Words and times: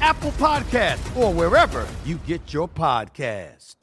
Apple 0.00 0.32
Podcast, 0.32 1.16
or 1.16 1.32
wherever 1.32 1.86
you 2.04 2.16
get 2.26 2.52
your 2.52 2.68
podcast. 2.68 3.76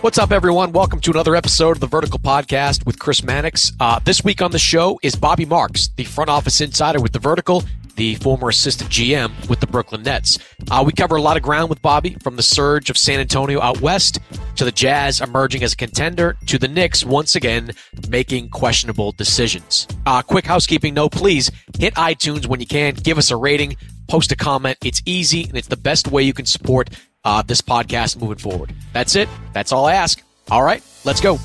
What's 0.00 0.18
up, 0.18 0.32
everyone? 0.32 0.72
Welcome 0.72 1.00
to 1.00 1.10
another 1.10 1.36
episode 1.36 1.72
of 1.72 1.80
the 1.80 1.86
Vertical 1.86 2.18
Podcast 2.18 2.84
with 2.86 2.98
Chris 2.98 3.22
Mannix. 3.22 3.70
Uh, 3.78 4.00
this 4.00 4.24
week 4.24 4.42
on 4.42 4.50
the 4.50 4.58
show 4.58 4.98
is 5.02 5.14
Bobby 5.14 5.44
Marks, 5.44 5.88
the 5.96 6.04
front 6.04 6.28
office 6.28 6.60
insider 6.60 7.00
with 7.00 7.12
the 7.12 7.18
Vertical, 7.20 7.62
the 7.96 8.14
former 8.16 8.48
assistant 8.48 8.90
GM 8.90 9.30
with 9.48 9.60
the 9.60 9.66
Brooklyn 9.66 10.02
Nets. 10.02 10.38
Uh, 10.70 10.82
we 10.84 10.92
cover 10.92 11.16
a 11.16 11.22
lot 11.22 11.36
of 11.36 11.42
ground 11.42 11.68
with 11.68 11.80
Bobby, 11.82 12.16
from 12.22 12.36
the 12.36 12.42
surge 12.42 12.90
of 12.90 12.96
San 12.96 13.20
Antonio 13.20 13.60
out 13.60 13.80
west 13.80 14.18
to 14.56 14.64
the 14.64 14.72
Jazz 14.72 15.20
emerging 15.20 15.62
as 15.62 15.74
a 15.74 15.76
contender 15.76 16.36
to 16.46 16.58
the 16.58 16.68
Knicks 16.68 17.04
once 17.04 17.36
again 17.36 17.70
making 18.08 18.48
questionable 18.48 19.12
decisions. 19.12 19.86
Uh, 20.06 20.22
quick 20.22 20.46
housekeeping 20.46 20.94
note, 20.94 21.12
please 21.12 21.50
hit 21.78 21.94
iTunes 21.94 22.46
when 22.46 22.58
you 22.58 22.66
can. 22.66 22.94
Give 22.94 23.18
us 23.18 23.30
a 23.30 23.36
rating 23.36 23.76
post 24.12 24.30
a 24.30 24.36
comment. 24.36 24.76
It's 24.84 25.00
easy 25.06 25.44
and 25.44 25.56
it's 25.56 25.68
the 25.68 25.76
best 25.78 26.08
way 26.08 26.22
you 26.22 26.34
can 26.34 26.44
support 26.44 26.90
uh, 27.24 27.40
this 27.40 27.62
podcast 27.62 28.20
moving 28.20 28.36
forward. 28.36 28.74
That's 28.92 29.16
it. 29.16 29.26
That's 29.54 29.72
all 29.72 29.86
I 29.86 29.94
ask. 29.94 30.22
All 30.50 30.62
right, 30.62 30.82
let's 31.06 31.22
go. 31.22 31.38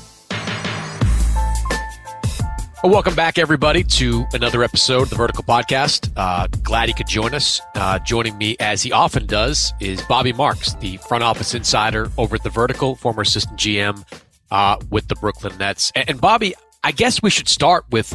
Well, 2.82 2.92
welcome 2.92 3.14
back, 3.14 3.38
everybody, 3.38 3.84
to 3.84 4.26
another 4.34 4.62
episode 4.62 5.04
of 5.04 5.08
the 5.08 5.16
Vertical 5.16 5.44
Podcast. 5.44 6.12
Uh, 6.14 6.46
glad 6.62 6.90
you 6.90 6.94
could 6.94 7.08
join 7.08 7.32
us. 7.34 7.62
Uh, 7.74 8.00
joining 8.00 8.36
me, 8.36 8.54
as 8.60 8.82
he 8.82 8.92
often 8.92 9.24
does, 9.24 9.72
is 9.80 10.02
Bobby 10.02 10.34
Marks, 10.34 10.74
the 10.74 10.98
front 10.98 11.24
office 11.24 11.54
insider 11.54 12.10
over 12.18 12.36
at 12.36 12.42
the 12.42 12.50
Vertical, 12.50 12.96
former 12.96 13.22
assistant 13.22 13.58
GM 13.58 14.04
uh, 14.50 14.76
with 14.90 15.08
the 15.08 15.14
Brooklyn 15.14 15.56
Nets. 15.56 15.90
And, 15.94 16.10
and 16.10 16.20
Bobby, 16.20 16.54
I 16.84 16.92
guess 16.92 17.22
we 17.22 17.30
should 17.30 17.48
start 17.48 17.86
with 17.90 18.14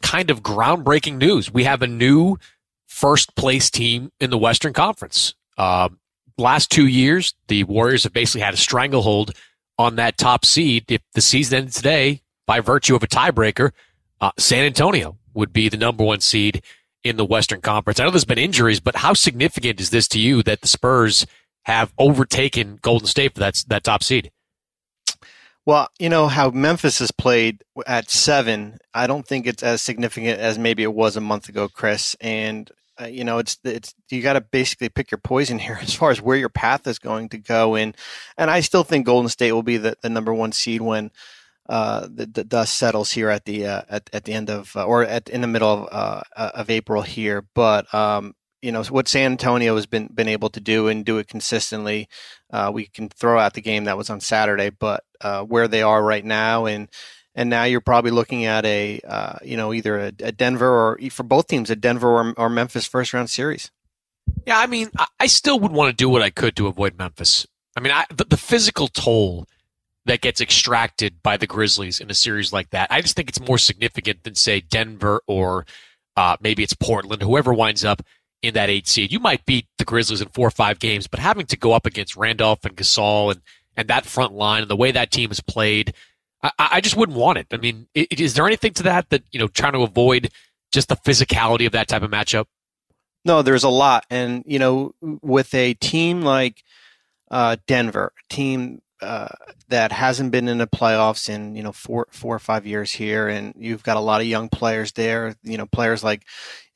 kind 0.00 0.30
of 0.30 0.42
groundbreaking 0.42 1.16
news. 1.16 1.52
We 1.52 1.64
have 1.64 1.82
a 1.82 1.88
new 1.88 2.38
first 2.94 3.34
place 3.34 3.70
team 3.70 4.12
in 4.20 4.30
the 4.30 4.38
Western 4.38 4.72
Conference. 4.72 5.34
Uh, 5.58 5.88
last 6.38 6.70
two 6.70 6.86
years, 6.86 7.34
the 7.48 7.64
Warriors 7.64 8.04
have 8.04 8.12
basically 8.12 8.42
had 8.42 8.54
a 8.54 8.58
stranglehold 8.58 9.32
on 9.78 9.96
that 9.96 10.16
top 10.16 10.44
seed. 10.44 10.90
If 10.90 11.02
the 11.12 11.20
season 11.20 11.58
ended 11.58 11.74
today, 11.74 12.22
by 12.46 12.60
virtue 12.60 12.94
of 12.94 13.02
a 13.02 13.08
tiebreaker, 13.08 13.72
uh, 14.20 14.30
San 14.38 14.64
Antonio 14.64 15.18
would 15.34 15.52
be 15.52 15.68
the 15.68 15.76
number 15.76 16.04
one 16.04 16.20
seed 16.20 16.62
in 17.02 17.16
the 17.16 17.24
Western 17.24 17.60
Conference. 17.60 17.98
I 17.98 18.04
know 18.04 18.10
there's 18.10 18.24
been 18.24 18.38
injuries, 18.38 18.80
but 18.80 18.96
how 18.96 19.12
significant 19.12 19.80
is 19.80 19.90
this 19.90 20.06
to 20.08 20.20
you 20.20 20.42
that 20.44 20.60
the 20.60 20.68
Spurs 20.68 21.26
have 21.64 21.92
overtaken 21.98 22.78
Golden 22.80 23.08
State 23.08 23.34
for 23.34 23.40
that, 23.40 23.64
that 23.68 23.84
top 23.84 24.02
seed? 24.02 24.30
Well, 25.66 25.88
you 25.98 26.10
know 26.10 26.28
how 26.28 26.50
Memphis 26.50 26.98
has 26.98 27.10
played 27.10 27.64
at 27.86 28.10
seven. 28.10 28.78
I 28.92 29.06
don't 29.06 29.26
think 29.26 29.46
it's 29.46 29.62
as 29.62 29.80
significant 29.82 30.38
as 30.38 30.58
maybe 30.58 30.82
it 30.82 30.92
was 30.92 31.16
a 31.16 31.22
month 31.22 31.48
ago, 31.48 31.68
Chris. 31.68 32.14
And 32.20 32.70
uh, 33.00 33.06
you 33.06 33.24
know, 33.24 33.38
it's 33.38 33.58
it's 33.64 33.94
you 34.10 34.22
got 34.22 34.34
to 34.34 34.40
basically 34.40 34.88
pick 34.88 35.10
your 35.10 35.18
poison 35.18 35.58
here 35.58 35.78
as 35.82 35.94
far 35.94 36.10
as 36.10 36.20
where 36.20 36.36
your 36.36 36.48
path 36.48 36.86
is 36.86 36.98
going 36.98 37.28
to 37.30 37.38
go. 37.38 37.74
And 37.74 37.96
and 38.36 38.50
I 38.50 38.60
still 38.60 38.84
think 38.84 39.06
Golden 39.06 39.28
State 39.28 39.52
will 39.52 39.62
be 39.62 39.76
the, 39.76 39.96
the 40.02 40.08
number 40.08 40.32
one 40.32 40.52
seed 40.52 40.80
when 40.80 41.10
uh, 41.68 42.06
the, 42.12 42.26
the 42.26 42.44
dust 42.44 42.76
settles 42.76 43.12
here 43.12 43.30
at 43.30 43.44
the 43.44 43.66
uh, 43.66 43.82
at 43.88 44.10
at 44.12 44.24
the 44.24 44.32
end 44.32 44.50
of 44.50 44.76
uh, 44.76 44.84
or 44.84 45.04
at 45.04 45.28
in 45.28 45.40
the 45.40 45.46
middle 45.46 45.70
of 45.70 45.88
uh, 45.90 46.22
uh, 46.36 46.50
of 46.54 46.70
April 46.70 47.02
here. 47.02 47.44
But 47.54 47.92
um, 47.94 48.34
you 48.62 48.70
know 48.70 48.82
what 48.84 49.08
San 49.08 49.32
Antonio 49.32 49.74
has 49.74 49.86
been 49.86 50.08
been 50.08 50.28
able 50.28 50.50
to 50.50 50.60
do 50.60 50.88
and 50.88 51.04
do 51.04 51.18
it 51.18 51.28
consistently. 51.28 52.08
we 52.72 52.86
can 52.86 53.08
throw 53.08 53.38
out 53.38 53.54
the 53.54 53.60
game 53.60 53.84
that 53.84 53.98
was 53.98 54.10
on 54.10 54.20
Saturday, 54.20 54.70
but 54.70 55.04
where 55.46 55.68
they 55.68 55.82
are 55.82 56.02
right 56.02 56.24
now 56.24 56.66
and 56.66 56.88
and 57.34 57.50
now 57.50 57.64
you're 57.64 57.80
probably 57.80 58.10
looking 58.10 58.44
at 58.44 58.64
a 58.64 59.00
uh, 59.06 59.36
you 59.42 59.56
know 59.56 59.72
either 59.72 59.98
a, 59.98 60.12
a, 60.20 60.32
Denver 60.32 60.68
or 60.68 60.98
for 61.10 61.22
both 61.22 61.48
teams 61.48 61.70
a 61.70 61.76
Denver 61.76 62.08
or, 62.08 62.34
or, 62.36 62.48
Memphis 62.48 62.86
first 62.86 63.12
round 63.12 63.30
series. 63.30 63.70
Yeah, 64.46 64.58
I 64.58 64.66
mean, 64.66 64.90
I 65.20 65.26
still 65.26 65.60
would 65.60 65.72
want 65.72 65.90
to 65.90 65.96
do 65.96 66.08
what 66.08 66.22
I 66.22 66.30
could 66.30 66.56
to 66.56 66.66
avoid 66.66 66.96
Memphis. 66.98 67.46
I 67.76 67.80
mean, 67.80 67.92
I, 67.92 68.06
the, 68.08 68.24
the, 68.24 68.36
physical 68.36 68.88
toll 68.88 69.46
that 70.06 70.22
gets 70.22 70.40
extracted 70.40 71.22
by 71.22 71.36
the 71.36 71.46
Grizzlies 71.46 72.00
in 72.00 72.10
a 72.10 72.14
series 72.14 72.52
like 72.52 72.70
that, 72.70 72.88
I 72.90 73.02
just 73.02 73.16
think 73.16 73.28
it's 73.28 73.40
more 73.40 73.58
significant 73.58 74.22
than 74.22 74.34
say 74.34 74.60
Denver 74.60 75.22
or 75.26 75.66
uh, 76.16 76.36
maybe 76.40 76.62
it's 76.62 76.74
Portland, 76.74 77.22
whoever 77.22 77.52
winds 77.52 77.84
up 77.84 78.02
in 78.42 78.54
that 78.54 78.70
eight 78.70 78.86
seed. 78.86 79.12
You 79.12 79.18
might 79.18 79.44
beat 79.44 79.66
the 79.78 79.84
Grizzlies 79.84 80.20
in 80.22 80.28
four 80.28 80.46
or 80.46 80.52
five 80.52 80.78
games, 80.78 81.06
but 81.06 81.20
having 81.20 81.46
to 81.46 81.56
go 81.56 81.72
up 81.72 81.86
against 81.86 82.16
Randolph 82.16 82.64
and 82.64 82.76
Gasol 82.76 83.32
and 83.32 83.42
and 83.76 83.88
that 83.88 84.06
front 84.06 84.32
line 84.32 84.62
and 84.62 84.70
the 84.70 84.76
way 84.76 84.92
that 84.92 85.10
team 85.10 85.30
has 85.30 85.40
played 85.40 85.94
I, 86.44 86.50
I 86.58 86.80
just 86.80 86.96
wouldn't 86.96 87.16
want 87.18 87.38
it. 87.38 87.46
I 87.50 87.56
mean, 87.56 87.86
is 87.94 88.34
there 88.34 88.46
anything 88.46 88.74
to 88.74 88.82
that 88.84 89.10
that 89.10 89.22
you 89.32 89.40
know 89.40 89.48
trying 89.48 89.72
to 89.72 89.80
avoid 89.80 90.30
just 90.72 90.88
the 90.88 90.96
physicality 90.96 91.66
of 91.66 91.72
that 91.72 91.88
type 91.88 92.02
of 92.02 92.10
matchup? 92.10 92.46
No, 93.24 93.40
there's 93.42 93.64
a 93.64 93.70
lot, 93.70 94.04
and 94.10 94.44
you 94.46 94.58
know, 94.58 94.94
with 95.00 95.54
a 95.54 95.74
team 95.74 96.22
like 96.22 96.62
uh, 97.30 97.56
Denver, 97.66 98.12
team 98.28 98.82
uh, 99.00 99.28
that 99.68 99.92
hasn't 99.92 100.30
been 100.30 100.48
in 100.48 100.58
the 100.58 100.66
playoffs 100.66 101.28
in 101.28 101.56
you 101.56 101.62
know 101.62 101.72
four 101.72 102.06
four 102.10 102.34
or 102.34 102.38
five 102.38 102.66
years 102.66 102.92
here, 102.92 103.28
and 103.28 103.54
you've 103.56 103.82
got 103.82 103.96
a 103.96 104.00
lot 104.00 104.20
of 104.20 104.26
young 104.26 104.48
players 104.48 104.92
there. 104.92 105.34
You 105.42 105.56
know, 105.56 105.66
players 105.66 106.04
like 106.04 106.24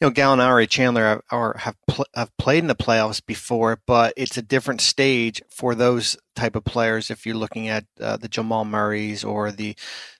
you 0.00 0.06
know 0.06 0.10
Gallinari, 0.10 0.68
Chandler 0.68 1.22
are, 1.30 1.56
have 1.58 1.76
pl- 1.86 2.06
have 2.14 2.34
played 2.38 2.58
in 2.58 2.66
the 2.66 2.74
playoffs 2.74 3.24
before, 3.24 3.80
but 3.86 4.14
it's 4.16 4.38
a 4.38 4.42
different 4.42 4.80
stage 4.80 5.42
for 5.50 5.74
those 5.74 6.16
type 6.38 6.56
of 6.56 6.64
players. 6.64 7.10
If 7.10 7.26
you're 7.26 7.36
looking 7.36 7.68
at 7.68 7.84
uh, 8.00 8.16
the 8.16 8.28
Jamal 8.28 8.64
Murray's 8.64 9.24
or 9.24 9.52
the 9.52 9.76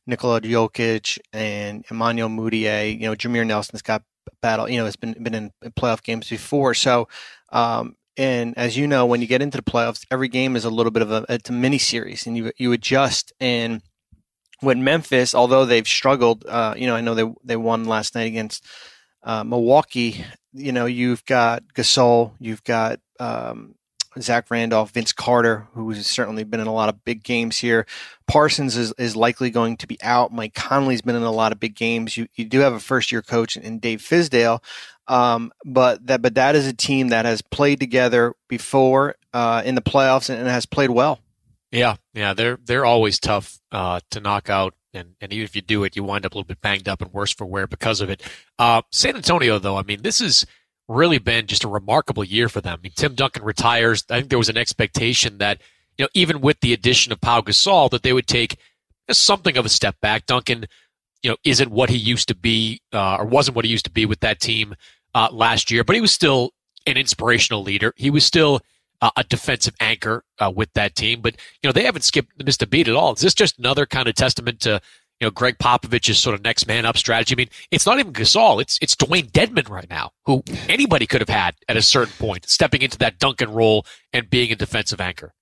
Nikola 0.06 0.40
Jokic 0.40 1.18
and 1.32 1.84
Emmanuel 1.90 2.28
Mudiay, 2.28 2.94
you 2.94 3.08
know 3.08 3.14
Jameer 3.14 3.46
Nelson's 3.46 3.82
got 3.82 4.02
battle. 4.42 4.68
You 4.68 4.78
know, 4.78 4.84
has 4.84 4.96
been 4.96 5.14
been 5.22 5.34
in 5.34 5.52
playoff 5.70 6.02
games 6.02 6.28
before, 6.28 6.74
so. 6.74 7.08
Um, 7.50 7.96
and 8.18 8.58
as 8.58 8.76
you 8.76 8.88
know, 8.88 9.06
when 9.06 9.20
you 9.20 9.28
get 9.28 9.42
into 9.42 9.58
the 9.58 9.62
playoffs, 9.62 10.04
every 10.10 10.26
game 10.26 10.56
is 10.56 10.64
a 10.64 10.70
little 10.70 10.90
bit 10.90 11.02
of 11.02 11.12
a, 11.12 11.24
it's 11.28 11.50
a 11.50 11.52
mini 11.52 11.78
series 11.78 12.26
and 12.26 12.36
you, 12.36 12.50
you 12.58 12.72
adjust 12.72 13.32
and 13.38 13.80
when 14.60 14.84
Memphis, 14.84 15.34
although 15.34 15.64
they've 15.64 15.86
struggled, 15.86 16.44
uh, 16.46 16.74
you 16.76 16.86
know, 16.86 16.96
I 16.96 17.00
know 17.00 17.14
they 17.14 17.32
they 17.44 17.56
won 17.56 17.84
last 17.84 18.14
night 18.14 18.26
against 18.26 18.64
uh, 19.22 19.44
Milwaukee. 19.44 20.24
You 20.52 20.72
know, 20.72 20.86
you've 20.86 21.24
got 21.24 21.62
Gasol, 21.74 22.32
you've 22.40 22.64
got 22.64 23.00
um, 23.20 23.74
Zach 24.20 24.50
Randolph, 24.50 24.92
Vince 24.92 25.12
Carter, 25.12 25.68
who 25.74 25.90
has 25.90 26.06
certainly 26.06 26.44
been 26.44 26.60
in 26.60 26.66
a 26.66 26.72
lot 26.72 26.88
of 26.88 27.04
big 27.04 27.22
games 27.22 27.58
here. 27.58 27.86
Parsons 28.26 28.76
is, 28.76 28.92
is 28.98 29.16
likely 29.16 29.50
going 29.50 29.76
to 29.78 29.86
be 29.86 30.00
out. 30.02 30.32
Mike 30.32 30.54
Conley's 30.54 31.02
been 31.02 31.16
in 31.16 31.22
a 31.22 31.32
lot 31.32 31.52
of 31.52 31.60
big 31.60 31.74
games. 31.74 32.16
You 32.16 32.28
you 32.34 32.44
do 32.44 32.60
have 32.60 32.72
a 32.72 32.80
first 32.80 33.12
year 33.12 33.22
coach 33.22 33.56
in 33.56 33.78
Dave 33.78 34.00
Fizdale, 34.00 34.62
um, 35.06 35.52
but 35.64 36.06
that 36.06 36.22
but 36.22 36.34
that 36.34 36.54
is 36.56 36.66
a 36.66 36.72
team 36.72 37.08
that 37.08 37.24
has 37.24 37.42
played 37.42 37.80
together 37.80 38.34
before 38.48 39.16
uh, 39.32 39.62
in 39.64 39.74
the 39.74 39.82
playoffs 39.82 40.28
and, 40.30 40.38
and 40.38 40.48
has 40.48 40.66
played 40.66 40.90
well. 40.90 41.20
Yeah, 41.70 41.96
yeah, 42.14 42.34
they're 42.34 42.58
they're 42.64 42.84
always 42.84 43.18
tough 43.18 43.58
uh, 43.72 44.00
to 44.10 44.20
knock 44.20 44.48
out, 44.48 44.74
and, 44.94 45.14
and 45.20 45.32
even 45.32 45.44
if 45.44 45.54
you 45.54 45.62
do 45.62 45.84
it, 45.84 45.96
you 45.96 46.02
wind 46.02 46.24
up 46.24 46.32
a 46.32 46.34
little 46.34 46.46
bit 46.46 46.60
banged 46.60 46.88
up 46.88 47.02
and 47.02 47.12
worse 47.12 47.32
for 47.32 47.46
wear 47.46 47.66
because 47.66 48.00
of 48.00 48.08
it. 48.08 48.22
Uh, 48.58 48.82
San 48.90 49.16
Antonio, 49.16 49.58
though, 49.58 49.76
I 49.76 49.82
mean, 49.82 50.02
this 50.02 50.20
has 50.20 50.46
really 50.88 51.18
been 51.18 51.46
just 51.46 51.64
a 51.64 51.68
remarkable 51.68 52.24
year 52.24 52.48
for 52.48 52.60
them. 52.60 52.78
I 52.78 52.82
mean, 52.82 52.92
Tim 52.96 53.14
Duncan 53.14 53.44
retires. 53.44 54.04
I 54.10 54.18
think 54.18 54.30
there 54.30 54.38
was 54.38 54.48
an 54.48 54.56
expectation 54.56 55.38
that 55.38 55.60
you 55.96 56.04
know 56.04 56.08
even 56.14 56.40
with 56.40 56.60
the 56.60 56.72
addition 56.72 57.12
of 57.12 57.20
Pau 57.20 57.40
Gasol 57.40 57.90
that 57.90 58.02
they 58.02 58.12
would 58.12 58.26
take 58.26 58.56
something 59.10 59.56
of 59.56 59.66
a 59.66 59.70
step 59.70 60.00
back. 60.00 60.26
Duncan, 60.26 60.66
you 61.22 61.30
know, 61.30 61.36
isn't 61.44 61.70
what 61.70 61.90
he 61.90 61.96
used 61.96 62.28
to 62.28 62.34
be 62.34 62.80
uh, 62.92 63.16
or 63.16 63.26
wasn't 63.26 63.56
what 63.56 63.64
he 63.64 63.70
used 63.70 63.84
to 63.84 63.90
be 63.90 64.06
with 64.06 64.20
that 64.20 64.40
team 64.40 64.74
uh, 65.14 65.28
last 65.30 65.70
year, 65.70 65.84
but 65.84 65.94
he 65.94 66.00
was 66.00 66.12
still 66.12 66.52
an 66.86 66.96
inspirational 66.96 67.62
leader. 67.62 67.92
He 67.96 68.10
was 68.10 68.24
still 68.24 68.60
uh, 69.00 69.10
a 69.16 69.24
defensive 69.24 69.74
anchor 69.80 70.24
uh, 70.38 70.52
with 70.54 70.72
that 70.72 70.94
team. 70.94 71.20
But 71.20 71.36
you 71.62 71.68
know 71.68 71.72
they 71.72 71.84
haven't 71.84 72.02
skipped 72.02 72.42
missed 72.44 72.62
a 72.62 72.66
beat 72.66 72.88
at 72.88 72.94
all. 72.94 73.12
Is 73.12 73.20
this 73.20 73.34
just 73.34 73.58
another 73.58 73.86
kind 73.86 74.08
of 74.08 74.14
testament 74.14 74.60
to 74.60 74.80
you 75.20 75.26
know 75.26 75.30
Gregg 75.30 75.58
Popovich's 75.58 76.18
sort 76.18 76.34
of 76.34 76.42
next 76.42 76.66
man 76.66 76.84
up 76.84 76.96
strategy? 76.96 77.34
I 77.34 77.36
mean, 77.36 77.48
it's 77.70 77.86
not 77.86 77.98
even 77.98 78.12
Gasol. 78.12 78.60
It's 78.60 78.78
it's 78.80 78.94
Dewayne 78.94 79.30
Dedmon 79.30 79.68
right 79.68 79.88
now, 79.88 80.12
who 80.24 80.42
anybody 80.68 81.06
could 81.06 81.20
have 81.20 81.28
had 81.28 81.54
at 81.68 81.76
a 81.76 81.82
certain 81.82 82.14
point, 82.18 82.48
stepping 82.48 82.82
into 82.82 82.98
that 82.98 83.18
Duncan 83.18 83.50
role 83.50 83.86
and 84.12 84.30
being 84.30 84.52
a 84.52 84.56
defensive 84.56 85.00
anchor. 85.00 85.32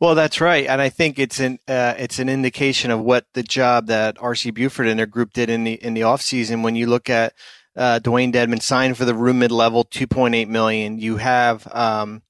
Well, 0.00 0.14
that's 0.14 0.40
right, 0.40 0.66
and 0.66 0.80
I 0.80 0.88
think 0.88 1.18
it's 1.18 1.38
an 1.38 1.58
uh, 1.68 1.94
it's 1.98 2.18
an 2.18 2.28
indication 2.28 2.90
of 2.90 3.00
what 3.00 3.26
the 3.34 3.42
job 3.42 3.86
that 3.86 4.16
RC 4.16 4.54
Buford 4.54 4.88
and 4.88 4.98
their 4.98 5.06
group 5.06 5.32
did 5.32 5.50
in 5.50 5.64
the 5.64 5.74
in 5.74 5.94
the 5.94 6.00
offseason. 6.00 6.62
When 6.62 6.76
you 6.76 6.86
look 6.86 7.10
at 7.10 7.34
uh, 7.76 8.00
Dewayne 8.02 8.32
Dedmon 8.32 8.62
signed 8.62 8.96
for 8.96 9.04
the 9.04 9.14
room 9.14 9.38
mid 9.40 9.52
level, 9.52 9.84
two 9.84 10.06
point 10.06 10.34
eight 10.34 10.48
million. 10.48 10.98
You 10.98 11.18
have 11.18 11.68
um, 11.72 12.22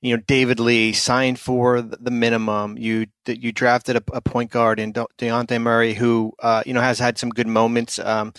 you 0.00 0.16
know 0.16 0.22
David 0.26 0.60
Lee 0.60 0.92
signed 0.92 1.40
for 1.40 1.82
the 1.82 2.10
minimum. 2.10 2.78
You 2.78 3.06
you 3.26 3.52
drafted 3.52 3.96
a, 3.96 4.02
a 4.12 4.20
point 4.20 4.50
guard 4.50 4.78
in 4.78 4.92
Dejounte 4.92 5.60
Murray, 5.60 5.94
who 5.94 6.32
uh, 6.40 6.62
you 6.64 6.72
know 6.72 6.80
has 6.80 6.98
had 6.98 7.18
some 7.18 7.30
good 7.30 7.48
moments, 7.48 7.98
um, 7.98 8.32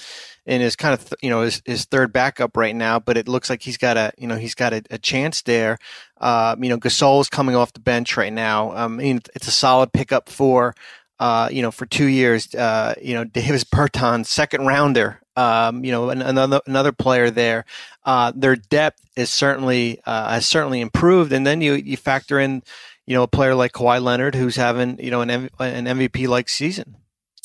and 0.45 0.63
is 0.63 0.75
kind 0.75 0.93
of 0.93 1.01
th- 1.01 1.19
you 1.21 1.29
know 1.29 1.41
his, 1.41 1.61
his 1.65 1.85
third 1.85 2.13
backup 2.13 2.55
right 2.55 2.75
now. 2.75 2.99
But 2.99 3.17
it 3.17 3.27
looks 3.27 3.49
like 3.49 3.61
he's 3.61 3.77
got 3.77 3.97
a 3.97 4.13
you 4.17 4.27
know 4.27 4.37
he's 4.37 4.55
got 4.55 4.73
a, 4.73 4.81
a 4.89 4.97
chance 4.97 5.41
there. 5.41 5.77
Uh, 6.17 6.55
you 6.59 6.69
know 6.69 6.77
Gasol 6.77 7.19
is 7.21 7.29
coming 7.29 7.55
off 7.55 7.73
the 7.73 7.81
bench 7.81 8.15
right 8.15 8.33
now. 8.33 8.71
Um, 8.71 8.99
I 8.99 9.03
mean, 9.03 9.19
it's 9.35 9.47
a 9.47 9.51
solid 9.51 9.91
pickup 9.91 10.29
for. 10.29 10.73
Uh, 11.19 11.49
you 11.51 11.61
know, 11.61 11.71
for 11.71 11.85
two 11.85 12.05
years, 12.05 12.53
uh, 12.55 12.93
you 13.01 13.13
know, 13.13 13.23
Davis 13.39 13.63
Bertans, 13.63 14.27
second 14.27 14.65
rounder, 14.65 15.19
um, 15.35 15.83
you 15.83 15.91
know, 15.91 16.09
another 16.09 16.61
another 16.65 16.91
player 16.91 17.29
there. 17.29 17.65
Uh, 18.03 18.31
their 18.35 18.55
depth 18.55 19.01
is 19.15 19.29
certainly 19.29 20.01
uh, 20.05 20.29
has 20.31 20.45
certainly 20.45 20.81
improved, 20.81 21.31
and 21.31 21.45
then 21.45 21.61
you 21.61 21.73
you 21.73 21.97
factor 21.97 22.39
in, 22.39 22.63
you 23.05 23.15
know, 23.15 23.23
a 23.23 23.27
player 23.27 23.55
like 23.55 23.71
Kawhi 23.73 24.01
Leonard 24.01 24.35
who's 24.35 24.55
having 24.55 24.99
you 24.99 25.11
know 25.11 25.21
an 25.21 25.29
M- 25.29 25.49
an 25.59 25.85
MVP 25.85 26.27
like 26.27 26.49
season. 26.49 26.95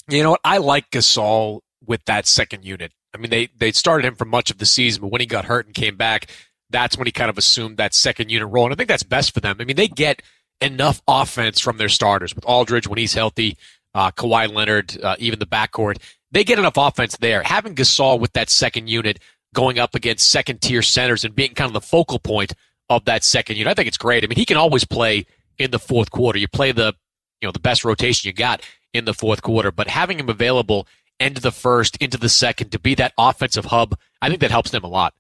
You 0.09 0.23
know 0.23 0.33
what? 0.33 0.41
I 0.45 0.59
like 0.59 0.91
Gasol 0.91 1.61
with 1.87 2.05
that 2.05 2.27
second 2.27 2.65
unit. 2.65 2.93
I 3.15 3.19
mean, 3.19 3.31
they 3.31 3.49
they 3.57 3.73
started 3.73 4.07
him 4.07 4.17
for 4.17 4.25
much 4.25 4.51
of 4.51 4.59
the 4.59 4.67
season, 4.67 5.03
but 5.03 5.13
when 5.13 5.21
he 5.21 5.27
got 5.27 5.45
hurt 5.45 5.67
and 5.67 5.75
came 5.75 5.97
back, 5.97 6.31
that's 6.71 6.99
when 6.99 7.07
he 7.07 7.13
kind 7.13 7.31
of 7.31 7.39
assumed 7.39 7.77
that 7.77 7.95
second 7.95 8.31
unit 8.31 8.49
role, 8.49 8.67
and 8.67 8.73
I 8.73 8.77
think 8.77 8.89
that's 8.89 9.03
best 9.03 9.33
for 9.33 9.41
them. 9.41 9.57
I 9.61 9.65
mean, 9.65 9.77
they 9.77 9.89
get 9.89 10.23
enough 10.61 11.03
offense 11.07 11.61
from 11.61 11.79
their 11.79 11.89
starters 11.89 12.35
with 12.35 12.45
Aldridge 12.45 12.87
when 12.89 12.99
he's 12.99 13.15
healthy, 13.15 13.57
uh, 13.95 14.11
Kawhi 14.11 14.53
Leonard, 14.53 14.97
uh, 15.03 15.17
even 15.19 15.39
the 15.39 15.47
backcourt 15.47 15.99
they 16.35 16.43
get 16.43 16.59
enough 16.59 16.77
offense 16.77 17.17
there. 17.19 17.43
Having 17.45 17.77
Gasol 17.77 18.19
with 18.19 18.33
that 18.33 18.51
second 18.51 18.89
unit 18.89 19.21
going 19.55 19.79
up 19.79 19.95
against 19.95 20.29
second 20.29 20.61
tier 20.61 20.83
centers 20.83 21.25
and 21.25 21.35
being 21.35 21.55
kind 21.55 21.69
of 21.69 21.73
the 21.73 21.81
focal 21.81 22.19
point 22.19 22.53
of 22.91 23.05
that 23.05 23.23
second 23.23 23.57
unit, 23.57 23.71
I 23.71 23.75
think 23.75 23.87
it's 23.87 23.97
great. 23.97 24.25
I 24.25 24.27
mean, 24.27 24.37
he 24.37 24.45
can 24.45 24.57
always 24.57 24.85
play 24.85 25.27
in 25.59 25.71
the 25.71 25.79
fourth 25.79 26.11
quarter. 26.11 26.39
You 26.41 26.49
play 26.49 26.73
the, 26.73 26.93
you 27.41 27.47
know, 27.47 27.53
the 27.53 27.61
best 27.61 27.85
rotation 27.85 28.27
you 28.27 28.33
got 28.33 28.63
in 28.93 29.05
the 29.05 29.15
fourth 29.15 29.43
quarter, 29.43 29.71
but 29.71 29.87
having 29.87 30.19
him 30.19 30.29
available 30.29 30.89
into 31.21 31.41
the 31.41 31.53
first, 31.53 31.97
into 31.99 32.19
the 32.19 32.29
second 32.29 32.71
to 32.71 32.81
be 32.81 32.97
that 32.97 33.13
offensive 33.17 33.67
hub, 33.67 33.97
I 34.21 34.29
think 34.29 34.41
that 34.41 34.51
helps 34.51 34.73
them 34.73 34.83
a 34.83 34.89
lot. 34.89 35.15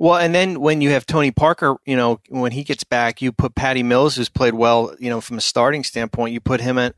Well, 0.00 0.16
and 0.16 0.34
then 0.34 0.60
when 0.60 0.80
you 0.80 0.90
have 0.90 1.04
Tony 1.04 1.30
Parker, 1.30 1.76
you 1.84 1.94
know, 1.94 2.20
when 2.30 2.52
he 2.52 2.64
gets 2.64 2.84
back, 2.84 3.20
you 3.20 3.32
put 3.32 3.54
Patty 3.54 3.82
Mills, 3.82 4.16
who's 4.16 4.30
played 4.30 4.54
well, 4.54 4.94
you 4.98 5.10
know, 5.10 5.20
from 5.20 5.36
a 5.36 5.42
starting 5.42 5.84
standpoint. 5.84 6.32
You 6.32 6.40
put 6.40 6.62
him 6.62 6.78
at, 6.78 6.94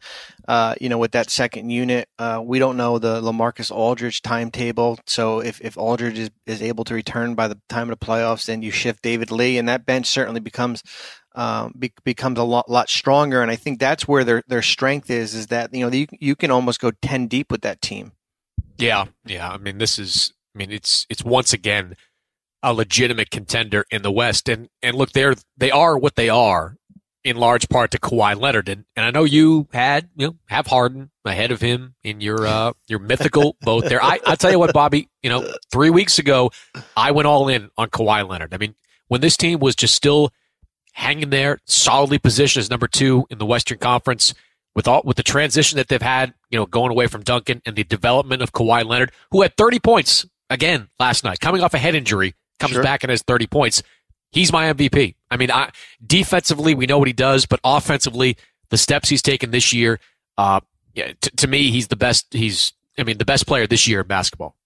uh, 0.46 0.76
you 0.80 0.88
know, 0.88 0.98
with 0.98 1.10
that 1.10 1.28
second 1.28 1.70
unit. 1.70 2.08
Uh, 2.16 2.40
we 2.44 2.60
don't 2.60 2.76
know 2.76 2.98
the 2.98 3.20
Lamarcus 3.20 3.72
Aldridge 3.72 4.22
timetable, 4.22 5.00
so 5.04 5.40
if 5.40 5.60
if 5.60 5.76
Aldridge 5.76 6.18
is, 6.18 6.30
is 6.46 6.62
able 6.62 6.84
to 6.84 6.94
return 6.94 7.34
by 7.34 7.48
the 7.48 7.60
time 7.68 7.90
of 7.90 7.98
the 7.98 8.06
playoffs, 8.06 8.46
then 8.46 8.62
you 8.62 8.70
shift 8.70 9.02
David 9.02 9.32
Lee, 9.32 9.58
and 9.58 9.68
that 9.68 9.84
bench 9.84 10.06
certainly 10.06 10.40
becomes. 10.40 10.82
Um, 11.34 11.72
be, 11.78 11.90
becomes 12.04 12.38
a 12.38 12.42
lot 12.42 12.70
lot 12.70 12.90
stronger, 12.90 13.40
and 13.40 13.50
I 13.50 13.56
think 13.56 13.80
that's 13.80 14.06
where 14.06 14.22
their 14.22 14.42
their 14.48 14.60
strength 14.60 15.08
is. 15.08 15.34
Is 15.34 15.46
that 15.46 15.72
you 15.72 15.80
know 15.80 15.90
you 15.90 16.06
you 16.20 16.36
can 16.36 16.50
almost 16.50 16.78
go 16.78 16.90
ten 17.00 17.26
deep 17.26 17.50
with 17.50 17.62
that 17.62 17.80
team. 17.80 18.12
Yeah, 18.76 19.06
yeah. 19.24 19.50
I 19.50 19.56
mean, 19.56 19.78
this 19.78 19.98
is. 19.98 20.34
I 20.54 20.58
mean, 20.58 20.70
it's 20.70 21.06
it's 21.08 21.24
once 21.24 21.54
again 21.54 21.96
a 22.62 22.72
legitimate 22.72 23.30
contender 23.30 23.84
in 23.90 24.02
the 24.02 24.12
West. 24.12 24.48
And 24.48 24.68
and 24.82 24.96
look, 24.96 25.12
they're 25.12 25.34
they 25.56 25.70
are 25.70 25.98
what 25.98 26.16
they 26.16 26.28
are 26.28 26.76
in 27.24 27.36
large 27.36 27.68
part 27.68 27.90
to 27.92 27.98
Kawhi 27.98 28.38
Leonard. 28.38 28.68
And, 28.68 28.84
and 28.96 29.06
I 29.06 29.10
know 29.10 29.24
you 29.24 29.68
had 29.72 30.08
you 30.16 30.28
know 30.28 30.36
have 30.46 30.66
Harden 30.66 31.10
ahead 31.24 31.50
of 31.50 31.60
him 31.60 31.94
in 32.02 32.20
your 32.20 32.46
uh, 32.46 32.72
your 32.88 32.98
mythical 32.98 33.56
boat 33.62 33.84
there. 33.84 34.02
I 34.02 34.20
I 34.26 34.34
tell 34.34 34.50
you 34.50 34.58
what, 34.58 34.72
Bobby, 34.72 35.08
you 35.22 35.30
know, 35.30 35.52
three 35.70 35.90
weeks 35.90 36.18
ago 36.18 36.50
I 36.96 37.10
went 37.10 37.26
all 37.26 37.48
in 37.48 37.70
on 37.76 37.90
Kawhi 37.90 38.28
Leonard. 38.28 38.54
I 38.54 38.58
mean, 38.58 38.74
when 39.08 39.20
this 39.20 39.36
team 39.36 39.58
was 39.60 39.74
just 39.74 39.94
still 39.94 40.32
hanging 40.92 41.30
there, 41.30 41.58
solidly 41.64 42.18
positioned 42.18 42.62
as 42.62 42.70
number 42.70 42.88
two 42.88 43.26
in 43.30 43.38
the 43.38 43.46
Western 43.46 43.78
Conference. 43.78 44.34
With 44.74 44.88
all 44.88 45.02
with 45.04 45.18
the 45.18 45.22
transition 45.22 45.76
that 45.76 45.88
they've 45.88 46.00
had, 46.00 46.32
you 46.48 46.58
know, 46.58 46.64
going 46.64 46.90
away 46.90 47.06
from 47.06 47.22
Duncan 47.22 47.60
and 47.66 47.76
the 47.76 47.84
development 47.84 48.40
of 48.40 48.52
Kawhi 48.52 48.86
Leonard, 48.86 49.12
who 49.30 49.42
had 49.42 49.54
30 49.58 49.80
points 49.80 50.24
again 50.48 50.88
last 50.98 51.24
night, 51.24 51.40
coming 51.40 51.62
off 51.62 51.74
a 51.74 51.78
head 51.78 51.94
injury, 51.94 52.32
comes 52.62 52.74
sure. 52.74 52.82
back 52.82 53.04
and 53.04 53.10
has 53.10 53.22
30 53.22 53.46
points, 53.46 53.82
he's 54.30 54.52
my 54.52 54.72
MVP. 54.72 55.14
I 55.30 55.36
mean, 55.36 55.50
I, 55.50 55.70
defensively, 56.04 56.74
we 56.74 56.86
know 56.86 56.98
what 56.98 57.08
he 57.08 57.12
does, 57.12 57.46
but 57.46 57.60
offensively, 57.64 58.36
the 58.70 58.78
steps 58.78 59.08
he's 59.08 59.22
taken 59.22 59.50
this 59.50 59.72
year, 59.72 60.00
uh, 60.38 60.60
yeah, 60.94 61.12
t- 61.20 61.30
to 61.36 61.46
me, 61.46 61.70
he's 61.70 61.88
the 61.88 61.96
best. 61.96 62.32
He's, 62.32 62.72
I 62.98 63.04
mean, 63.04 63.18
the 63.18 63.24
best 63.24 63.46
player 63.46 63.66
this 63.66 63.86
year 63.86 64.00
in 64.00 64.06
basketball. 64.06 64.56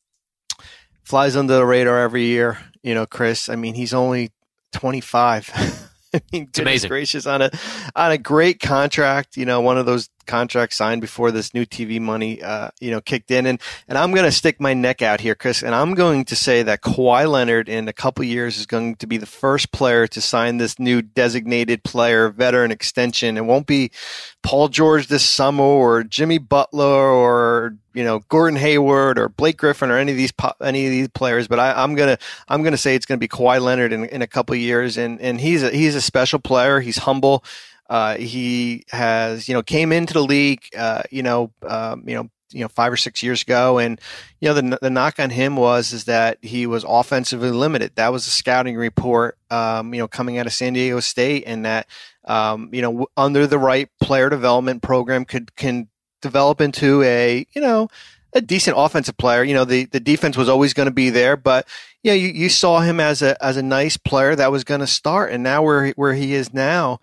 Flies 1.02 1.36
under 1.36 1.54
the 1.54 1.66
radar 1.66 2.00
every 2.00 2.24
year, 2.24 2.58
you 2.82 2.94
know, 2.94 3.06
Chris. 3.06 3.48
I 3.48 3.56
mean, 3.56 3.74
he's 3.74 3.94
only 3.94 4.32
25. 4.72 5.50
I 6.14 6.20
mean, 6.32 6.44
it's 6.44 6.58
amazing. 6.58 6.88
gracious 6.88 7.26
on 7.26 7.42
a 7.42 7.50
on 7.94 8.10
a 8.10 8.18
great 8.18 8.60
contract. 8.60 9.36
You 9.36 9.44
know, 9.44 9.60
one 9.60 9.78
of 9.78 9.86
those 9.86 10.08
contract 10.26 10.74
signed 10.74 11.00
before 11.00 11.30
this 11.30 11.54
new 11.54 11.64
TV 11.64 12.00
money, 12.00 12.42
uh, 12.42 12.70
you 12.80 12.90
know, 12.90 13.00
kicked 13.00 13.30
in. 13.30 13.46
And, 13.46 13.60
and 13.88 13.96
I'm 13.96 14.12
going 14.12 14.24
to 14.24 14.32
stick 14.32 14.60
my 14.60 14.74
neck 14.74 15.02
out 15.02 15.20
here, 15.20 15.34
Chris, 15.34 15.62
and 15.62 15.74
I'm 15.74 15.94
going 15.94 16.24
to 16.26 16.36
say 16.36 16.62
that 16.62 16.82
Kawhi 16.82 17.30
Leonard 17.30 17.68
in 17.68 17.88
a 17.88 17.92
couple 17.92 18.24
years 18.24 18.58
is 18.58 18.66
going 18.66 18.96
to 18.96 19.06
be 19.06 19.16
the 19.16 19.26
first 19.26 19.72
player 19.72 20.06
to 20.08 20.20
sign 20.20 20.58
this 20.58 20.78
new 20.78 21.02
designated 21.02 21.84
player 21.84 22.28
veteran 22.28 22.70
extension. 22.70 23.36
It 23.36 23.44
won't 23.44 23.66
be 23.66 23.90
Paul 24.42 24.68
George 24.68 25.08
this 25.08 25.28
summer 25.28 25.64
or 25.64 26.04
Jimmy 26.04 26.38
Butler 26.38 26.84
or, 26.84 27.76
you 27.94 28.04
know, 28.04 28.20
Gordon 28.28 28.58
Hayward 28.58 29.18
or 29.18 29.28
Blake 29.28 29.56
Griffin 29.56 29.90
or 29.90 29.98
any 29.98 30.12
of 30.12 30.18
these, 30.18 30.32
any 30.60 30.86
of 30.86 30.90
these 30.90 31.08
players. 31.08 31.48
But 31.48 31.58
I, 31.58 31.82
am 31.82 31.96
to, 31.96 32.18
I'm 32.48 32.62
to 32.62 32.76
say 32.76 32.94
it's 32.94 33.06
going 33.06 33.18
to 33.18 33.24
be 33.24 33.28
Kawhi 33.28 33.60
Leonard 33.60 33.92
in, 33.92 34.04
in 34.04 34.22
a 34.22 34.26
couple 34.26 34.54
years. 34.54 34.96
And, 34.96 35.20
and 35.20 35.40
he's 35.40 35.62
a, 35.62 35.70
he's 35.70 35.94
a 35.94 36.00
special 36.00 36.38
player. 36.38 36.80
He's 36.80 36.98
humble. 36.98 37.42
Uh, 37.88 38.16
he 38.16 38.84
has, 38.90 39.48
you 39.48 39.54
know, 39.54 39.62
came 39.62 39.92
into 39.92 40.12
the 40.12 40.22
league, 40.22 40.68
uh, 40.76 41.02
you 41.10 41.22
know, 41.22 41.52
um, 41.62 42.02
you 42.06 42.14
know, 42.14 42.30
you 42.50 42.60
know, 42.60 42.68
five 42.68 42.92
or 42.92 42.96
six 42.96 43.22
years 43.22 43.42
ago, 43.42 43.78
and 43.78 44.00
you 44.40 44.48
know, 44.48 44.54
the 44.54 44.78
the 44.80 44.90
knock 44.90 45.18
on 45.18 45.30
him 45.30 45.56
was 45.56 45.92
is 45.92 46.04
that 46.04 46.38
he 46.42 46.66
was 46.66 46.84
offensively 46.88 47.50
limited. 47.50 47.92
That 47.96 48.12
was 48.12 48.26
a 48.26 48.30
scouting 48.30 48.76
report, 48.76 49.36
um, 49.50 49.92
you 49.92 50.00
know, 50.00 50.08
coming 50.08 50.38
out 50.38 50.46
of 50.46 50.52
San 50.52 50.72
Diego 50.72 51.00
State, 51.00 51.44
and 51.46 51.64
that, 51.64 51.86
um, 52.24 52.70
you 52.72 52.82
know, 52.82 53.08
under 53.16 53.46
the 53.46 53.58
right 53.58 53.88
player 54.00 54.30
development 54.30 54.82
program, 54.82 55.24
could 55.24 55.54
can 55.56 55.88
develop 56.22 56.60
into 56.60 57.02
a, 57.02 57.46
you 57.52 57.60
know, 57.60 57.88
a 58.32 58.40
decent 58.40 58.76
offensive 58.78 59.16
player. 59.16 59.42
You 59.42 59.54
know, 59.54 59.64
the, 59.64 59.86
the 59.86 60.00
defense 60.00 60.36
was 60.36 60.48
always 60.48 60.72
going 60.72 60.86
to 60.88 60.92
be 60.92 61.10
there, 61.10 61.36
but 61.36 61.66
yeah, 62.02 62.12
you, 62.12 62.28
you 62.28 62.48
saw 62.48 62.80
him 62.80 63.00
as 63.00 63.22
a 63.22 63.42
as 63.44 63.56
a 63.56 63.62
nice 63.62 63.96
player 63.96 64.36
that 64.36 64.52
was 64.52 64.62
going 64.62 64.80
to 64.80 64.86
start, 64.86 65.32
and 65.32 65.42
now 65.42 65.62
where 65.62 65.90
where 65.92 66.14
he 66.14 66.34
is 66.34 66.54
now, 66.54 67.00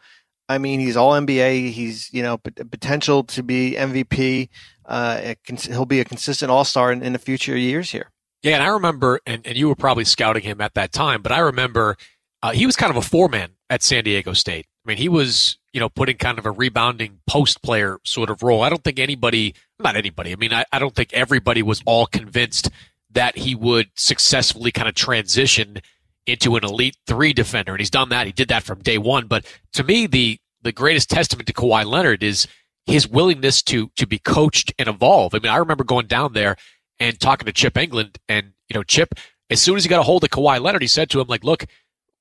I 0.50 0.58
mean, 0.58 0.80
he's 0.80 0.98
all 0.98 1.12
NBA. 1.12 1.72
He's 1.72 2.14
you 2.14 2.24
know 2.24 2.38
potential 2.38 3.24
to 3.26 3.44
be 3.44 3.76
MVP. 3.78 4.50
uh, 4.86 5.36
he'll 5.68 5.86
be 5.86 6.00
a 6.00 6.06
consistent 6.06 6.52
all 6.52 6.66
star 6.66 6.92
in, 6.92 7.02
in 7.02 7.14
the 7.14 7.20
future 7.20 7.58
years 7.58 7.92
here. 7.92 8.12
Yeah, 8.42 8.56
and 8.56 8.64
I 8.64 8.68
remember, 8.68 9.22
and, 9.26 9.46
and 9.48 9.58
you 9.58 9.70
were 9.70 9.76
probably 9.76 10.04
scouting 10.04 10.44
him 10.44 10.60
at 10.60 10.74
that 10.74 10.92
time, 10.92 11.22
but 11.22 11.32
I 11.32 11.40
remember 11.40 11.96
uh, 12.42 12.52
he 12.52 12.66
was 12.66 12.76
kind 12.76 12.90
of 12.90 12.98
a 12.98 13.02
four 13.02 13.30
man 13.30 13.52
at 13.70 13.82
San 13.82 14.04
Diego 14.04 14.34
State. 14.34 14.68
I 14.86 14.90
mean, 14.90 14.98
he 14.98 15.08
was, 15.08 15.58
you 15.72 15.80
know, 15.80 15.88
putting 15.88 16.18
kind 16.18 16.38
of 16.38 16.46
a 16.46 16.52
rebounding 16.52 17.20
post 17.26 17.64
player 17.64 18.00
sort 18.04 18.30
of 18.30 18.44
role. 18.44 18.62
I 18.62 18.70
don't 18.70 18.84
think 18.84 19.00
anybody, 19.00 19.56
not 19.80 19.96
anybody, 19.96 20.34
I 20.34 20.36
mean, 20.36 20.52
I, 20.52 20.66
I 20.74 20.80
don't 20.80 20.94
think 20.94 21.14
everybody 21.14 21.64
was 21.64 21.82
all 21.86 22.06
convinced 22.06 22.70
that 23.12 23.38
he 23.38 23.56
would 23.56 23.90
successfully 23.96 24.74
kind 24.74 24.90
of 24.90 24.96
transition 24.96 25.78
into 26.26 26.56
an 26.56 26.64
elite 26.64 26.98
three 27.08 27.34
defender. 27.34 27.74
And 27.74 27.80
he's 27.80 27.90
done 27.90 28.10
that. 28.10 28.26
He 28.26 28.32
did 28.32 28.48
that 28.48 28.64
from 28.64 28.82
day 28.82 28.98
one. 28.98 29.28
But 29.28 29.46
to 29.74 29.84
me, 29.84 30.08
the, 30.08 30.40
the 30.62 30.72
greatest 30.72 31.10
testament 31.10 31.48
to 31.48 31.54
Kawhi 31.54 31.86
Leonard 31.86 32.24
is 32.24 32.48
his 32.86 33.08
willingness 33.08 33.62
to, 33.64 33.90
to 33.96 34.08
be 34.08 34.20
coached 34.20 34.74
and 34.78 34.88
evolve. 34.88 35.34
I 35.36 35.40
mean, 35.40 35.52
I 35.52 35.58
remember 35.58 35.84
going 35.84 36.08
down 36.08 36.34
there 36.34 36.56
and 37.00 37.20
talking 37.20 37.46
to 37.46 37.52
Chip 37.54 37.74
Engelland 37.74 38.18
and, 38.28 38.54
you 38.70 38.74
know, 38.74 38.84
Chip, 38.84 39.16
as 39.50 39.62
soon 39.62 39.78
as 39.78 39.84
he 39.84 39.90
got 39.90 40.00
a 40.00 40.04
hold 40.04 40.24
of 40.24 40.30
Kawhi 40.30 40.62
Leonard, 40.62 40.82
he 40.82 40.88
said 40.88 41.10
to 41.12 41.20
him, 41.20 41.28
like, 41.28 41.44
look, 41.44 41.66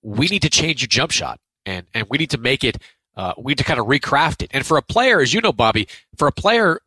we 0.02 0.26
need 0.28 0.42
to 0.42 0.50
change 0.50 0.82
your 0.82 0.88
jump 0.88 1.10
shot 1.10 1.38
and, 1.64 1.86
and 1.94 2.06
we 2.10 2.18
need 2.18 2.30
to 2.30 2.38
make 2.38 2.64
it, 2.64 2.78
uh, 3.16 3.34
we 3.38 3.50
need 3.50 3.58
to 3.58 3.64
kind 3.64 3.78
of 3.78 3.86
recraft 3.86 4.42
it. 4.42 4.50
And 4.52 4.66
for 4.66 4.76
a 4.76 4.82
player, 4.82 5.20
as 5.20 5.32
you 5.32 5.40
know, 5.40 5.52
Bobby, 5.52 5.86
for 6.16 6.26
a 6.26 6.32
player 6.32 6.80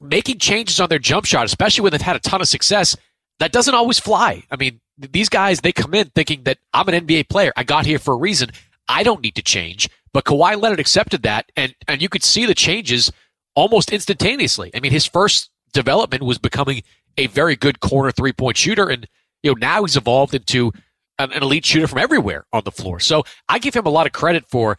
making 0.00 0.38
changes 0.38 0.80
on 0.80 0.88
their 0.88 0.98
jump 0.98 1.26
shot, 1.26 1.44
especially 1.44 1.82
when 1.82 1.92
they've 1.92 2.00
had 2.00 2.16
a 2.16 2.20
ton 2.20 2.40
of 2.40 2.48
success, 2.48 2.96
that 3.38 3.52
doesn't 3.52 3.74
always 3.74 3.98
fly. 3.98 4.42
I 4.50 4.56
mean, 4.56 4.80
these 4.98 5.28
guys, 5.28 5.60
they 5.60 5.72
come 5.72 5.94
in 5.94 6.10
thinking 6.14 6.44
that 6.44 6.58
I'm 6.72 6.88
an 6.88 7.06
NBA 7.06 7.28
player. 7.28 7.52
I 7.56 7.64
got 7.64 7.86
here 7.86 7.98
for 7.98 8.14
a 8.14 8.18
reason. 8.18 8.50
I 8.88 9.02
don't 9.02 9.22
need 9.22 9.34
to 9.34 9.42
change. 9.42 9.88
But 10.12 10.24
Kawhi 10.24 10.60
Leonard 10.60 10.80
accepted 10.80 11.22
that, 11.22 11.50
and, 11.56 11.74
and 11.86 12.00
you 12.00 12.08
could 12.08 12.22
see 12.22 12.46
the 12.46 12.54
changes 12.54 13.12
almost 13.54 13.92
instantaneously. 13.92 14.70
I 14.74 14.80
mean, 14.80 14.92
his 14.92 15.06
first 15.06 15.50
development 15.72 16.22
was 16.22 16.38
becoming 16.38 16.82
a 17.18 17.26
very 17.26 17.56
good 17.56 17.80
corner 17.80 18.10
three 18.10 18.32
point 18.32 18.56
shooter, 18.56 18.88
and 18.88 19.06
you 19.42 19.50
know 19.50 19.56
now 19.58 19.82
he's 19.82 19.96
evolved 19.96 20.34
into 20.34 20.72
an, 21.18 21.32
an 21.32 21.42
elite 21.42 21.64
shooter 21.64 21.86
from 21.86 21.98
everywhere 21.98 22.46
on 22.52 22.62
the 22.64 22.70
floor. 22.70 23.00
So 23.00 23.24
I 23.48 23.58
give 23.58 23.74
him 23.74 23.86
a 23.86 23.90
lot 23.90 24.06
of 24.06 24.12
credit 24.12 24.44
for, 24.48 24.78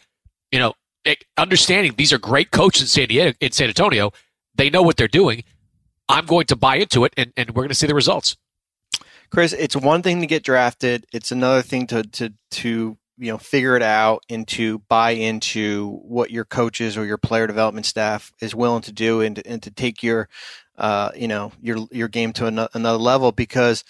you 0.52 0.60
know, 0.60 0.74
understanding 1.38 1.94
these 1.98 2.12
are 2.12 2.18
great 2.18 2.52
coaches 2.52 2.82
in 2.82 2.88
San 2.88 3.08
Diego, 3.08 3.38
in 3.40 3.52
San 3.52 3.68
Antonio. 3.68 4.12
They 4.56 4.70
know 4.70 4.82
what 4.82 4.98
they're 4.98 5.08
doing. 5.08 5.44
I'm 6.10 6.26
going 6.26 6.48
to 6.48 6.56
buy 6.56 6.78
into 6.78 7.04
it, 7.06 7.14
and, 7.18 7.34
and 7.38 7.50
we're 7.50 7.64
going 7.64 7.70
to 7.70 7.76
see 7.76 7.88
the 7.88 7.96
results. 7.96 8.36
Chris, 9.30 9.54
it's 9.54 9.76
one 9.76 10.02
thing 10.02 10.22
to 10.22 10.28
get 10.28 10.44
drafted. 10.44 11.06
It's 11.14 11.32
another 11.32 11.62
thing 11.62 11.88
to 11.88 12.04
to 12.04 12.34
to 12.52 12.98
you 13.18 13.32
know 13.32 13.38
figure 13.38 13.76
it 13.76 13.84
out 13.84 14.24
and 14.30 14.48
to 14.50 14.80
buy 14.90 15.12
into 15.12 16.00
what 16.04 16.32
your 16.32 16.46
coaches 16.46 16.98
or 16.98 17.06
your 17.06 17.18
player 17.18 17.48
development 17.48 17.86
staff 17.86 18.32
is 18.42 18.56
willing 18.56 18.84
to 18.84 18.92
do, 18.92 19.22
and 19.22 19.46
and 19.46 19.62
to 19.64 19.72
take 19.72 20.04
your 20.04 20.30
uh, 20.78 21.12
you 21.16 21.28
know 21.28 21.52
your 21.62 21.88
your 21.92 22.08
game 22.08 22.34
to 22.34 22.46
another, 22.46 22.70
another 22.74 23.00
level 23.00 23.32
because 23.32 23.84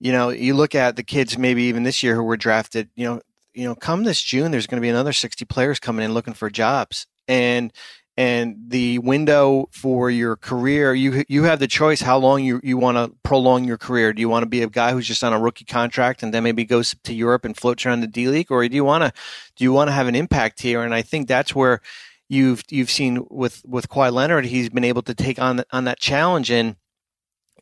you 0.00 0.12
know, 0.12 0.30
you 0.30 0.54
look 0.54 0.74
at 0.74 0.96
the 0.96 1.02
kids 1.02 1.36
maybe 1.36 1.64
even 1.64 1.82
this 1.82 2.02
year 2.02 2.14
who 2.14 2.22
were 2.22 2.36
drafted, 2.36 2.88
you 2.94 3.04
know, 3.04 3.20
you 3.52 3.64
know, 3.64 3.74
come 3.74 4.04
this 4.04 4.22
June, 4.22 4.50
there's 4.50 4.66
going 4.66 4.80
to 4.80 4.84
be 4.84 4.88
another 4.88 5.12
60 5.12 5.44
players 5.46 5.80
coming 5.80 6.04
in 6.04 6.14
looking 6.14 6.34
for 6.34 6.48
jobs. 6.50 7.06
And, 7.26 7.72
and 8.18 8.56
the 8.66 8.98
window 8.98 9.68
for 9.70 10.10
your 10.10 10.34
career, 10.34 10.92
you, 10.92 11.24
you 11.28 11.44
have 11.44 11.60
the 11.60 11.68
choice 11.68 12.00
how 12.00 12.18
long 12.18 12.42
you, 12.42 12.60
you 12.64 12.76
want 12.76 12.96
to 12.96 13.16
prolong 13.22 13.62
your 13.64 13.78
career. 13.78 14.12
Do 14.12 14.20
you 14.20 14.28
want 14.28 14.42
to 14.42 14.48
be 14.48 14.60
a 14.60 14.68
guy 14.68 14.90
who's 14.90 15.06
just 15.06 15.22
on 15.22 15.32
a 15.32 15.38
rookie 15.38 15.64
contract 15.64 16.24
and 16.24 16.34
then 16.34 16.42
maybe 16.42 16.64
goes 16.64 16.96
to 17.04 17.14
Europe 17.14 17.44
and 17.44 17.56
floats 17.56 17.86
around 17.86 18.00
the 18.00 18.08
D 18.08 18.26
League? 18.26 18.50
Or 18.50 18.66
do 18.68 18.74
you 18.74 18.82
want 18.82 19.04
to, 19.04 19.12
do 19.54 19.62
you 19.62 19.72
want 19.72 19.86
to 19.86 19.92
have 19.92 20.08
an 20.08 20.16
impact 20.16 20.60
here? 20.60 20.82
And 20.82 20.92
I 20.92 21.00
think 21.00 21.28
that's 21.28 21.54
where 21.54 21.80
you've, 22.28 22.64
you've 22.68 22.90
seen 22.90 23.24
with, 23.30 23.62
with 23.64 23.88
Kawhi 23.88 24.12
Leonard, 24.12 24.46
he's 24.46 24.68
been 24.68 24.82
able 24.82 25.02
to 25.02 25.14
take 25.14 25.38
on, 25.38 25.62
on 25.70 25.84
that 25.84 26.00
challenge 26.00 26.50
and, 26.50 26.74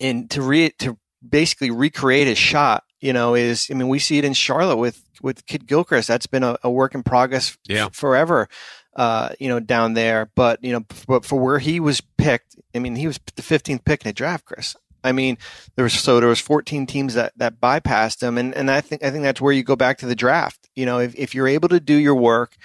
and 0.00 0.30
to 0.30 0.40
re, 0.40 0.70
to 0.78 0.96
basically 1.28 1.70
recreate 1.70 2.28
his 2.28 2.38
shot. 2.38 2.82
You 2.98 3.12
know, 3.12 3.34
is 3.34 3.68
I 3.70 3.74
mean, 3.74 3.88
we 3.88 3.98
see 3.98 4.16
it 4.16 4.24
in 4.24 4.32
Charlotte 4.32 4.78
with 4.78 5.02
with 5.20 5.44
Kidd-Gilchrist. 5.44 6.08
That's 6.08 6.26
been 6.26 6.42
a, 6.42 6.56
a 6.62 6.70
work 6.70 6.94
in 6.94 7.02
progress 7.02 7.56
yeah. 7.68 7.86
f- 7.86 7.94
forever. 7.94 8.48
Uh, 8.96 9.28
you 9.38 9.46
know, 9.48 9.60
down 9.60 9.92
there, 9.92 10.30
but 10.34 10.58
you 10.64 10.72
know, 10.72 10.82
but 11.06 11.22
for 11.22 11.38
where 11.38 11.58
he 11.58 11.78
was 11.80 12.00
picked, 12.16 12.56
I 12.74 12.78
mean, 12.78 12.96
he 12.96 13.06
was 13.06 13.20
the 13.36 13.42
15th 13.42 13.84
pick 13.84 14.02
in 14.02 14.08
the 14.08 14.14
draft, 14.14 14.46
Chris. 14.46 14.74
I 15.04 15.12
mean, 15.12 15.38
there 15.76 15.84
was 15.84 15.92
so 15.92 16.18
there 16.18 16.28
was 16.28 16.40
14 16.40 16.86
teams 16.86 17.14
that 17.14 17.32
that 17.36 17.60
bypassed 17.60 18.22
him, 18.22 18.38
and 18.38 18.54
and 18.54 18.70
I 18.70 18.80
think 18.80 19.04
I 19.04 19.10
think 19.10 19.22
that's 19.22 19.40
where 19.40 19.52
you 19.52 19.62
go 19.62 19.76
back 19.76 19.98
to 19.98 20.06
the 20.06 20.16
draft. 20.16 20.68
You 20.74 20.86
know, 20.86 20.98
if 20.98 21.14
if 21.14 21.34
you're 21.34 21.46
able 21.46 21.68
to 21.68 21.78
do 21.78 21.94
your 21.94 22.14
work, 22.14 22.56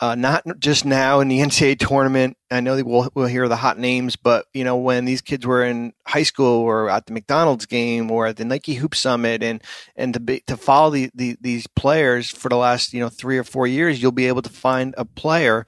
uh, 0.00 0.14
not 0.14 0.42
just 0.58 0.84
now 0.84 1.20
in 1.20 1.28
the 1.28 1.38
NCAA 1.40 1.78
tournament. 1.78 2.36
I 2.50 2.60
know 2.60 2.82
we'll, 2.82 3.10
we'll 3.14 3.26
hear 3.26 3.46
the 3.48 3.56
hot 3.56 3.78
names, 3.78 4.16
but 4.16 4.46
you 4.52 4.64
know 4.64 4.76
when 4.76 5.04
these 5.04 5.20
kids 5.20 5.46
were 5.46 5.64
in 5.64 5.92
high 6.06 6.22
school 6.22 6.62
or 6.62 6.90
at 6.90 7.06
the 7.06 7.12
McDonald's 7.12 7.66
game 7.66 8.10
or 8.10 8.26
at 8.26 8.36
the 8.36 8.44
Nike 8.44 8.74
Hoop 8.74 8.94
Summit, 8.94 9.42
and 9.42 9.62
and 9.96 10.14
to 10.14 10.20
be, 10.20 10.40
to 10.46 10.56
follow 10.56 10.90
the, 10.90 11.10
the, 11.14 11.36
these 11.40 11.66
players 11.66 12.30
for 12.30 12.48
the 12.48 12.56
last 12.56 12.92
you 12.92 13.00
know 13.00 13.08
three 13.08 13.38
or 13.38 13.44
four 13.44 13.66
years, 13.66 14.02
you'll 14.02 14.12
be 14.12 14.26
able 14.26 14.42
to 14.42 14.50
find 14.50 14.94
a 14.96 15.04
player. 15.04 15.66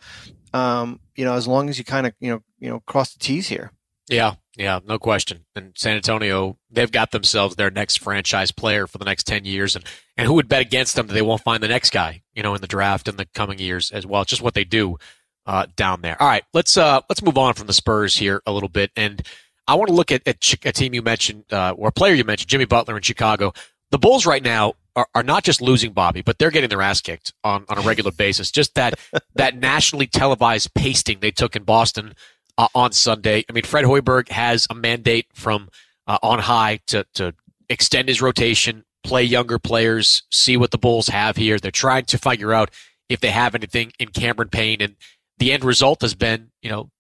Um, 0.55 1.01
you 1.15 1.25
know, 1.25 1.35
as 1.35 1.47
long 1.47 1.69
as 1.69 1.79
you 1.79 1.85
kind 1.85 2.07
of 2.07 2.15
you 2.21 2.31
know 2.31 2.43
you 2.59 2.69
know 2.69 2.81
cross 2.81 3.13
the 3.13 3.19
T's 3.19 3.49
here. 3.49 3.73
Yeah, 4.09 4.35
yeah, 4.57 4.81
no 4.85 4.99
question. 4.99 5.47
And 5.55 5.73
San 5.77 5.97
Antonio, 5.97 6.59
they've 6.71 6.91
got 6.91 7.11
themselves 7.11 7.57
their 7.57 7.71
next 7.71 8.01
franchise 8.01 8.53
player 8.53 8.87
for 8.87 8.99
the 8.99 9.05
next 9.05 9.27
10 9.27 9.45
years. 9.45 9.77
And, 9.77 9.85
and 10.17 10.27
who 10.27 10.35
would 10.35 10.49
bet 10.49 10.61
against 10.61 10.95
them 10.95 11.07
that 11.07 11.15
they 11.15 11.23
won't 11.23 11.43
find 11.43 11.63
the 11.63 11.69
next 11.69 11.91
guy, 11.91 12.23
you 12.35 12.43
know, 12.43 12.55
in 12.55 12.61
the 12.61 12.67
draft 12.67 13.09
in 13.09 13.17
the 13.17 13.27
coming 13.35 13.59
years 13.59 13.91
as 13.91 14.07
well? 14.07 14.23
It's 14.23 14.31
just 14.31 14.43
what 14.43 14.55
they 14.55 14.65
do, 14.65 14.99
uh, 15.47 15.67
down 15.77 16.03
there. 16.03 16.21
All 16.21 16.29
right. 16.29 16.45
Let's, 16.53 16.77
uh, 16.77 17.01
let's 17.09 17.23
move 17.23 17.39
on 17.39 17.55
from 17.55 17.67
the 17.67 17.73
Spurs 17.73 18.17
here 18.17 18.43
a 18.47 18.53
little 18.53 18.69
bit. 18.69 18.91
And 18.97 19.23
I 19.67 19.75
want 19.77 19.89
to 19.89 19.95
look 19.95 20.13
at, 20.13 20.27
at 20.27 20.37
a 20.65 20.73
team 20.73 20.93
you 20.93 21.03
mentioned, 21.03 21.45
uh, 21.53 21.75
or 21.77 21.89
a 21.89 21.93
player 21.93 22.15
you 22.15 22.25
mentioned, 22.25 22.51
Jimmy 22.51 22.67
Butler 22.67 22.97
in 22.97 23.03
Chicago. 23.03 23.53
The 23.91 23.99
Bulls 23.99 24.27
right 24.27 24.43
now 24.43 24.75
are, 24.97 25.07
are 25.15 25.23
not 25.23 25.45
just 25.45 25.63
losing 25.63 25.93
Bobby, 25.93 26.23
but 26.23 26.39
they're 26.39 26.51
getting 26.51 26.69
their 26.69 26.83
ass 26.83 27.01
kicked 27.01 27.33
on, 27.45 27.65
on 27.69 27.79
a 27.79 27.83
regular 27.83 28.11
basis. 28.11 28.51
Just 28.51 28.75
that, 28.75 28.99
that 29.35 29.57
nationally 29.57 30.07
televised 30.07 30.75
pasting 30.75 31.21
they 31.21 31.31
took 31.31 31.57
in 31.57 31.63
Boston 31.63 32.15
uh, 32.59 32.69
on 32.75 32.93
Sunday. 32.93 33.45
I 33.49 33.53
mean, 33.53 33.65
Fred 33.65 33.85
Hoiberg 33.85 34.29
has 34.31 34.67
a 34.71 34.75
mandate 34.75 35.27
from 35.35 35.69
uh, 36.07 36.19
on 36.23 36.39
high 36.39 36.81
to 36.89 37.07
to 37.15 37.35
extend 37.69 38.09
his 38.09 38.21
rotation, 38.21 38.85
play 39.05 39.23
younger 39.23 39.59
players, 39.59 40.23
see 40.31 40.57
what 40.57 40.71
the 40.71 40.79
Bulls 40.79 41.09
have 41.09 41.37
here. 41.37 41.59
They're 41.59 41.71
trying 41.71 42.05
to 42.07 42.19
figure 42.19 42.53
out 42.53 42.71
if 43.09 43.21
they 43.21 43.31
have 43.31 43.55
anything 43.55 43.93
in 43.99 44.09
Cameron 44.09 44.49
Payne, 44.49 44.81
and 44.81 44.97
the 45.39 45.53
end 45.53 45.65
result 45.65 46.03
has 46.03 46.15
been, 46.15 46.51
you 46.63 46.71
know, 46.71 46.91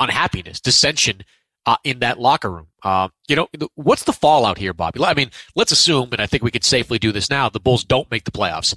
unhappiness, 0.00 0.60
dissension 0.60 1.22
uh, 1.66 1.76
in 1.84 2.00
that 2.00 2.18
locker 2.18 2.50
room. 2.50 2.66
Uh, 2.82 3.08
you 3.28 3.36
know, 3.36 3.48
what's 3.74 4.04
the 4.04 4.12
fallout 4.12 4.58
here, 4.58 4.72
Bobby? 4.72 5.02
I 5.04 5.14
mean, 5.14 5.30
let's 5.54 5.72
assume, 5.72 6.08
and 6.12 6.20
I 6.20 6.26
think 6.26 6.42
we 6.42 6.50
could 6.50 6.64
safely 6.64 6.98
do 6.98 7.12
this 7.12 7.30
now, 7.30 7.48
the 7.48 7.60
Bulls 7.60 7.84
don't 7.84 8.10
make 8.10 8.24
the 8.24 8.32
playoffs. 8.32 8.74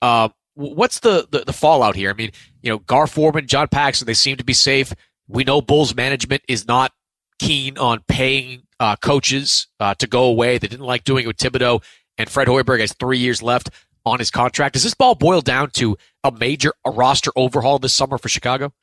Uh, 0.00 0.30
what's 0.54 1.00
the, 1.00 1.28
the, 1.30 1.40
the 1.40 1.52
fallout 1.52 1.94
here? 1.94 2.10
I 2.10 2.14
mean, 2.14 2.32
you 2.62 2.70
know, 2.70 2.78
Gar 2.78 3.06
Forman, 3.06 3.46
John 3.46 3.68
Paxson, 3.68 4.06
they 4.06 4.14
seem 4.14 4.36
to 4.36 4.44
be 4.44 4.54
safe. 4.54 4.92
We 5.32 5.44
know 5.44 5.62
Bulls 5.62 5.94
management 5.94 6.42
is 6.46 6.68
not 6.68 6.92
keen 7.38 7.78
on 7.78 8.00
paying 8.06 8.64
uh, 8.78 8.96
coaches 8.96 9.66
uh, 9.80 9.94
to 9.94 10.06
go 10.06 10.24
away. 10.24 10.58
They 10.58 10.68
didn't 10.68 10.84
like 10.84 11.04
doing 11.04 11.24
it 11.24 11.26
with 11.26 11.38
Thibodeau, 11.38 11.82
and 12.18 12.28
Fred 12.28 12.48
Hoiberg 12.48 12.80
has 12.80 12.92
three 12.92 13.18
years 13.18 13.42
left 13.42 13.70
on 14.04 14.18
his 14.18 14.30
contract. 14.30 14.74
Does 14.74 14.82
this 14.82 14.92
ball 14.92 15.14
boil 15.14 15.40
down 15.40 15.70
to 15.70 15.96
a 16.22 16.30
major 16.30 16.74
a 16.84 16.90
roster 16.90 17.30
overhaul 17.34 17.78
this 17.78 17.94
summer 17.94 18.18
for 18.18 18.28
Chicago? 18.28 18.74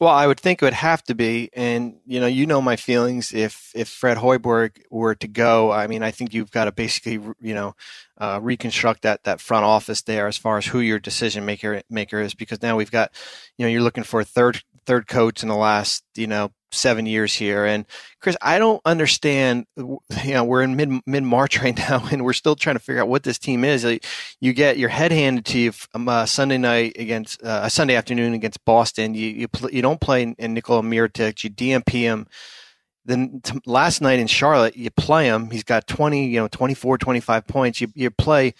Well, 0.00 0.10
I 0.10 0.28
would 0.28 0.38
think 0.38 0.62
it 0.62 0.64
would 0.64 0.74
have 0.74 1.02
to 1.04 1.14
be, 1.14 1.50
and 1.54 1.96
you 2.06 2.20
know, 2.20 2.28
you 2.28 2.46
know 2.46 2.60
my 2.60 2.76
feelings. 2.76 3.32
If 3.34 3.72
if 3.74 3.88
Fred 3.88 4.18
Hoiberg 4.18 4.82
were 4.90 5.16
to 5.16 5.26
go, 5.26 5.72
I 5.72 5.88
mean, 5.88 6.04
I 6.04 6.12
think 6.12 6.32
you've 6.32 6.52
got 6.52 6.66
to 6.66 6.72
basically, 6.72 7.14
you 7.40 7.54
know, 7.54 7.74
uh, 8.16 8.38
reconstruct 8.40 9.02
that 9.02 9.24
that 9.24 9.40
front 9.40 9.64
office 9.64 10.02
there 10.02 10.28
as 10.28 10.36
far 10.36 10.56
as 10.58 10.66
who 10.66 10.78
your 10.78 11.00
decision 11.00 11.44
maker 11.44 11.82
maker 11.90 12.20
is, 12.20 12.32
because 12.34 12.62
now 12.62 12.76
we've 12.76 12.92
got, 12.92 13.10
you 13.56 13.64
know, 13.64 13.70
you're 13.70 13.82
looking 13.82 14.04
for 14.04 14.20
a 14.20 14.24
third 14.24 14.62
third 14.88 15.06
coach 15.06 15.42
in 15.42 15.50
the 15.50 15.54
last, 15.54 16.02
you 16.16 16.26
know, 16.26 16.50
seven 16.72 17.04
years 17.04 17.34
here. 17.34 17.66
And 17.66 17.84
Chris, 18.22 18.38
I 18.40 18.58
don't 18.58 18.80
understand. 18.86 19.66
You 19.76 20.00
know, 20.24 20.44
we're 20.44 20.62
in 20.62 20.76
mid 20.76 20.90
mid 21.06 21.22
March 21.22 21.60
right 21.60 21.76
now, 21.90 22.08
and 22.10 22.24
we're 22.24 22.32
still 22.32 22.56
trying 22.56 22.76
to 22.76 22.80
figure 22.80 23.02
out 23.02 23.08
what 23.08 23.22
this 23.22 23.38
team 23.38 23.64
is. 23.64 23.84
You 24.40 24.52
get 24.54 24.78
your 24.78 24.88
head 24.88 25.12
handed 25.12 25.44
to 25.46 25.58
you 25.58 25.72
um, 25.94 26.08
uh, 26.08 26.24
Sunday 26.24 26.56
night 26.56 26.96
against 26.98 27.42
uh, 27.44 27.60
a 27.64 27.70
Sunday 27.70 27.96
afternoon 27.96 28.32
against 28.32 28.64
Boston. 28.64 29.14
You 29.14 29.28
you 29.28 29.48
pl- 29.48 29.70
you 29.70 29.82
don't 29.82 30.00
play 30.00 30.22
in 30.22 30.54
Nikola 30.54 30.82
Mirotic. 30.82 31.44
You 31.44 31.50
DNP 31.50 31.92
him. 31.92 32.26
Then 33.04 33.40
t- 33.42 33.60
last 33.66 34.00
night 34.00 34.18
in 34.18 34.26
Charlotte, 34.26 34.76
you 34.76 34.90
play 34.90 35.26
him. 35.26 35.50
He's 35.50 35.64
got 35.64 35.86
20, 35.86 36.26
you 36.26 36.40
know, 36.40 36.48
24, 36.48 36.96
25 36.96 37.46
points. 37.46 37.80
You 37.80 37.88
you 37.94 38.10
play, 38.10 38.54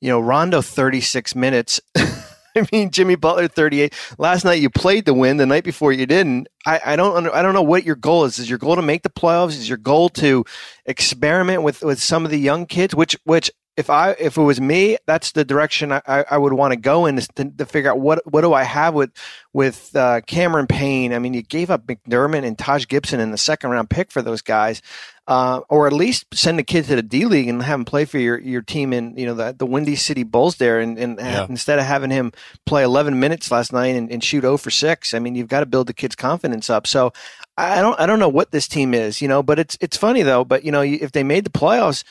you 0.00 0.08
know, 0.10 0.20
Rondo 0.20 0.62
36 0.62 1.34
minutes. 1.34 1.80
I 2.56 2.66
mean, 2.72 2.90
Jimmy 2.90 3.14
Butler, 3.14 3.48
38. 3.48 3.94
Last 4.18 4.44
night 4.44 4.60
you 4.60 4.70
played 4.70 5.06
to 5.06 5.14
win. 5.14 5.36
The 5.36 5.46
night 5.46 5.64
before 5.64 5.92
you 5.92 6.06
didn't. 6.06 6.48
I, 6.66 6.80
I 6.84 6.96
don't 6.96 7.28
I 7.28 7.42
don't 7.42 7.54
know 7.54 7.62
what 7.62 7.84
your 7.84 7.96
goal 7.96 8.24
is. 8.24 8.38
Is 8.38 8.48
your 8.48 8.58
goal 8.58 8.76
to 8.76 8.82
make 8.82 9.02
the 9.02 9.10
playoffs? 9.10 9.50
Is 9.50 9.68
your 9.68 9.78
goal 9.78 10.08
to 10.10 10.44
experiment 10.86 11.62
with, 11.62 11.82
with 11.82 12.00
some 12.00 12.24
of 12.24 12.30
the 12.30 12.38
young 12.38 12.66
kids? 12.66 12.94
Which 12.94 13.16
which 13.24 13.50
if 13.76 13.88
I 13.88 14.10
if 14.12 14.36
it 14.36 14.42
was 14.42 14.60
me, 14.60 14.98
that's 15.06 15.32
the 15.32 15.44
direction 15.44 15.92
I, 15.92 16.02
I 16.06 16.36
would 16.36 16.52
want 16.52 16.72
to 16.72 16.76
go 16.78 17.06
in 17.06 17.16
to, 17.16 17.44
to, 17.44 17.64
figure 17.64 17.90
out 17.90 17.98
what 17.98 18.20
what 18.30 18.42
do 18.42 18.52
I 18.52 18.64
have 18.64 18.92
with 18.92 19.10
with 19.54 19.96
uh, 19.96 20.20
Cameron 20.26 20.66
Payne. 20.66 21.14
I 21.14 21.18
mean, 21.18 21.32
you 21.32 21.42
gave 21.42 21.70
up 21.70 21.86
McDermott 21.86 22.44
and 22.44 22.58
Taj 22.58 22.86
Gibson 22.86 23.18
in 23.18 23.30
the 23.30 23.38
second 23.38 23.70
round 23.70 23.88
pick 23.88 24.10
for 24.10 24.20
those 24.20 24.42
guys, 24.42 24.82
uh, 25.26 25.60
or 25.70 25.86
at 25.86 25.94
least 25.94 26.26
send 26.34 26.60
a 26.60 26.62
kid 26.62 26.84
to 26.84 26.96
the 26.96 27.02
D 27.02 27.24
League 27.24 27.48
and 27.48 27.62
have 27.62 27.80
him 27.80 27.86
play 27.86 28.04
for 28.04 28.18
your, 28.18 28.38
your 28.38 28.60
team 28.60 28.92
in 28.92 29.16
you 29.16 29.24
know 29.24 29.34
the, 29.34 29.54
the 29.58 29.66
Windy 29.66 29.96
City 29.96 30.22
Bulls 30.22 30.56
there, 30.56 30.78
and, 30.78 30.98
and 30.98 31.18
yeah. 31.18 31.46
instead 31.48 31.78
of 31.78 31.86
having 31.86 32.10
him 32.10 32.32
play 32.66 32.82
11 32.82 33.18
minutes 33.18 33.50
last 33.50 33.72
night 33.72 33.96
and, 33.96 34.10
and 34.10 34.22
shoot 34.22 34.42
0 34.42 34.58
for 34.58 34.70
six. 34.70 35.14
I 35.14 35.18
mean, 35.18 35.34
you've 35.34 35.48
got 35.48 35.60
to 35.60 35.66
build 35.66 35.86
the 35.86 35.94
kid's 35.94 36.14
confidence 36.14 36.68
up. 36.68 36.86
So 36.86 37.14
I 37.56 37.80
don't 37.80 37.98
I 37.98 38.04
don't 38.04 38.18
know 38.18 38.28
what 38.28 38.50
this 38.50 38.68
team 38.68 38.92
is, 38.92 39.22
you 39.22 39.28
know, 39.28 39.42
but 39.42 39.58
it's 39.58 39.78
it's 39.80 39.96
funny 39.96 40.22
though. 40.22 40.44
But 40.44 40.62
you 40.62 40.72
know, 40.72 40.82
if 40.82 41.12
they 41.12 41.22
made 41.22 41.44
the 41.44 41.50
playoffs 41.50 42.04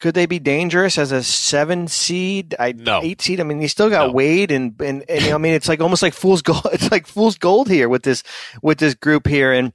could 0.00 0.14
they 0.14 0.26
be 0.26 0.38
dangerous 0.38 0.98
as 0.98 1.12
a 1.12 1.22
seven 1.22 1.88
seed? 1.88 2.54
I 2.58 2.72
no. 2.72 3.00
eight 3.02 3.22
seed. 3.22 3.40
I 3.40 3.44
mean, 3.44 3.60
you 3.60 3.68
still 3.68 3.90
got 3.90 4.08
no. 4.08 4.12
Wade 4.12 4.50
and, 4.50 4.74
and 4.80 5.04
and 5.08 5.32
I 5.32 5.38
mean, 5.38 5.54
it's 5.54 5.68
like 5.68 5.80
almost 5.80 6.02
like 6.02 6.14
fool's 6.14 6.42
gold. 6.42 6.66
It's 6.72 6.90
like 6.90 7.06
fool's 7.06 7.38
gold 7.38 7.68
here 7.68 7.88
with 7.88 8.02
this 8.02 8.22
with 8.62 8.78
this 8.78 8.94
group 8.94 9.26
here. 9.26 9.52
And 9.52 9.72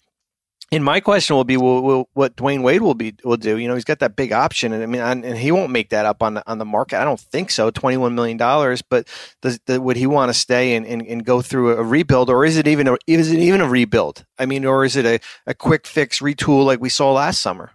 and 0.71 0.83
my 0.83 0.99
question 0.99 1.35
will 1.35 1.45
be, 1.45 1.57
will, 1.57 1.81
will, 1.81 2.09
what 2.13 2.35
Dwyane 2.35 2.61
Wade 2.61 2.81
will 2.81 2.93
be 2.93 3.15
will 3.23 3.37
do? 3.37 3.57
You 3.57 3.67
know, 3.67 3.73
he's 3.73 3.85
got 3.85 3.99
that 3.99 4.15
big 4.15 4.31
option, 4.31 4.71
and 4.71 4.83
I 4.83 4.85
mean, 4.85 5.01
and 5.01 5.37
he 5.37 5.51
won't 5.51 5.71
make 5.71 5.89
that 5.89 6.05
up 6.05 6.21
on 6.21 6.35
the 6.35 6.47
on 6.49 6.59
the 6.59 6.65
market. 6.65 7.01
I 7.01 7.05
don't 7.05 7.19
think 7.19 7.49
so. 7.49 7.71
Twenty 7.71 7.97
one 7.97 8.13
million 8.13 8.37
dollars, 8.37 8.83
but 8.83 9.07
does, 9.41 9.59
the, 9.65 9.81
would 9.81 9.97
he 9.97 10.05
want 10.05 10.29
to 10.29 10.33
stay 10.33 10.75
and, 10.75 10.85
and, 10.85 11.01
and 11.01 11.25
go 11.25 11.41
through 11.41 11.71
a 11.71 11.83
rebuild, 11.83 12.29
or 12.29 12.45
is 12.45 12.55
it 12.57 12.67
even 12.67 12.87
a 12.87 12.97
is 13.07 13.31
it 13.31 13.39
even 13.39 13.61
a 13.61 13.67
rebuild? 13.67 14.25
I 14.37 14.45
mean, 14.45 14.63
or 14.63 14.85
is 14.85 14.95
it 14.95 15.05
a, 15.05 15.19
a 15.47 15.55
quick 15.55 15.87
fix 15.87 16.19
retool 16.19 16.65
like 16.65 16.79
we 16.79 16.89
saw 16.89 17.13
last 17.13 17.39
summer? 17.39 17.71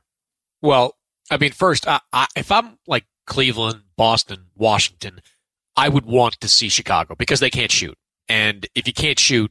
Well, 0.62 0.96
I 1.30 1.38
mean, 1.38 1.52
first, 1.52 1.88
I, 1.88 2.00
I, 2.12 2.26
if 2.36 2.52
I'm 2.52 2.78
like 2.86 3.04
Cleveland, 3.26 3.82
Boston, 3.96 4.46
Washington, 4.54 5.20
I 5.76 5.88
would 5.88 6.06
want 6.06 6.40
to 6.40 6.48
see 6.48 6.68
Chicago 6.68 7.14
because 7.16 7.40
they 7.40 7.50
can't 7.50 7.70
shoot. 7.70 7.96
And 8.28 8.66
if 8.74 8.86
you 8.86 8.92
can't 8.92 9.18
shoot, 9.18 9.50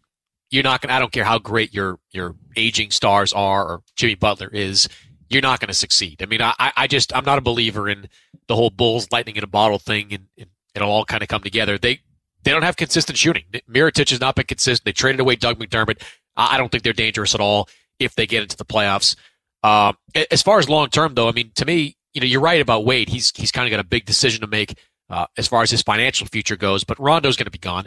you're 0.50 0.64
not 0.64 0.82
to, 0.84 0.94
I 0.94 1.00
don't 1.00 1.12
care 1.12 1.24
how 1.24 1.40
great 1.40 1.74
your, 1.74 2.00
your 2.12 2.36
aging 2.56 2.92
stars 2.92 3.34
are 3.34 3.66
or 3.66 3.84
Jimmy 3.96 4.16
Butler 4.16 4.50
is, 4.50 4.88
you're 5.30 5.42
not 5.42 5.60
to 5.60 5.74
succeed. 5.74 6.22
I 6.22 6.28
mean, 6.28 6.42
I, 6.42 6.54
I 6.60 6.88
just, 6.88 7.16
I'm 7.16 7.26
not 7.26 7.40
a 7.40 7.42
believer 7.42 7.90
in 7.90 8.08
the 8.48 8.56
whole 8.56 8.70
Bulls 8.70 9.12
lightning 9.12 9.36
in 9.36 9.44
a 9.44 9.48
bottle 9.48 9.80
thing 9.80 10.14
and, 10.14 10.28
and 10.38 10.50
it'll 10.76 10.92
all 10.92 11.06
kind 11.06 11.24
of 11.24 11.30
come 11.30 11.42
together. 11.42 11.78
They, 11.78 12.02
they 12.44 12.52
don't 12.52 12.64
have 12.64 12.76
consistent 12.76 13.18
shooting. 13.18 13.46
Mirotic 13.70 14.10
has 14.10 14.20
not 14.20 14.36
been 14.36 14.46
consistent. 14.46 14.86
They 14.86 14.92
traded 14.92 15.22
away 15.22 15.36
Doug 15.36 15.60
McDermott. 15.60 16.02
I 16.36 16.58
don't 16.58 16.70
think 16.72 16.84
they're 16.84 16.94
dangerous 16.94 17.34
at 17.34 17.42
all 17.42 17.68
if 18.00 18.16
they 18.16 18.28
get 18.28 18.44
into 18.44 18.58
the 18.58 18.66
playoffs. 18.66 19.16
Um, 19.64 19.96
as 20.30 20.42
far 20.42 20.60
as 20.60 20.68
long 20.68 20.90
term, 20.90 21.16
though, 21.16 21.30
I 21.30 21.32
mean, 21.32 21.52
to 21.56 21.66
me, 21.66 21.96
you 22.14 22.22
know, 22.22 22.28
you're 22.28 22.42
right 22.42 22.62
about 22.62 22.86
Wade. 22.86 23.10
He's 23.10 23.32
he's 23.36 23.52
kind 23.52 23.68
of 23.68 23.72
got 23.72 23.80
a 23.80 23.88
big 23.88 24.06
decision 24.06 24.42
to 24.42 24.48
make 24.48 24.78
uh, 25.10 25.28
as 25.38 25.48
far 25.48 25.62
as 25.64 25.72
his 25.72 25.82
financial 25.82 26.28
future 26.28 26.56
goes. 26.56 26.84
But 26.84 27.00
Rondo's 27.00 27.38
going 27.38 27.46
to 27.46 27.52
be 27.52 27.58
gone. 27.58 27.86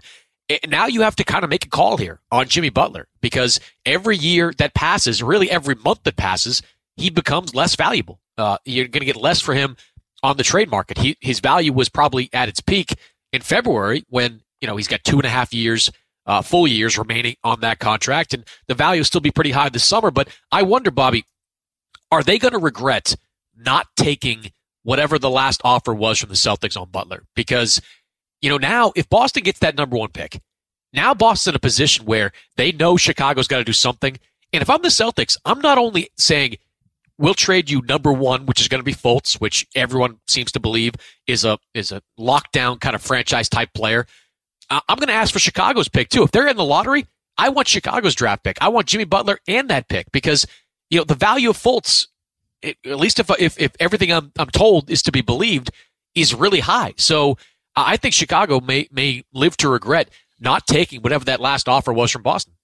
And 0.49 0.71
now 0.71 0.87
you 0.87 1.02
have 1.02 1.16
to 1.16 1.25
kind 1.25 1.45
of 1.45 1.50
make 1.50 1.66
a 1.66 1.68
call 1.68 1.97
here 1.97 2.21
on 2.30 2.49
Jimmy 2.49 2.71
Butler 2.71 3.09
because 3.21 3.59
every 3.85 4.16
year 4.16 4.52
that 4.59 4.75
passes, 4.75 5.23
really 5.23 5.50
every 5.50 5.75
month 5.75 6.04
that 6.04 6.16
passes, 6.16 6.62
he 6.97 7.11
becomes 7.11 7.54
less 7.54 7.75
valuable. 7.75 8.21
Uh, 8.38 8.59
you're 8.64 8.87
going 8.87 9.00
to 9.00 9.06
get 9.06 9.16
less 9.16 9.40
for 9.40 9.54
him 9.54 9.76
on 10.23 10.37
the 10.37 10.45
trade 10.45 10.71
market. 10.71 10.99
He, 10.99 11.16
his 11.21 11.40
value 11.40 11.73
was 11.73 11.88
probably 11.88 12.30
at 12.33 12.49
its 12.49 12.61
peak 12.61 12.95
in 13.33 13.42
February 13.42 14.04
when 14.09 14.40
you 14.61 14.68
know 14.68 14.76
he's 14.76 14.88
got 14.88 15.02
two 15.04 15.16
and 15.16 15.25
a 15.25 15.30
half 15.30 15.52
years, 15.52 15.90
uh, 16.26 16.42
full 16.42 16.66
years 16.66 16.97
remaining 16.97 17.37
on 17.42 17.61
that 17.61 17.78
contract, 17.78 18.33
and 18.33 18.45
the 18.68 18.75
value 18.75 19.00
will 19.00 19.04
still 19.04 19.21
be 19.21 19.30
pretty 19.30 19.50
high 19.50 19.68
this 19.68 19.85
summer. 19.85 20.11
But 20.11 20.28
I 20.52 20.62
wonder, 20.62 20.90
Bobby, 20.90 21.25
are 22.10 22.22
they 22.22 22.38
going 22.38 22.52
to 22.52 22.58
regret 22.58 23.16
not 23.56 23.88
taking 23.96 24.52
whatever 24.82 25.18
the 25.18 25.30
last 25.30 25.60
offer 25.64 25.92
was 25.94 26.18
from 26.18 26.28
the 26.28 26.34
Celtics 26.34 26.80
on 26.80 26.88
Butler? 26.90 27.25
Because, 27.34 27.80
you 28.40 28.50
know, 28.50 28.58
now 28.58 28.92
if 28.94 29.08
Boston 29.08 29.42
gets 29.42 29.58
that 29.60 29.76
number 29.76 29.96
one 29.96 30.10
pick, 30.10 30.40
now 30.92 31.14
Boston's 31.14 31.52
in 31.52 31.56
a 31.56 31.60
position 31.60 32.06
where 32.06 32.32
they 32.56 32.72
know 32.72 32.96
Chicago's 32.96 33.48
got 33.48 33.58
to 33.58 33.64
do 33.64 33.72
something. 33.72 34.18
And 34.52 34.62
if 34.62 34.70
I'm 34.70 34.82
the 34.82 34.88
Celtics, 34.88 35.36
I'm 35.44 35.60
not 35.60 35.78
only 35.78 36.08
saying 36.16 36.56
we'll 37.18 37.34
trade 37.34 37.70
you 37.70 37.82
number 37.82 38.12
one, 38.12 38.46
which 38.46 38.60
is 38.60 38.68
going 38.68 38.80
to 38.80 38.84
be 38.84 38.94
Fultz, 38.94 39.40
which 39.40 39.66
everyone 39.75 40.18
seems 40.26 40.52
to 40.52 40.60
believe 40.60 40.94
is 41.26 41.44
a 41.44 41.58
is 41.75 41.92
a 41.92 42.02
lockdown 42.18 42.80
kind 42.80 42.94
of 42.94 43.02
franchise 43.02 43.48
type 43.48 43.72
player. 43.75 44.06
I'm 44.70 44.98
going 44.98 45.09
to 45.09 45.14
ask 45.14 45.33
for 45.33 45.38
Chicago's 45.38 45.88
pick 45.88 46.09
too. 46.09 46.22
If 46.24 46.33
they're 46.33 46.48
in 46.48 46.57
the 46.57 46.64
lottery, 46.64 47.07
I 47.38 47.50
want 47.50 47.68
Chicago's 47.68 48.14
draft 48.14 48.42
pick. 48.42 48.59
I 48.61 48.68
want 48.68 48.87
Jimmy 48.87 49.04
Butler 49.04 49.38
and 49.46 49.68
that 49.68 49.88
pick 49.88 50.11
because 50.12 50.46
you 50.90 50.99
know, 50.99 51.05
the 51.05 51.14
value 51.14 51.51
of 51.51 51.59
Fultz, 51.59 52.07
it, 52.62 52.77
at 52.85 52.99
least 52.99 53.18
if, 53.18 53.31
if, 53.38 53.59
if 53.61 53.72
everything 53.81 54.12
I'm, 54.12 54.33
I'm 54.38 54.51
told 54.51 54.90
is 54.90 55.03
to 55.03 55.12
be 55.12 55.20
believed, 55.20 55.70
is 56.14 56.35
really 56.35 56.61
high. 56.61 56.94
So 56.96 57.37
I 57.75 57.96
think 57.96 58.14
Chicago 58.14 58.61
may, 58.61 58.88
may 58.90 59.25
live 59.33 59.57
to 59.59 59.68
regret 59.68 60.11
not 60.40 60.66
taking 60.66 61.03
whatever 61.03 61.25
that 61.27 61.40
last 61.40 61.68
offer 61.68 61.92
was 61.92 62.11
from 62.11 62.22
Boston. 62.22 62.55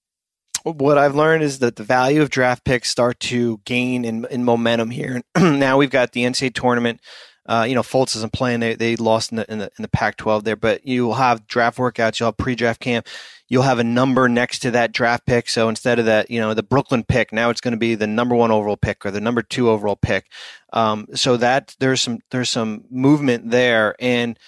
What 0.65 0.97
I've 0.97 1.17
learned 1.17 1.43
is 1.43 1.59
that 1.59 1.77
the 1.77 1.83
value 1.83 2.23
of 2.23 2.31
draft 2.31 2.65
picks 2.65 2.89
start 2.89 3.19
to 3.21 3.61
gain 3.65 4.05
in, 4.05 4.27
in 4.31 4.45
momentum 4.45 4.91
here. 4.91 5.23
now 5.37 5.77
we've 5.77 5.91
got 5.91 6.13
the 6.13 6.25
NCAA 6.25 6.55
tournament. 6.55 7.01
Uh, 7.45 7.67
you 7.69 7.75
know, 7.75 7.83
Fultz 7.83 8.17
isn't 8.17 8.33
playing. 8.33 8.61
They, 8.61 8.75
they 8.75 8.97
lost 8.97 9.33
in 9.33 9.37
the, 9.37 9.53
in 9.53 9.59
the, 9.59 9.71
in 9.77 9.83
the 9.83 9.89
Pac-12 9.89 10.45
there, 10.45 10.57
but 10.57 10.87
you'll 10.87 11.15
have 11.15 11.47
draft 11.47 11.79
workouts. 11.79 12.21
You'll 12.21 12.29
have 12.29 12.37
pre-draft 12.37 12.81
camp 12.81 13.07
you'll 13.53 13.63
have 13.63 13.79
a 13.79 13.85
number 13.85 14.31
next 14.31 14.61
to 14.61 14.71
that 14.71 14.93
draft 14.93 15.27
pick. 15.27 15.47
So 15.47 15.69
instead 15.69 15.99
of 15.99 16.07
that, 16.07 16.31
you 16.31 16.41
know, 16.41 16.55
the 16.55 16.63
Brooklyn 16.63 17.05
pick, 17.05 17.35
now 17.35 17.51
it's 17.51 17.61
going 17.61 17.73
to 17.73 17.79
be 17.79 17.95
the 17.95 18.07
number 18.07 18.35
one 18.35 18.51
overall 18.51 18.79
pick 18.79 19.05
or 19.05 19.11
the 19.11 19.21
number 19.21 19.43
two 19.43 19.69
overall 19.69 19.95
pick. 19.95 20.25
Um, 20.73 21.07
so 21.15 21.37
that 21.37 21.77
there's 21.79 22.01
some 22.01 22.21
there's 22.31 22.49
some 22.49 22.85
movement 22.91 23.51
there, 23.51 23.95
and 24.01 24.39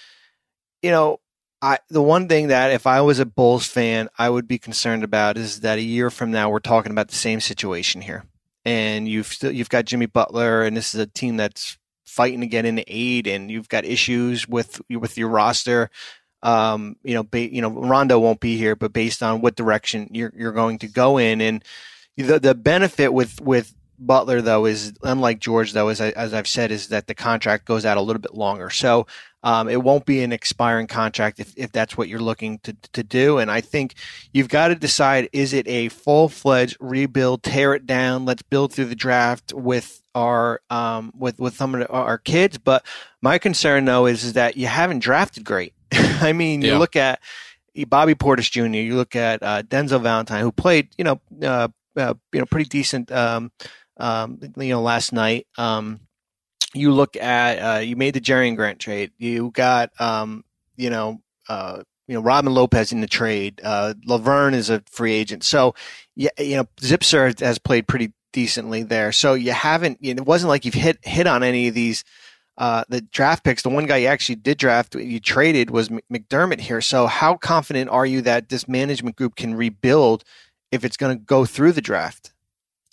you 0.81 0.89
know, 0.89 1.19
I 1.61 1.77
the 1.87 2.01
one 2.01 2.27
thing 2.27 2.47
that 2.47 2.71
if 2.71 2.87
I 2.87 3.01
was 3.01 3.19
a 3.19 3.27
Bulls 3.27 3.67
fan, 3.67 4.09
I 4.17 4.27
would 4.31 4.47
be 4.47 4.57
concerned 4.57 5.03
about 5.03 5.37
is 5.37 5.59
that 5.59 5.77
a 5.77 5.83
year 5.83 6.09
from 6.09 6.31
now 6.31 6.49
we're 6.49 6.57
talking 6.57 6.91
about 6.91 7.09
the 7.09 7.15
same 7.15 7.39
situation 7.39 8.01
here, 8.01 8.25
and 8.65 9.07
you've 9.07 9.27
still 9.27 9.51
you've 9.51 9.69
got 9.69 9.85
Jimmy 9.85 10.07
Butler, 10.07 10.63
and 10.63 10.75
this 10.75 10.95
is 10.95 10.99
a 10.99 11.05
team 11.05 11.37
that's 11.37 11.77
fighting 12.15 12.41
to 12.41 12.47
get 12.47 12.65
into 12.65 12.83
aid, 12.87 13.27
and 13.27 13.51
you've 13.51 13.69
got 13.69 13.85
issues 13.85 14.47
with 14.47 14.81
with 14.89 15.17
your 15.17 15.29
roster 15.29 15.89
um, 16.45 16.95
you 17.03 17.15
know, 17.15 17.23
ba- 17.23 17.53
you 17.53 17.61
know, 17.61 17.69
Rondo 17.69 18.19
won't 18.19 18.39
be 18.39 18.55
here, 18.55 18.75
but 18.75 18.93
based 18.93 19.23
on 19.23 19.41
what 19.41 19.55
direction 19.55 20.09
you're 20.11 20.31
you're 20.35 20.51
going 20.51 20.77
to 20.79 20.87
go 20.87 21.17
in, 21.17 21.41
and 21.41 21.63
the 22.17 22.39
the 22.39 22.53
benefit 22.53 23.11
with 23.11 23.41
with 23.41 23.73
Butler 23.99 24.41
though 24.41 24.65
is 24.65 24.93
unlike 25.03 25.39
George 25.39 25.73
though, 25.73 25.89
as 25.89 26.01
I, 26.01 26.09
as 26.11 26.33
I've 26.33 26.47
said, 26.47 26.71
is 26.71 26.89
that 26.89 27.07
the 27.07 27.15
contract 27.15 27.65
goes 27.65 27.85
out 27.85 27.97
a 27.97 28.01
little 28.01 28.21
bit 28.21 28.33
longer, 28.33 28.69
so 28.69 29.07
um, 29.43 29.69
it 29.69 29.83
won't 29.83 30.05
be 30.05 30.23
an 30.23 30.31
expiring 30.31 30.87
contract 30.87 31.39
if, 31.39 31.53
if 31.55 31.71
that's 31.71 31.97
what 31.97 32.07
you're 32.07 32.19
looking 32.19 32.59
to 32.59 32.75
to 32.93 33.03
do. 33.03 33.37
And 33.37 33.51
I 33.51 33.61
think 33.61 33.95
you've 34.33 34.49
got 34.49 34.69
to 34.69 34.75
decide: 34.75 35.29
is 35.33 35.53
it 35.53 35.67
a 35.67 35.89
full 35.89 36.29
fledged 36.29 36.77
rebuild, 36.79 37.43
tear 37.43 37.73
it 37.73 37.85
down, 37.85 38.25
let's 38.25 38.41
build 38.41 38.73
through 38.73 38.85
the 38.85 38.95
draft 38.95 39.53
with 39.53 40.01
our 40.13 40.61
um, 40.69 41.11
with 41.17 41.39
with 41.39 41.55
some 41.55 41.75
of 41.75 41.87
our 41.89 42.17
kids? 42.17 42.57
But 42.57 42.85
my 43.21 43.37
concern 43.37 43.85
though 43.85 44.05
is, 44.05 44.23
is 44.23 44.33
that 44.33 44.57
you 44.57 44.67
haven't 44.67 44.99
drafted 44.99 45.43
great. 45.43 45.73
I 45.91 46.33
mean, 46.33 46.61
yeah. 46.61 46.73
you 46.73 46.79
look 46.79 46.95
at 46.95 47.19
Bobby 47.83 48.15
Portis 48.15 48.49
Jr., 48.49 48.77
you 48.77 48.95
look 48.95 49.15
at 49.15 49.43
uh, 49.43 49.63
Denzel 49.63 50.01
Valentine, 50.01 50.41
who 50.41 50.51
played, 50.51 50.89
you 50.97 51.03
know, 51.03 51.19
uh, 51.43 51.67
uh, 51.97 52.13
you 52.31 52.39
know, 52.39 52.45
pretty 52.45 52.69
decent, 52.69 53.11
um, 53.11 53.51
um, 53.97 54.39
you 54.57 54.69
know, 54.69 54.81
last 54.81 55.13
night. 55.13 55.47
Um, 55.57 56.01
you 56.73 56.91
look 56.91 57.15
at, 57.15 57.55
uh, 57.55 57.79
you 57.79 57.95
made 57.95 58.13
the 58.13 58.21
Jerian 58.21 58.55
Grant 58.55 58.79
trade. 58.79 59.11
You 59.17 59.51
got, 59.51 59.89
um, 59.99 60.43
you 60.75 60.89
know, 60.89 61.21
uh, 61.47 61.83
you 62.07 62.13
know, 62.15 62.21
Robin 62.21 62.53
Lopez 62.53 62.91
in 62.91 63.01
the 63.01 63.07
trade. 63.07 63.61
Uh, 63.63 63.93
Lauvergne 64.07 64.53
is 64.53 64.69
a 64.69 64.83
free 64.91 65.13
agent. 65.13 65.43
So, 65.43 65.73
yeah, 66.15 66.29
you 66.37 66.57
know, 66.57 66.67
Zipser 66.81 67.39
has 67.39 67.57
played 67.57 67.87
pretty 67.87 68.13
decently 68.33 68.83
there. 68.83 69.11
So 69.11 69.33
you 69.33 69.53
haven't, 69.53 69.99
it 70.01 70.25
wasn't 70.25 70.49
like 70.49 70.65
you've 70.65 70.73
hit, 70.73 70.99
hit 71.03 71.27
on 71.27 71.43
any 71.43 71.69
of 71.69 71.73
these, 71.73 72.03
uh, 72.57 72.83
the 72.87 73.01
draft 73.01 73.43
picks, 73.43 73.63
the 73.63 73.69
one 73.69 73.85
guy 73.85 73.97
you 73.97 74.07
actually 74.07 74.35
did 74.35 74.57
draft, 74.57 74.95
you 74.95 75.19
traded 75.19 75.71
was 75.71 75.89
McDermott 75.89 76.61
here. 76.61 76.79
So, 76.79 77.05
how 77.05 77.35
confident 77.35 77.89
are 77.89 78.05
you 78.05 78.21
that 78.21 78.47
this 78.47 78.67
management 78.67 79.17
group 79.17 79.35
can 79.35 79.55
rebuild 79.55 80.23
if 80.71 80.85
it's 80.85 80.95
going 80.95 81.17
to 81.17 81.23
go 81.23 81.45
through 81.45 81.73
the 81.73 81.81
draft? 81.81 82.33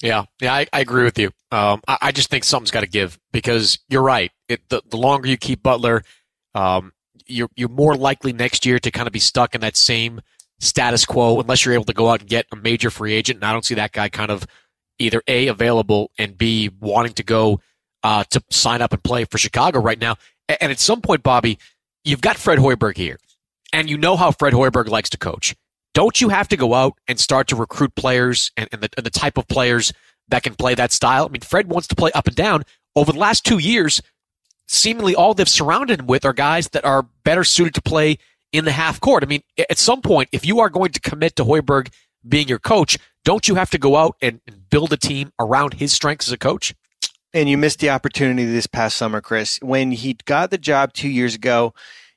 Yeah, 0.02 0.24
yeah, 0.40 0.52
I, 0.52 0.66
I 0.72 0.80
agree 0.80 1.04
with 1.04 1.16
you. 1.16 1.28
Um, 1.52 1.80
I, 1.86 1.98
I, 2.02 2.12
just 2.12 2.28
think 2.28 2.42
something's 2.42 2.72
got 2.72 2.80
to 2.80 2.88
give 2.88 3.20
because 3.30 3.78
you're 3.88 4.02
right. 4.02 4.32
It, 4.48 4.68
the, 4.68 4.82
the 4.90 4.96
longer 4.96 5.28
you 5.28 5.36
keep 5.36 5.62
Butler, 5.62 6.02
um, 6.56 6.92
you're 7.26 7.48
you're 7.54 7.68
more 7.68 7.94
likely 7.94 8.32
next 8.32 8.66
year 8.66 8.80
to 8.80 8.90
kind 8.90 9.06
of 9.06 9.12
be 9.12 9.20
stuck 9.20 9.54
in 9.54 9.60
that 9.60 9.76
same 9.76 10.20
status 10.58 11.04
quo 11.04 11.40
unless 11.40 11.64
you're 11.64 11.74
able 11.74 11.84
to 11.84 11.92
go 11.92 12.08
out 12.08 12.20
and 12.20 12.28
get 12.28 12.46
a 12.52 12.56
major 12.56 12.90
free 12.90 13.12
agent. 13.14 13.36
And 13.36 13.44
I 13.44 13.52
don't 13.52 13.64
see 13.64 13.76
that 13.76 13.92
guy 13.92 14.08
kind 14.08 14.32
of 14.32 14.44
either 14.98 15.22
a 15.28 15.46
available 15.46 16.10
and 16.18 16.36
b 16.36 16.70
wanting 16.80 17.12
to 17.14 17.22
go 17.22 17.60
uh, 18.02 18.24
to 18.30 18.42
sign 18.50 18.82
up 18.82 18.92
and 18.92 19.02
play 19.04 19.24
for 19.24 19.38
Chicago 19.38 19.80
right 19.80 20.00
now. 20.00 20.16
And 20.48 20.72
at 20.72 20.80
some 20.80 21.00
point, 21.00 21.22
Bobby, 21.22 21.58
you've 22.04 22.20
got 22.20 22.36
Fred 22.36 22.58
Hoiberg 22.58 22.96
here, 22.96 23.18
and 23.72 23.88
you 23.88 23.96
know 23.96 24.16
how 24.16 24.32
Fred 24.32 24.52
Hoiberg 24.52 24.88
likes 24.88 25.10
to 25.10 25.18
coach. 25.18 25.54
Don't 25.94 26.20
you 26.20 26.30
have 26.30 26.48
to 26.48 26.56
go 26.56 26.74
out 26.74 26.94
and 27.06 27.20
start 27.20 27.48
to 27.48 27.56
recruit 27.56 27.94
players 27.94 28.50
and, 28.56 28.68
and, 28.72 28.82
the, 28.82 28.88
and 28.96 29.04
the 29.04 29.10
type 29.10 29.36
of 29.36 29.46
players 29.48 29.92
that 30.28 30.42
can 30.42 30.54
play 30.54 30.74
that 30.74 30.92
style? 30.92 31.26
I 31.26 31.28
mean, 31.28 31.42
Fred 31.42 31.68
wants 31.68 31.88
to 31.88 31.94
play 31.94 32.10
up 32.12 32.26
and 32.26 32.36
down. 32.36 32.64
Over 32.96 33.12
the 33.12 33.18
last 33.18 33.44
two 33.44 33.58
years, 33.58 34.00
seemingly 34.66 35.14
all 35.14 35.34
they've 35.34 35.48
surrounded 35.48 36.00
him 36.00 36.06
with 36.06 36.24
are 36.24 36.32
guys 36.32 36.68
that 36.70 36.84
are 36.84 37.06
better 37.24 37.44
suited 37.44 37.74
to 37.74 37.82
play 37.82 38.18
in 38.52 38.64
the 38.64 38.72
half 38.72 39.00
court. 39.00 39.22
I 39.22 39.26
mean, 39.26 39.42
at 39.58 39.78
some 39.78 40.02
point, 40.02 40.28
if 40.32 40.46
you 40.46 40.60
are 40.60 40.68
going 40.68 40.92
to 40.92 41.00
commit 41.00 41.36
to 41.36 41.44
Hoiberg 41.44 41.92
being 42.26 42.48
your 42.48 42.58
coach, 42.58 42.98
don't 43.24 43.48
you 43.48 43.54
have 43.54 43.70
to 43.70 43.78
go 43.78 43.96
out 43.96 44.16
and 44.20 44.40
build 44.70 44.92
a 44.92 44.96
team 44.96 45.32
around 45.38 45.74
his 45.74 45.92
strengths 45.92 46.28
as 46.28 46.32
a 46.32 46.38
coach? 46.38 46.74
And 47.34 47.48
you 47.48 47.56
missed 47.56 47.80
the 47.80 47.90
opportunity 47.90 48.44
this 48.44 48.66
past 48.66 48.96
summer, 48.96 49.20
Chris. 49.20 49.58
When 49.62 49.92
he 49.92 50.18
got 50.26 50.50
the 50.50 50.58
job 50.58 50.92
two 50.92 51.08
years 51.08 51.34
ago, 51.34 51.72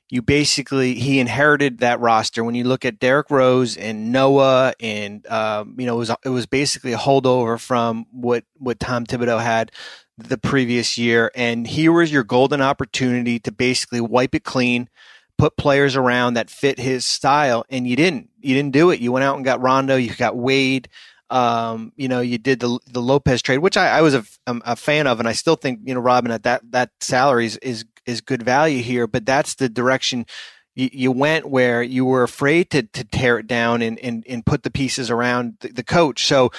you 0.08 0.22
basically 0.22 0.94
he 0.94 1.18
inherited 1.18 1.78
that 1.78 2.00
roster. 2.00 2.44
When 2.44 2.54
you 2.54 2.64
look 2.64 2.84
at 2.84 2.98
Derrick 2.98 3.30
Rose 3.30 3.76
and 3.76 4.12
Noah, 4.12 4.72
and 4.80 5.26
um, 5.26 5.74
you 5.78 5.86
know 5.86 5.96
it 5.96 5.98
was 5.98 6.10
it 6.24 6.28
was 6.28 6.46
basically 6.46 6.92
a 6.92 6.98
holdover 6.98 7.58
from 7.58 8.06
what 8.12 8.44
what 8.58 8.78
Tom 8.78 9.04
Thibodeau 9.04 9.42
had 9.42 9.72
the 10.16 10.38
previous 10.38 10.96
year, 10.96 11.30
and 11.34 11.66
here 11.66 11.92
was 11.92 12.12
your 12.12 12.24
golden 12.24 12.60
opportunity 12.60 13.38
to 13.40 13.52
basically 13.52 14.00
wipe 14.00 14.34
it 14.34 14.44
clean, 14.44 14.88
put 15.38 15.56
players 15.56 15.96
around 15.96 16.34
that 16.34 16.50
fit 16.50 16.78
his 16.78 17.04
style, 17.04 17.64
and 17.68 17.86
you 17.86 17.96
didn't. 17.96 18.30
You 18.40 18.54
didn't 18.54 18.72
do 18.72 18.90
it. 18.90 19.00
You 19.00 19.10
went 19.10 19.24
out 19.24 19.36
and 19.36 19.44
got 19.44 19.60
Rondo. 19.60 19.96
You 19.96 20.14
got 20.14 20.36
Wade. 20.36 20.88
Um, 21.28 21.92
you 21.96 22.06
know, 22.06 22.20
you 22.20 22.38
did 22.38 22.60
the 22.60 22.78
the 22.86 23.02
Lopez 23.02 23.42
trade, 23.42 23.58
which 23.58 23.76
I, 23.76 23.98
I 23.98 24.02
was 24.02 24.14
a, 24.14 24.24
a, 24.46 24.76
fan 24.76 25.08
of, 25.08 25.18
and 25.18 25.28
I 25.28 25.32
still 25.32 25.56
think 25.56 25.80
you 25.82 25.94
know 25.94 26.00
Robin 26.00 26.30
at 26.30 26.44
that 26.44 26.62
that 26.70 26.90
salary 27.00 27.46
is, 27.46 27.56
is 27.56 27.84
is 28.06 28.20
good 28.20 28.42
value 28.42 28.82
here. 28.82 29.06
But 29.06 29.26
that's 29.26 29.54
the 29.54 29.68
direction 29.68 30.26
you, 30.74 31.10
went 31.10 31.48
where 31.48 31.82
you 31.82 32.04
were 32.04 32.22
afraid 32.22 32.70
to 32.70 32.82
to 32.82 33.04
tear 33.04 33.38
it 33.38 33.46
down 33.46 33.82
and 33.82 33.98
and, 34.00 34.24
and 34.28 34.44
put 34.44 34.62
the 34.62 34.70
pieces 34.70 35.10
around 35.10 35.56
the 35.60 35.82
coach. 35.82 36.26
So 36.26 36.50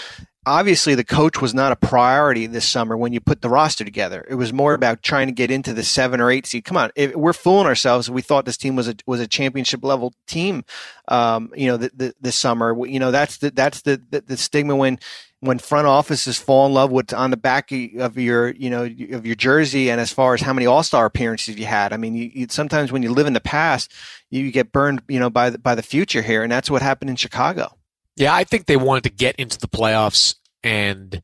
obviously 0.47 0.95
the 0.95 1.03
coach 1.03 1.41
was 1.41 1.53
not 1.53 1.73
a 1.73 1.75
priority 1.75 2.47
this 2.47 2.67
summer 2.67 2.95
when 2.95 3.11
you 3.11 3.19
put 3.19 3.41
the 3.41 3.49
roster 3.49 3.83
together. 3.83 4.25
It 4.29 4.35
was 4.35 4.53
more 4.53 4.73
about 4.73 5.03
trying 5.03 5.27
to 5.27 5.33
get 5.33 5.51
into 5.51 5.73
the 5.73 5.83
seven 5.83 6.21
or 6.21 6.31
eight 6.31 6.45
seed. 6.47 6.63
Come 6.63 6.77
on, 6.77 6.89
if 6.95 7.13
we're 7.15 7.33
fooling 7.33 7.67
ourselves. 7.67 8.09
We 8.09 8.21
thought 8.21 8.45
this 8.45 8.57
team 8.57 8.75
was 8.75 8.87
a 8.87 8.95
was 9.05 9.19
a 9.19 9.27
championship 9.27 9.83
level 9.83 10.13
team. 10.25 10.63
Um, 11.09 11.51
you 11.55 11.67
know, 11.67 11.77
the, 11.77 11.91
the, 11.93 12.15
this 12.21 12.35
summer. 12.35 12.85
You 12.87 12.99
know, 12.99 13.11
that's 13.11 13.37
the 13.37 13.51
that's 13.51 13.81
the, 13.81 14.01
the, 14.09 14.21
the 14.21 14.37
stigma 14.37 14.75
when 14.75 14.99
when 15.41 15.59
front 15.59 15.85
offices 15.85 16.37
fall 16.37 16.65
in 16.65 16.73
love 16.73 16.91
with 16.91 17.13
on 17.13 17.29
the 17.29 17.37
back 17.37 17.71
of 17.71 18.17
your 18.17 18.49
you 18.49 18.69
know 18.69 18.83
of 18.85 19.25
your 19.25 19.35
jersey 19.35 19.91
and 19.91 20.01
as 20.01 20.11
far 20.11 20.33
as 20.33 20.41
how 20.41 20.53
many 20.53 20.65
all 20.65 20.83
star 20.83 21.05
appearances 21.05 21.59
you 21.59 21.65
had. 21.65 21.93
I 21.93 21.97
mean, 21.97 22.15
you, 22.15 22.31
you, 22.33 22.47
sometimes 22.49 22.91
when 22.91 23.03
you 23.03 23.11
live 23.11 23.27
in 23.27 23.33
the 23.33 23.41
past, 23.41 23.93
you 24.29 24.49
get 24.51 24.71
burned 24.71 25.03
you 25.09 25.19
know 25.19 25.29
by 25.29 25.49
the, 25.49 25.59
by 25.59 25.75
the 25.75 25.83
future 25.83 26.21
here, 26.21 26.41
and 26.41 26.51
that's 26.51 26.71
what 26.71 26.81
happened 26.81 27.09
in 27.09 27.17
Chicago. 27.17 27.76
Yeah, 28.17 28.33
I 28.33 28.43
think 28.43 28.65
they 28.65 28.77
wanted 28.77 29.03
to 29.03 29.11
get 29.11 29.35
into 29.37 29.57
the 29.59 29.67
playoffs 29.67 30.35
and 30.63 31.21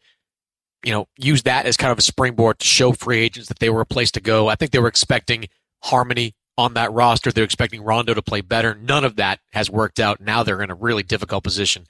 you 0.84 0.92
know 0.92 1.08
use 1.18 1.44
that 1.44 1.66
as 1.66 1.76
kind 1.76 1.92
of 1.92 1.98
a 1.98 2.02
springboard 2.02 2.60
to 2.60 2.66
show 2.66 2.92
free 2.92 3.20
agents 3.20 3.50
that 3.50 3.60
they 3.60 3.70
were 3.70 3.82
a 3.82 3.86
place 3.86 4.12
to 4.12 4.22
go. 4.22 4.48
I 4.48 4.56
think 4.56 4.72
they 4.72 4.80
were 4.80 4.88
expecting 4.88 5.48
harmony 5.82 6.36
on 6.58 6.76
that 6.76 6.92
roster. 6.94 7.32
They're 7.32 7.44
expecting 7.44 7.82
Rondo 7.82 8.14
to 8.14 8.22
play 8.22 8.42
better. 8.42 8.76
None 8.76 9.04
of 9.04 9.16
that 9.16 9.40
has 9.54 9.70
worked 9.70 10.00
out. 10.00 10.22
Now 10.22 10.44
they're 10.44 10.62
in 10.62 10.70
a 10.70 10.76
really 10.76 11.04
difficult 11.04 11.44
position 11.44 11.88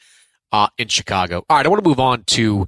uh, 0.51 0.67
in 0.77 0.87
Chicago. 0.87 1.43
All 1.49 1.57
right, 1.57 1.65
I 1.65 1.69
want 1.69 1.83
to 1.83 1.89
move 1.89 1.99
on 1.99 2.23
to 2.25 2.67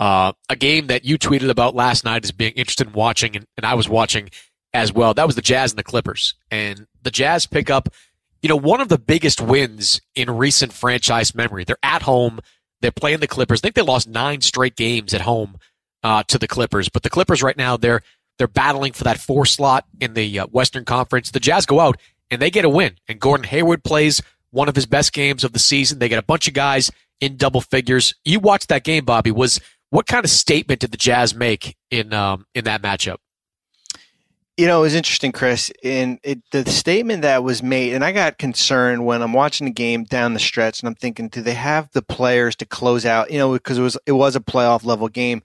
uh, 0.00 0.32
a 0.48 0.56
game 0.56 0.86
that 0.86 1.04
you 1.04 1.18
tweeted 1.18 1.50
about 1.50 1.74
last 1.74 2.04
night 2.04 2.24
as 2.24 2.32
being 2.32 2.52
interested 2.52 2.86
in 2.86 2.92
watching, 2.94 3.36
and, 3.36 3.46
and 3.56 3.66
I 3.66 3.74
was 3.74 3.88
watching 3.88 4.30
as 4.72 4.92
well. 4.92 5.12
That 5.14 5.26
was 5.26 5.36
the 5.36 5.42
Jazz 5.42 5.70
and 5.70 5.78
the 5.78 5.84
Clippers, 5.84 6.34
and 6.50 6.86
the 7.02 7.10
Jazz 7.10 7.46
pick 7.46 7.68
up 7.68 7.88
you 8.44 8.48
know, 8.48 8.56
one 8.56 8.82
of 8.82 8.90
the 8.90 8.98
biggest 8.98 9.40
wins 9.40 10.02
in 10.14 10.30
recent 10.30 10.70
franchise 10.70 11.34
memory. 11.34 11.64
They're 11.64 11.78
at 11.82 12.02
home. 12.02 12.40
They're 12.82 12.92
playing 12.92 13.20
the 13.20 13.26
Clippers. 13.26 13.60
I 13.60 13.62
think 13.62 13.74
they 13.74 13.80
lost 13.80 14.06
nine 14.06 14.42
straight 14.42 14.76
games 14.76 15.14
at 15.14 15.22
home 15.22 15.56
uh, 16.02 16.24
to 16.24 16.36
the 16.36 16.46
Clippers. 16.46 16.90
But 16.90 17.04
the 17.04 17.08
Clippers 17.08 17.42
right 17.42 17.56
now, 17.56 17.78
they're 17.78 18.02
they're 18.36 18.46
battling 18.46 18.92
for 18.92 19.04
that 19.04 19.18
four 19.18 19.46
slot 19.46 19.86
in 19.98 20.12
the 20.12 20.40
uh, 20.40 20.46
Western 20.48 20.84
Conference. 20.84 21.30
The 21.30 21.40
Jazz 21.40 21.64
go 21.64 21.80
out 21.80 21.98
and 22.30 22.42
they 22.42 22.50
get 22.50 22.66
a 22.66 22.68
win. 22.68 22.98
And 23.08 23.18
Gordon 23.18 23.46
Hayward 23.46 23.82
plays 23.82 24.20
one 24.50 24.68
of 24.68 24.76
his 24.76 24.84
best 24.84 25.14
games 25.14 25.42
of 25.42 25.54
the 25.54 25.58
season. 25.58 25.98
They 25.98 26.10
get 26.10 26.18
a 26.18 26.22
bunch 26.22 26.46
of 26.46 26.52
guys 26.52 26.90
in 27.22 27.38
double 27.38 27.62
figures. 27.62 28.14
You 28.26 28.40
watched 28.40 28.68
that 28.68 28.84
game, 28.84 29.06
Bobby. 29.06 29.30
Was 29.30 29.58
what 29.88 30.06
kind 30.06 30.22
of 30.22 30.30
statement 30.30 30.80
did 30.80 30.92
the 30.92 30.98
Jazz 30.98 31.34
make 31.34 31.78
in 31.90 32.12
um, 32.12 32.44
in 32.54 32.64
that 32.64 32.82
matchup? 32.82 33.16
You 34.56 34.68
know, 34.68 34.80
it 34.80 34.82
was 34.82 34.94
interesting, 34.94 35.32
Chris. 35.32 35.72
In 35.82 36.20
it, 36.22 36.40
the 36.52 36.64
statement 36.70 37.22
that 37.22 37.42
was 37.42 37.60
made, 37.60 37.92
and 37.92 38.04
I 38.04 38.12
got 38.12 38.38
concerned 38.38 39.04
when 39.04 39.20
I'm 39.20 39.32
watching 39.32 39.64
the 39.64 39.72
game 39.72 40.04
down 40.04 40.32
the 40.32 40.38
stretch, 40.38 40.80
and 40.80 40.86
I'm 40.86 40.94
thinking, 40.94 41.28
do 41.28 41.42
they 41.42 41.54
have 41.54 41.90
the 41.90 42.02
players 42.02 42.54
to 42.56 42.64
close 42.64 43.04
out? 43.04 43.32
You 43.32 43.38
know, 43.38 43.52
because 43.52 43.78
it 43.78 43.82
was 43.82 43.98
it 44.06 44.12
was 44.12 44.36
a 44.36 44.40
playoff 44.40 44.84
level 44.84 45.08
game. 45.08 45.42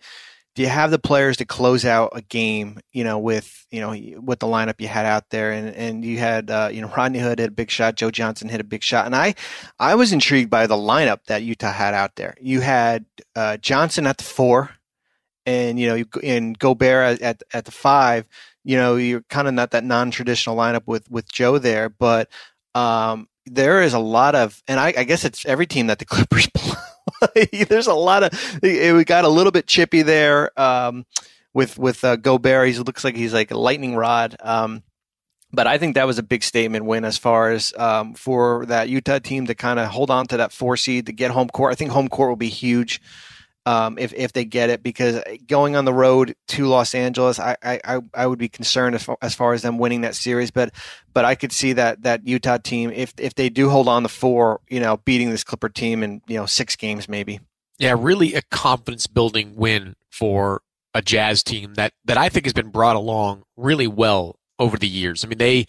Do 0.53 0.61
you 0.61 0.67
have 0.67 0.91
the 0.91 0.99
players 0.99 1.37
to 1.37 1.45
close 1.45 1.85
out 1.85 2.11
a 2.13 2.21
game? 2.21 2.81
You 2.91 3.03
know, 3.03 3.17
with 3.17 3.65
you 3.71 3.81
know 3.81 3.89
with 4.21 4.39
the 4.39 4.47
lineup 4.47 4.79
you 4.79 4.87
had 4.87 5.07
out 5.07 5.31
there, 5.31 5.53
and 5.53 5.75
and 5.75 6.05
you 6.05 6.19
had 6.19 6.51
uh, 6.51 6.69
you 6.71 6.81
know 6.81 6.91
Rodney 6.95 7.17
Hood 7.17 7.39
hit 7.39 7.49
a 7.49 7.51
big 7.51 7.71
shot, 7.71 7.95
Joe 7.95 8.11
Johnson 8.11 8.47
hit 8.47 8.61
a 8.61 8.63
big 8.63 8.83
shot, 8.83 9.07
and 9.07 9.15
I 9.15 9.33
I 9.79 9.95
was 9.95 10.13
intrigued 10.13 10.51
by 10.51 10.67
the 10.67 10.75
lineup 10.75 11.25
that 11.25 11.41
Utah 11.41 11.71
had 11.71 11.95
out 11.95 12.15
there. 12.15 12.35
You 12.39 12.61
had 12.61 13.05
uh, 13.35 13.57
Johnson 13.57 14.05
at 14.05 14.19
the 14.19 14.23
four, 14.23 14.69
and 15.47 15.79
you 15.79 15.87
know, 15.87 15.95
you 15.95 16.05
and 16.21 16.59
Gobert 16.59 17.19
at 17.23 17.41
at 17.51 17.65
the 17.65 17.71
five 17.71 18.27
you 18.69 18.77
know, 18.77 18.97
you're 18.97 19.23
kind 19.29 19.47
of 19.47 19.55
not 19.55 19.71
that 19.71 19.83
non-traditional 19.83 20.55
lineup 20.55 20.83
with 20.85 21.09
with 21.09 21.27
Joe 21.27 21.57
there, 21.57 21.89
but 21.89 22.29
um, 22.75 23.27
there 23.47 23.81
is 23.81 23.95
a 23.95 23.99
lot 23.99 24.35
of, 24.35 24.61
and 24.67 24.79
I, 24.79 24.93
I, 24.95 25.05
guess 25.05 25.25
it's 25.25 25.43
every 25.43 25.65
team 25.65 25.87
that 25.87 25.97
the 25.97 26.05
Clippers 26.13 26.47
play. 26.53 27.65
There's 27.67 27.87
a 27.87 27.95
lot 27.95 28.21
of. 28.21 28.59
We 28.61 29.03
got 29.05 29.25
a 29.25 29.27
little 29.29 29.51
bit 29.51 29.65
chippy 29.65 30.03
there 30.03 30.51
um, 30.59 31.07
with 31.51 31.79
with 31.79 32.03
uh, 32.03 32.17
Gobert. 32.17 32.67
He 32.67 32.77
looks 32.77 33.03
like 33.03 33.15
he's 33.15 33.33
like 33.33 33.49
a 33.49 33.57
lightning 33.57 33.95
rod. 33.95 34.35
Um, 34.39 34.83
but 35.51 35.65
I 35.65 35.79
think 35.79 35.95
that 35.95 36.05
was 36.05 36.19
a 36.19 36.23
big 36.23 36.43
statement 36.43 36.85
win 36.85 37.05
as 37.05 37.17
far 37.17 37.49
as 37.49 37.73
um, 37.75 38.13
for 38.13 38.67
that 38.67 38.87
Utah 38.87 39.17
team 39.17 39.47
to 39.47 39.55
kind 39.55 39.79
of 39.79 39.87
hold 39.87 40.11
on 40.11 40.27
to 40.27 40.37
that 40.37 40.51
four 40.51 40.77
seed 40.77 41.07
to 41.07 41.11
get 41.11 41.31
home 41.31 41.49
court. 41.49 41.71
I 41.71 41.75
think 41.75 41.89
home 41.89 42.07
court 42.07 42.29
will 42.29 42.35
be 42.35 42.49
huge 42.49 43.01
um, 43.65 43.97
if 43.97 44.13
if 44.13 44.33
they 44.33 44.45
get 44.45 44.69
it 44.69 44.81
because 44.81 45.21
going 45.47 45.75
on 45.75 45.85
the 45.85 45.93
road 45.93 46.35
to 46.49 46.67
Los 46.67 46.95
Angeles, 46.95 47.39
I 47.39 47.57
I, 47.63 47.99
I 48.13 48.27
would 48.27 48.39
be 48.39 48.49
concerned 48.49 48.95
as 48.95 49.03
far, 49.03 49.17
as 49.21 49.35
far 49.35 49.53
as 49.53 49.61
them 49.61 49.77
winning 49.77 50.01
that 50.01 50.15
series. 50.15 50.51
But 50.51 50.73
but 51.13 51.25
I 51.25 51.35
could 51.35 51.51
see 51.51 51.73
that 51.73 52.03
that 52.03 52.25
Utah 52.27 52.57
team 52.57 52.91
if 52.91 53.13
if 53.17 53.35
they 53.35 53.49
do 53.49 53.69
hold 53.69 53.87
on 53.87 54.03
the 54.03 54.09
four, 54.09 54.61
you 54.69 54.79
know, 54.79 54.97
beating 54.97 55.29
this 55.29 55.43
Clipper 55.43 55.69
team 55.69 56.03
in 56.03 56.21
you 56.27 56.37
know 56.37 56.45
six 56.45 56.75
games 56.75 57.09
maybe. 57.09 57.39
Yeah, 57.77 57.95
really 57.97 58.33
a 58.33 58.41
confidence 58.49 59.07
building 59.07 59.55
win 59.55 59.95
for 60.09 60.61
a 60.93 61.01
Jazz 61.01 61.43
team 61.43 61.75
that 61.75 61.93
that 62.05 62.17
I 62.17 62.29
think 62.29 62.45
has 62.45 62.53
been 62.53 62.69
brought 62.69 62.95
along 62.95 63.43
really 63.57 63.87
well 63.87 64.39
over 64.57 64.77
the 64.77 64.87
years. 64.87 65.23
I 65.23 65.27
mean 65.27 65.37
they 65.37 65.65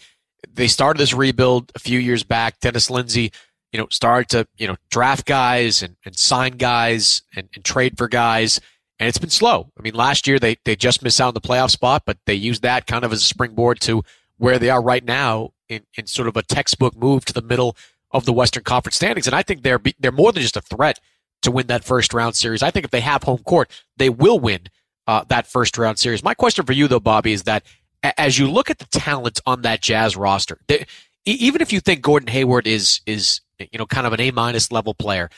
they 0.48 0.68
started 0.68 0.98
this 1.00 1.12
rebuild 1.12 1.72
a 1.74 1.78
few 1.78 1.98
years 1.98 2.22
back. 2.22 2.60
Dennis 2.60 2.88
Lindsey 2.88 3.32
you 3.72 3.78
know, 3.78 3.86
start 3.90 4.28
to, 4.30 4.46
you 4.56 4.66
know, 4.66 4.76
draft 4.90 5.26
guys 5.26 5.82
and, 5.82 5.96
and 6.04 6.16
sign 6.16 6.52
guys 6.52 7.22
and, 7.36 7.48
and 7.54 7.64
trade 7.64 7.96
for 7.96 8.08
guys. 8.08 8.60
And 8.98 9.08
it's 9.08 9.18
been 9.18 9.30
slow. 9.30 9.70
I 9.78 9.82
mean, 9.82 9.94
last 9.94 10.26
year 10.26 10.38
they, 10.38 10.56
they 10.64 10.76
just 10.76 11.02
missed 11.02 11.20
out 11.20 11.28
on 11.28 11.34
the 11.34 11.40
playoff 11.40 11.70
spot, 11.70 12.02
but 12.04 12.18
they 12.26 12.34
used 12.34 12.62
that 12.62 12.86
kind 12.86 13.04
of 13.04 13.12
as 13.12 13.22
a 13.22 13.26
springboard 13.26 13.80
to 13.82 14.02
where 14.36 14.58
they 14.58 14.70
are 14.70 14.82
right 14.82 15.04
now 15.04 15.52
in, 15.68 15.82
in 15.96 16.06
sort 16.06 16.28
of 16.28 16.36
a 16.36 16.42
textbook 16.42 16.96
move 16.96 17.24
to 17.26 17.32
the 17.32 17.42
middle 17.42 17.76
of 18.10 18.24
the 18.24 18.32
Western 18.32 18.64
Conference 18.64 18.96
standings. 18.96 19.26
And 19.26 19.36
I 19.36 19.42
think 19.42 19.62
they're, 19.62 19.80
they're 19.98 20.12
more 20.12 20.32
than 20.32 20.42
just 20.42 20.56
a 20.56 20.60
threat 20.60 20.98
to 21.42 21.50
win 21.50 21.68
that 21.68 21.84
first 21.84 22.12
round 22.12 22.36
series. 22.36 22.62
I 22.62 22.70
think 22.70 22.84
if 22.84 22.90
they 22.90 23.00
have 23.00 23.22
home 23.22 23.42
court, 23.44 23.70
they 23.96 24.10
will 24.10 24.38
win 24.38 24.66
uh, 25.06 25.24
that 25.28 25.46
first 25.46 25.78
round 25.78 25.98
series. 25.98 26.22
My 26.22 26.34
question 26.34 26.66
for 26.66 26.72
you, 26.72 26.88
though, 26.88 27.00
Bobby, 27.00 27.32
is 27.32 27.44
that 27.44 27.64
as 28.02 28.38
you 28.38 28.50
look 28.50 28.70
at 28.70 28.78
the 28.78 28.86
talent 28.86 29.40
on 29.46 29.62
that 29.62 29.80
Jazz 29.80 30.16
roster, 30.16 30.58
they, 30.68 30.86
even 31.24 31.60
if 31.60 31.72
you 31.72 31.80
think 31.80 32.02
Gordon 32.02 32.28
Hayward 32.28 32.66
is 32.66 33.00
is 33.06 33.40
you 33.72 33.78
know, 33.78 33.86
kind 33.86 34.06
of 34.06 34.12
an 34.12 34.20
A 34.20 34.30
minus 34.30 34.70
level 34.72 34.94
player. 34.94 35.30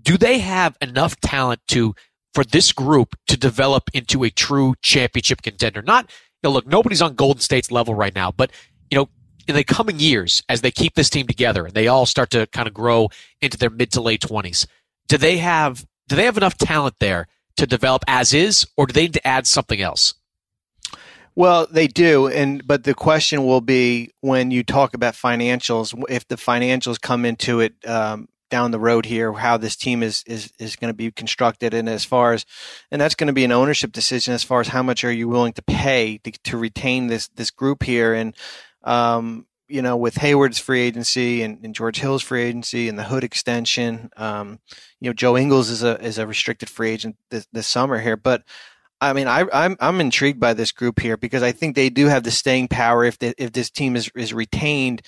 Do 0.00 0.16
they 0.16 0.38
have 0.38 0.76
enough 0.80 1.20
talent 1.20 1.60
to 1.68 1.94
for 2.34 2.44
this 2.44 2.72
group 2.72 3.14
to 3.28 3.36
develop 3.36 3.90
into 3.92 4.24
a 4.24 4.30
true 4.30 4.74
championship 4.82 5.42
contender? 5.42 5.82
Not, 5.82 6.10
you 6.42 6.48
know, 6.48 6.52
look, 6.52 6.66
nobody's 6.66 7.02
on 7.02 7.14
Golden 7.14 7.40
State's 7.40 7.70
level 7.70 7.94
right 7.94 8.14
now, 8.14 8.32
but 8.32 8.50
you 8.90 8.98
know, 8.98 9.08
in 9.48 9.54
the 9.54 9.64
coming 9.64 9.98
years, 9.98 10.42
as 10.48 10.60
they 10.60 10.70
keep 10.70 10.94
this 10.94 11.10
team 11.10 11.26
together 11.26 11.66
and 11.66 11.74
they 11.74 11.88
all 11.88 12.06
start 12.06 12.30
to 12.30 12.46
kind 12.48 12.68
of 12.68 12.74
grow 12.74 13.08
into 13.40 13.58
their 13.58 13.70
mid 13.70 13.92
to 13.92 14.00
late 14.00 14.20
twenties, 14.20 14.66
do 15.08 15.18
they 15.18 15.38
have 15.38 15.84
do 16.08 16.16
they 16.16 16.24
have 16.24 16.36
enough 16.36 16.56
talent 16.56 16.94
there 17.00 17.26
to 17.56 17.66
develop 17.66 18.02
as 18.06 18.32
is, 18.32 18.66
or 18.76 18.86
do 18.86 18.92
they 18.92 19.02
need 19.02 19.14
to 19.14 19.26
add 19.26 19.46
something 19.46 19.80
else? 19.80 20.14
Well, 21.34 21.66
they 21.70 21.86
do, 21.86 22.28
and 22.28 22.66
but 22.66 22.84
the 22.84 22.94
question 22.94 23.46
will 23.46 23.62
be 23.62 24.10
when 24.20 24.50
you 24.50 24.62
talk 24.62 24.92
about 24.94 25.14
financials, 25.14 26.00
if 26.10 26.28
the 26.28 26.36
financials 26.36 27.00
come 27.00 27.24
into 27.24 27.60
it 27.60 27.74
um, 27.86 28.28
down 28.50 28.70
the 28.70 28.78
road 28.78 29.06
here, 29.06 29.32
how 29.32 29.56
this 29.56 29.74
team 29.74 30.02
is 30.02 30.22
is 30.26 30.52
is 30.58 30.76
going 30.76 30.90
to 30.90 30.96
be 30.96 31.10
constructed, 31.10 31.72
and 31.72 31.88
as 31.88 32.04
far 32.04 32.34
as, 32.34 32.44
and 32.90 33.00
that's 33.00 33.14
going 33.14 33.28
to 33.28 33.32
be 33.32 33.44
an 33.44 33.52
ownership 33.52 33.92
decision 33.92 34.34
as 34.34 34.44
far 34.44 34.60
as 34.60 34.68
how 34.68 34.82
much 34.82 35.04
are 35.04 35.12
you 35.12 35.26
willing 35.26 35.54
to 35.54 35.62
pay 35.62 36.18
to, 36.18 36.32
to 36.44 36.58
retain 36.58 37.06
this 37.06 37.28
this 37.28 37.50
group 37.50 37.82
here, 37.82 38.12
and 38.12 38.36
um, 38.84 39.46
you 39.68 39.80
know, 39.80 39.96
with 39.96 40.16
Hayward's 40.16 40.58
free 40.58 40.82
agency 40.82 41.42
and, 41.42 41.64
and, 41.64 41.74
George 41.74 41.98
Hill's 41.98 42.22
free 42.22 42.42
agency 42.42 42.90
and 42.90 42.98
the 42.98 43.04
Hood 43.04 43.24
extension, 43.24 44.10
um, 44.18 44.58
you 45.00 45.08
know, 45.08 45.14
Joe 45.14 45.38
Ingles 45.38 45.70
is 45.70 45.82
a 45.82 45.98
is 46.04 46.18
a 46.18 46.26
restricted 46.26 46.68
free 46.68 46.90
agent 46.90 47.16
this, 47.30 47.46
this 47.52 47.66
summer 47.66 47.98
here, 47.98 48.18
but 48.18 48.44
I 49.02 49.12
mean, 49.14 49.26
I, 49.26 49.44
I'm 49.52 49.76
I'm 49.80 50.00
intrigued 50.00 50.38
by 50.38 50.54
this 50.54 50.70
group 50.70 51.00
here 51.00 51.16
because 51.16 51.42
I 51.42 51.50
think 51.50 51.74
they 51.74 51.90
do 51.90 52.06
have 52.06 52.22
the 52.22 52.30
staying 52.30 52.68
power 52.68 53.04
if 53.04 53.18
if 53.20 53.50
this 53.50 53.68
team 53.68 53.96
is 53.96 54.08
is 54.14 54.32
retained. 54.32 55.02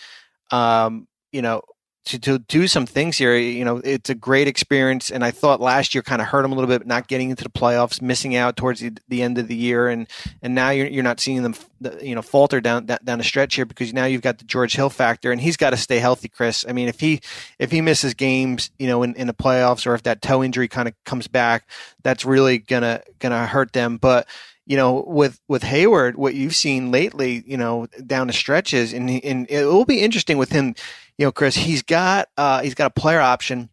Um, 0.50 1.06
you 1.30 1.42
know, 1.42 1.62
to, 2.06 2.18
to 2.18 2.38
do 2.38 2.66
some 2.66 2.86
things 2.86 3.16
here. 3.16 3.36
You 3.36 3.64
know, 3.64 3.78
it's 3.78 4.10
a 4.10 4.14
great 4.14 4.46
experience. 4.46 5.10
And 5.10 5.24
I 5.24 5.30
thought 5.30 5.60
last 5.60 5.94
year 5.94 6.02
kind 6.02 6.20
of 6.20 6.28
hurt 6.28 6.42
them 6.42 6.52
a 6.52 6.54
little 6.54 6.68
bit, 6.68 6.86
not 6.86 7.08
getting 7.08 7.30
into 7.30 7.44
the 7.44 7.50
playoffs, 7.50 8.02
missing 8.02 8.36
out 8.36 8.56
towards 8.56 8.80
the, 8.80 8.92
the 9.08 9.22
end 9.22 9.38
of 9.38 9.48
the 9.48 9.56
year. 9.56 9.88
And, 9.88 10.06
and 10.42 10.54
now 10.54 10.70
you're, 10.70 10.86
you're 10.86 11.02
not 11.02 11.20
seeing 11.20 11.42
them, 11.42 11.54
you 12.02 12.14
know, 12.14 12.22
falter 12.22 12.60
down, 12.60 12.86
down 12.86 13.18
the 13.18 13.24
stretch 13.24 13.54
here 13.54 13.64
because 13.64 13.92
now 13.92 14.04
you've 14.04 14.22
got 14.22 14.38
the 14.38 14.44
George 14.44 14.74
Hill 14.74 14.90
factor 14.90 15.32
and 15.32 15.40
he's 15.40 15.56
got 15.56 15.70
to 15.70 15.76
stay 15.76 15.98
healthy, 15.98 16.28
Chris. 16.28 16.64
I 16.68 16.72
mean, 16.72 16.88
if 16.88 17.00
he, 17.00 17.20
if 17.58 17.70
he 17.70 17.80
misses 17.80 18.14
games, 18.14 18.70
you 18.78 18.86
know, 18.86 19.02
in, 19.02 19.14
in 19.14 19.26
the 19.26 19.34
playoffs 19.34 19.86
or 19.86 19.94
if 19.94 20.02
that 20.02 20.20
toe 20.20 20.42
injury 20.42 20.68
kind 20.68 20.88
of 20.88 20.94
comes 21.04 21.28
back, 21.28 21.68
that's 22.02 22.24
really 22.24 22.58
gonna, 22.58 23.02
gonna 23.18 23.46
hurt 23.46 23.72
them. 23.72 23.96
But, 23.96 24.28
you 24.66 24.76
know, 24.76 25.04
with 25.06 25.40
with 25.48 25.62
Hayward, 25.62 26.16
what 26.16 26.34
you've 26.34 26.54
seen 26.54 26.90
lately, 26.90 27.42
you 27.46 27.56
know, 27.56 27.86
down 28.06 28.26
the 28.26 28.32
stretches, 28.32 28.92
and 28.92 29.10
and 29.10 29.46
it 29.50 29.64
will 29.66 29.84
be 29.84 30.00
interesting 30.00 30.38
with 30.38 30.52
him 30.52 30.74
you 31.18 31.26
know, 31.26 31.32
Chris, 31.32 31.54
he's 31.54 31.82
got 31.82 32.28
uh, 32.36 32.62
he's 32.62 32.74
got 32.74 32.86
a 32.86 33.00
player 33.00 33.20
option. 33.20 33.70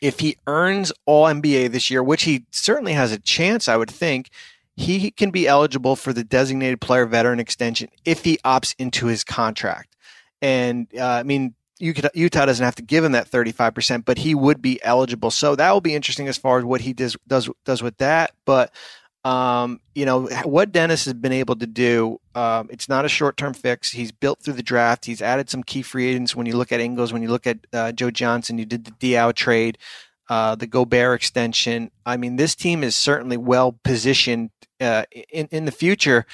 If 0.00 0.20
he 0.20 0.36
earns 0.46 0.92
All 1.06 1.26
NBA 1.26 1.72
this 1.72 1.90
year, 1.90 2.02
which 2.02 2.22
he 2.24 2.44
certainly 2.50 2.92
has 2.92 3.12
a 3.12 3.18
chance, 3.18 3.68
I 3.68 3.76
would 3.76 3.90
think, 3.90 4.30
he 4.76 5.10
can 5.10 5.30
be 5.30 5.48
eligible 5.48 5.96
for 5.96 6.12
the 6.12 6.22
designated 6.22 6.80
player 6.80 7.04
veteran 7.04 7.40
extension 7.40 7.88
if 8.04 8.24
he 8.24 8.38
opts 8.38 8.74
into 8.78 9.06
his 9.06 9.24
contract. 9.24 9.96
And 10.40 10.86
uh, 10.96 11.04
I 11.04 11.22
mean, 11.24 11.54
Utah 11.80 12.46
doesn't 12.46 12.64
have 12.64 12.76
to 12.76 12.82
give 12.82 13.04
him 13.04 13.12
that 13.12 13.30
35%, 13.30 14.04
but 14.04 14.18
he 14.18 14.34
would 14.34 14.62
be 14.62 14.82
eligible. 14.82 15.30
So 15.30 15.56
that 15.56 15.72
will 15.72 15.80
be 15.80 15.94
interesting 15.94 16.28
as 16.28 16.38
far 16.38 16.58
as 16.58 16.64
what 16.64 16.80
he 16.80 16.92
does 16.92 17.16
does 17.26 17.48
does 17.64 17.82
with 17.82 17.96
that. 17.98 18.32
But 18.44 18.72
um, 19.28 19.80
you 19.94 20.06
know 20.06 20.26
what 20.44 20.72
Dennis 20.72 21.04
has 21.04 21.12
been 21.12 21.32
able 21.32 21.54
to 21.56 21.66
do. 21.66 22.18
Um, 22.34 22.68
it's 22.70 22.88
not 22.88 23.04
a 23.04 23.10
short-term 23.10 23.52
fix. 23.52 23.92
He's 23.92 24.10
built 24.10 24.40
through 24.40 24.54
the 24.54 24.62
draft. 24.62 25.04
He's 25.04 25.20
added 25.20 25.50
some 25.50 25.62
key 25.62 25.82
free 25.82 26.08
agents. 26.08 26.34
When 26.34 26.46
you 26.46 26.56
look 26.56 26.72
at 26.72 26.80
Ingles, 26.80 27.12
when 27.12 27.20
you 27.20 27.28
look 27.28 27.46
at 27.46 27.58
uh, 27.74 27.92
Joe 27.92 28.10
Johnson, 28.10 28.56
you 28.56 28.64
did 28.64 28.86
the 28.86 28.92
Diaw 28.92 29.34
trade, 29.34 29.76
uh, 30.30 30.54
the 30.54 30.66
Gobert 30.66 31.14
extension. 31.14 31.90
I 32.06 32.16
mean, 32.16 32.36
this 32.36 32.54
team 32.54 32.82
is 32.82 32.96
certainly 32.96 33.36
well 33.36 33.78
positioned 33.84 34.48
uh, 34.80 35.04
in 35.30 35.48
in 35.50 35.66
the 35.66 35.72
future. 35.72 36.24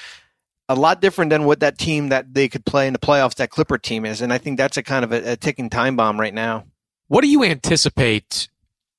A 0.69 0.75
lot 0.75 1.01
different 1.01 1.31
than 1.31 1.43
what 1.43 1.59
that 1.59 1.77
team 1.77 2.09
that 2.09 2.33
they 2.33 2.47
could 2.47 2.65
play 2.65 2.87
in 2.87 2.93
the 2.93 2.99
playoffs 2.99 3.35
that 3.35 3.49
Clipper 3.49 3.77
team 3.77 4.05
is, 4.05 4.21
and 4.21 4.31
I 4.31 4.37
think 4.37 4.57
that's 4.57 4.77
a 4.77 4.83
kind 4.83 5.03
of 5.03 5.11
a, 5.11 5.33
a 5.33 5.35
ticking 5.35 5.69
time 5.69 5.97
bomb 5.97 6.17
right 6.17 6.33
now. 6.33 6.63
What 7.07 7.21
do 7.21 7.27
you 7.27 7.43
anticipate 7.43 8.47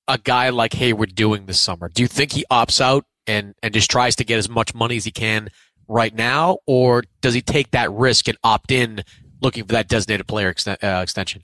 a 0.06 0.18
guy 0.18 0.50
like 0.50 0.74
Hayward 0.74 1.14
doing 1.14 1.46
this 1.46 1.60
summer? 1.60 1.88
Do 1.88 2.02
you 2.02 2.08
think 2.08 2.32
he 2.32 2.44
opts 2.50 2.80
out 2.80 3.06
and 3.26 3.54
and 3.62 3.72
just 3.74 3.90
tries 3.90 4.16
to 4.16 4.24
get 4.24 4.38
as 4.38 4.48
much 4.48 4.74
money 4.74 4.96
as 4.96 5.04
he 5.04 5.10
can 5.10 5.48
right 5.88 6.14
now, 6.14 6.58
or 6.66 7.04
does 7.20 7.34
he 7.34 7.42
take 7.42 7.70
that 7.72 7.90
risk 7.92 8.28
and 8.28 8.38
opt 8.42 8.70
in, 8.70 9.02
looking 9.40 9.64
for 9.64 9.72
that 9.72 9.88
designated 9.88 10.26
player 10.26 10.48
ex- 10.48 10.66
uh, 10.66 11.00
extension? 11.02 11.42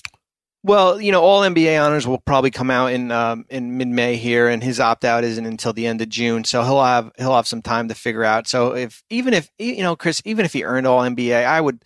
Well, 0.65 1.01
you 1.01 1.11
know, 1.11 1.23
all 1.23 1.43
NBA 1.43 1.85
honors 1.85 2.07
will 2.07 2.21
probably 2.21 2.53
come 2.53 2.71
out 2.71 2.93
in 2.93 3.11
um, 3.11 3.47
in 3.51 3.77
mid 3.77 3.89
May 3.89 4.17
here, 4.17 4.49
and 4.49 4.63
his 4.63 4.79
opt 4.79 5.05
out 5.05 5.25
isn't 5.25 5.45
until 5.45 5.73
the 5.73 5.89
end 5.89 6.01
of 6.01 6.09
June, 6.09 6.45
so 6.45 6.63
he'll 6.63 6.83
have 6.83 7.11
he'll 7.19 7.35
have 7.35 7.49
some 7.49 7.63
time 7.63 7.89
to 7.89 7.95
figure 7.95 8.23
out. 8.23 8.47
So 8.47 8.75
if 8.77 9.03
even 9.11 9.35
if 9.35 9.51
you 9.59 9.83
know, 9.83 9.97
Chris, 9.97 10.23
even 10.25 10.45
if 10.45 10.53
he 10.53 10.63
earned 10.63 10.87
all 10.87 11.01
NBA, 11.01 11.45
I 11.45 11.61
would, 11.61 11.83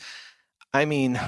I 0.74 0.84
mean, 0.84 1.18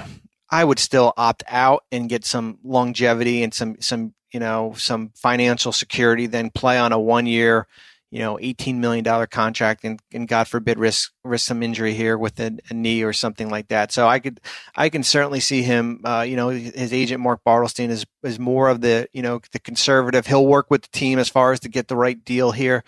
I 0.51 0.63
would 0.63 0.77
still 0.77 1.11
opt 1.17 1.43
out 1.47 1.85
and 1.91 2.07
get 2.07 2.23
some 2.23 2.59
longevity 2.63 3.41
and 3.41 3.51
some 3.51 3.77
some 3.79 4.13
you 4.31 4.39
know 4.39 4.73
some 4.77 5.11
financial 5.15 5.71
security, 5.71 6.27
then 6.27 6.51
play 6.51 6.77
on 6.77 6.91
a 6.91 6.99
one 6.99 7.25
year 7.25 7.65
you 8.11 8.19
know, 8.19 8.39
eighteen 8.41 8.79
million 8.81 9.03
dollar 9.03 9.27
contract, 9.27 9.83
and, 9.83 9.99
and 10.13 10.27
God 10.27 10.47
forbid 10.47 10.79
risk 10.79 11.11
risk 11.23 11.45
some 11.45 11.61
injury 11.61 11.93
here 11.93 12.17
with 12.17 12.39
a, 12.39 12.57
a, 12.69 12.73
knee 12.73 13.03
or 13.03 13.13
something 13.13 13.49
like 13.49 13.67
that. 13.67 13.91
So 13.91 14.07
I 14.07 14.19
could 14.19 14.39
I 14.75 14.89
can 14.89 15.03
certainly 15.03 15.39
see 15.39 15.61
him. 15.61 16.01
Uh, 16.03 16.21
you 16.21 16.35
know, 16.35 16.49
his 16.49 16.91
agent 16.91 17.21
Mark 17.21 17.41
Bartelstein 17.45 17.89
is 17.89 18.05
is 18.23 18.39
more 18.39 18.69
of 18.69 18.81
the 18.81 19.07
you 19.13 19.21
know 19.21 19.41
the 19.51 19.59
conservative. 19.59 20.25
He'll 20.25 20.45
work 20.45 20.71
with 20.71 20.83
the 20.83 20.89
team 20.89 21.19
as 21.19 21.29
far 21.29 21.51
as 21.51 21.59
to 21.61 21.69
get 21.69 21.87
the 21.87 21.95
right 21.95 22.23
deal 22.23 22.51
here. 22.51 22.83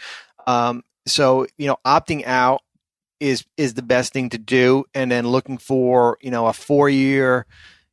Um, 0.48 0.84
so 1.06 1.46
you 1.58 1.68
know, 1.68 1.78
opting 1.86 2.26
out 2.26 2.62
is 3.20 3.46
is 3.58 3.76
the 3.76 3.84
best 3.84 4.14
thing 4.14 4.30
to 4.30 4.40
do, 4.40 4.86
and 4.94 5.12
then 5.12 5.28
looking 5.28 5.60
for 5.60 6.18
you 6.22 6.32
know 6.32 6.48
a 6.48 6.54
four 6.54 6.90
year, 6.90 7.46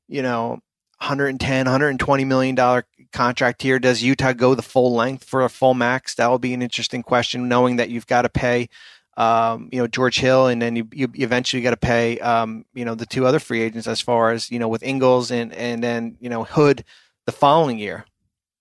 you 0.09 0.23
know 0.23 0.61
110 1.01 1.67
120 1.67 2.25
million 2.25 2.55
dollar 2.55 2.85
contract 3.13 3.63
here 3.63 3.79
does 3.79 4.03
utah 4.03 4.33
go 4.33 4.55
the 4.55 4.63
full 4.63 4.95
length 4.95 5.25
for 5.25 5.45
a 5.45 5.49
full 5.49 5.75
max? 5.75 6.15
That 6.15 6.29
will 6.29 6.39
be 6.39 6.55
an 6.55 6.63
interesting 6.63 7.03
question 7.03 7.49
knowing 7.49 7.77
that 7.77 7.91
you've 7.91 8.07
got 8.07 8.23
to 8.23 8.29
pay 8.29 8.69
um, 9.17 9.69
you 9.73 9.81
know 9.81 9.89
george 9.89 10.21
hill 10.21 10.47
and 10.47 10.63
then 10.63 10.77
you, 10.77 10.89
you 10.93 11.09
eventually 11.15 11.61
got 11.61 11.71
to 11.71 11.77
pay 11.77 12.21
um, 12.21 12.65
you 12.73 12.85
know 12.85 12.95
the 12.95 13.07
two 13.07 13.27
other 13.27 13.41
free 13.41 13.63
agents 13.63 13.89
as 13.89 14.01
far 14.01 14.31
as 14.31 14.49
you 14.49 14.61
know 14.61 14.69
with 14.69 14.83
ingles 14.85 15.33
and 15.33 15.53
and 15.55 15.83
then 15.83 16.17
you 16.21 16.31
know 16.31 16.45
hood 16.45 16.85
the 17.27 17.33
following 17.33 17.79
year. 17.79 18.05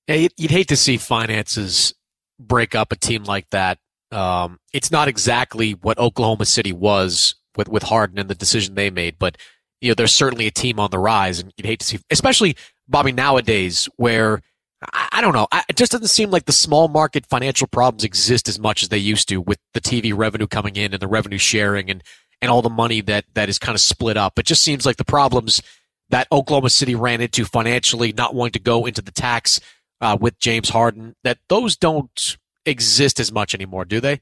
Yeah 0.07 0.27
you'd 0.36 0.51
hate 0.51 0.69
to 0.69 0.75
see 0.75 0.97
finances 0.97 1.93
break 2.39 2.75
up 2.75 2.91
a 2.91 2.95
team 2.95 3.23
like 3.23 3.49
that. 3.49 3.77
Um, 4.12 4.60
it's 4.73 4.91
not 4.91 5.07
exactly 5.07 5.73
what 5.73 5.99
oklahoma 5.99 6.45
city 6.45 6.73
was 6.73 7.36
with 7.55 7.67
with 7.67 7.83
harden 7.83 8.17
and 8.17 8.29
the 8.29 8.36
decision 8.36 8.75
they 8.75 8.89
made 8.89 9.19
but 9.19 9.38
you 9.81 9.89
know, 9.89 9.95
there's 9.95 10.13
certainly 10.13 10.47
a 10.47 10.51
team 10.51 10.79
on 10.79 10.91
the 10.91 10.99
rise, 10.99 11.39
and 11.39 11.53
you'd 11.57 11.65
hate 11.65 11.79
to 11.79 11.86
see, 11.86 11.99
especially 12.10 12.55
Bobby 12.88 13.12
nowadays, 13.12 13.89
where 13.97 14.41
I, 14.93 15.21
don't 15.21 15.34
know, 15.34 15.47
it 15.67 15.76
just 15.76 15.91
doesn't 15.91 16.08
seem 16.08 16.30
like 16.30 16.45
the 16.45 16.52
small 16.52 16.88
market 16.88 17.26
financial 17.26 17.67
problems 17.67 18.04
exist 18.04 18.47
as 18.47 18.60
much 18.60 18.84
as 18.84 18.89
they 18.89 18.97
used 18.97 19.28
to 19.30 19.41
with 19.41 19.58
the 19.73 19.82
TV 19.82 20.15
revenue 20.15 20.47
coming 20.47 20.76
in 20.76 20.93
and 20.93 21.02
the 21.02 21.08
revenue 21.08 21.39
sharing 21.39 21.89
and 21.89 22.04
and 22.39 22.52
all 22.52 22.62
the 22.62 22.69
money 22.69 23.02
that 23.02 23.26
that 23.34 23.50
is 23.50 23.58
kind 23.58 23.76
of 23.76 23.82
split 23.82 24.17
up. 24.17 24.38
It 24.38 24.45
just 24.45 24.63
seems 24.63 24.86
like 24.86 24.97
the 24.97 25.06
problems 25.06 25.62
that 26.10 26.28
Oklahoma 26.32 26.69
City 26.69 26.93
ran 26.93 27.21
into 27.21 27.45
financially, 27.45 28.13
not 28.13 28.36
wanting 28.36 28.54
to 28.54 28.60
go 28.60 28.86
into 28.86 29.02
the 29.02 29.12
tax 29.12 29.60
uh, 30.00 30.17
with 30.19 30.38
James 30.39 30.69
Harden, 30.69 31.15
that 31.23 31.39
those 31.50 31.76
don't 31.76 32.38
exist 32.65 33.19
as 33.19 33.32
much 33.32 33.56
anymore, 33.56 33.86
do 33.86 34.00
they? 34.00 34.21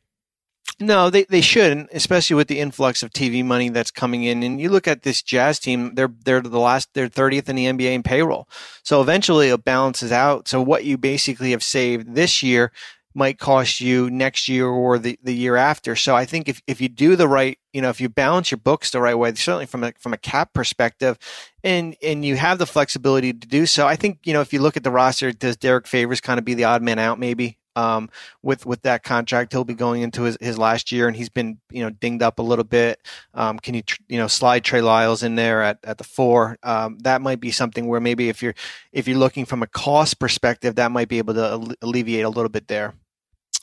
No, 0.79 1.09
they, 1.09 1.23
they 1.23 1.41
shouldn't, 1.41 1.89
especially 1.93 2.35
with 2.35 2.49
the 2.49 2.59
influx 2.59 3.01
of 3.01 3.11
TV 3.11 3.45
money 3.45 3.69
that's 3.69 3.91
coming 3.91 4.23
in. 4.23 4.43
And 4.43 4.59
you 4.59 4.69
look 4.69 4.87
at 4.87 5.03
this 5.03 5.21
Jazz 5.21 5.57
team; 5.57 5.95
they're 5.95 6.13
they're 6.25 6.41
the 6.41 6.59
last, 6.59 6.89
they're 6.93 7.07
thirtieth 7.07 7.47
in 7.47 7.55
the 7.55 7.65
NBA 7.65 7.93
in 7.93 8.03
payroll. 8.03 8.49
So 8.83 9.01
eventually, 9.01 9.49
it 9.49 9.63
balances 9.63 10.11
out. 10.11 10.47
So 10.49 10.61
what 10.61 10.83
you 10.83 10.97
basically 10.97 11.51
have 11.51 11.63
saved 11.63 12.13
this 12.15 12.43
year 12.43 12.71
might 13.15 13.39
cost 13.39 13.79
you 13.79 14.09
next 14.09 14.49
year 14.49 14.67
or 14.67 14.99
the, 14.99 15.17
the 15.23 15.33
year 15.33 15.55
after. 15.55 15.95
So 15.95 16.15
I 16.15 16.25
think 16.25 16.49
if, 16.49 16.61
if 16.67 16.81
you 16.81 16.89
do 16.89 17.15
the 17.15 17.29
right, 17.29 17.57
you 17.71 17.81
know, 17.81 17.89
if 17.89 18.01
you 18.01 18.09
balance 18.09 18.51
your 18.51 18.57
books 18.57 18.91
the 18.91 18.99
right 18.99 19.15
way, 19.15 19.33
certainly 19.35 19.65
from 19.65 19.85
a, 19.85 19.93
from 19.97 20.11
a 20.13 20.17
cap 20.17 20.53
perspective, 20.53 21.17
and 21.63 21.95
and 22.03 22.25
you 22.25 22.35
have 22.35 22.59
the 22.59 22.65
flexibility 22.65 23.31
to 23.31 23.47
do 23.47 23.65
so, 23.65 23.87
I 23.87 23.95
think 23.95 24.19
you 24.25 24.33
know 24.33 24.41
if 24.41 24.51
you 24.51 24.61
look 24.61 24.75
at 24.75 24.83
the 24.83 24.91
roster, 24.91 25.31
does 25.31 25.55
Derrick 25.55 25.87
Favors 25.87 26.19
kind 26.19 26.37
of 26.37 26.43
be 26.43 26.53
the 26.53 26.65
odd 26.65 26.81
man 26.81 26.99
out 26.99 27.17
maybe? 27.17 27.57
Um, 27.75 28.09
with 28.41 28.65
with 28.65 28.81
that 28.83 29.03
contract. 29.03 29.53
He'll 29.53 29.63
be 29.63 29.73
going 29.73 30.01
into 30.01 30.23
his, 30.23 30.37
his 30.39 30.57
last 30.57 30.91
year, 30.91 31.07
and 31.07 31.15
he's 31.15 31.29
been 31.29 31.59
you 31.69 31.83
know 31.83 31.89
dinged 31.89 32.23
up 32.23 32.39
a 32.39 32.43
little 32.43 32.63
bit. 32.63 32.99
Um, 33.33 33.59
can 33.59 33.73
you 33.73 33.81
tr- 33.81 34.01
you 34.07 34.17
know 34.17 34.27
slide 34.27 34.63
Trey 34.63 34.81
Lyles 34.81 35.23
in 35.23 35.35
there 35.35 35.61
at, 35.61 35.79
at 35.83 35.97
the 35.97 36.03
four? 36.03 36.57
Um, 36.63 36.97
that 36.99 37.21
might 37.21 37.39
be 37.39 37.51
something 37.51 37.87
where 37.87 38.01
maybe 38.01 38.29
if 38.29 38.41
you're 38.41 38.55
if 38.91 39.07
you're 39.07 39.17
looking 39.17 39.45
from 39.45 39.63
a 39.63 39.67
cost 39.67 40.19
perspective, 40.19 40.75
that 40.75 40.91
might 40.91 41.07
be 41.07 41.17
able 41.17 41.33
to 41.33 41.75
alleviate 41.81 42.25
a 42.25 42.29
little 42.29 42.49
bit 42.49 42.67
there. 42.67 42.93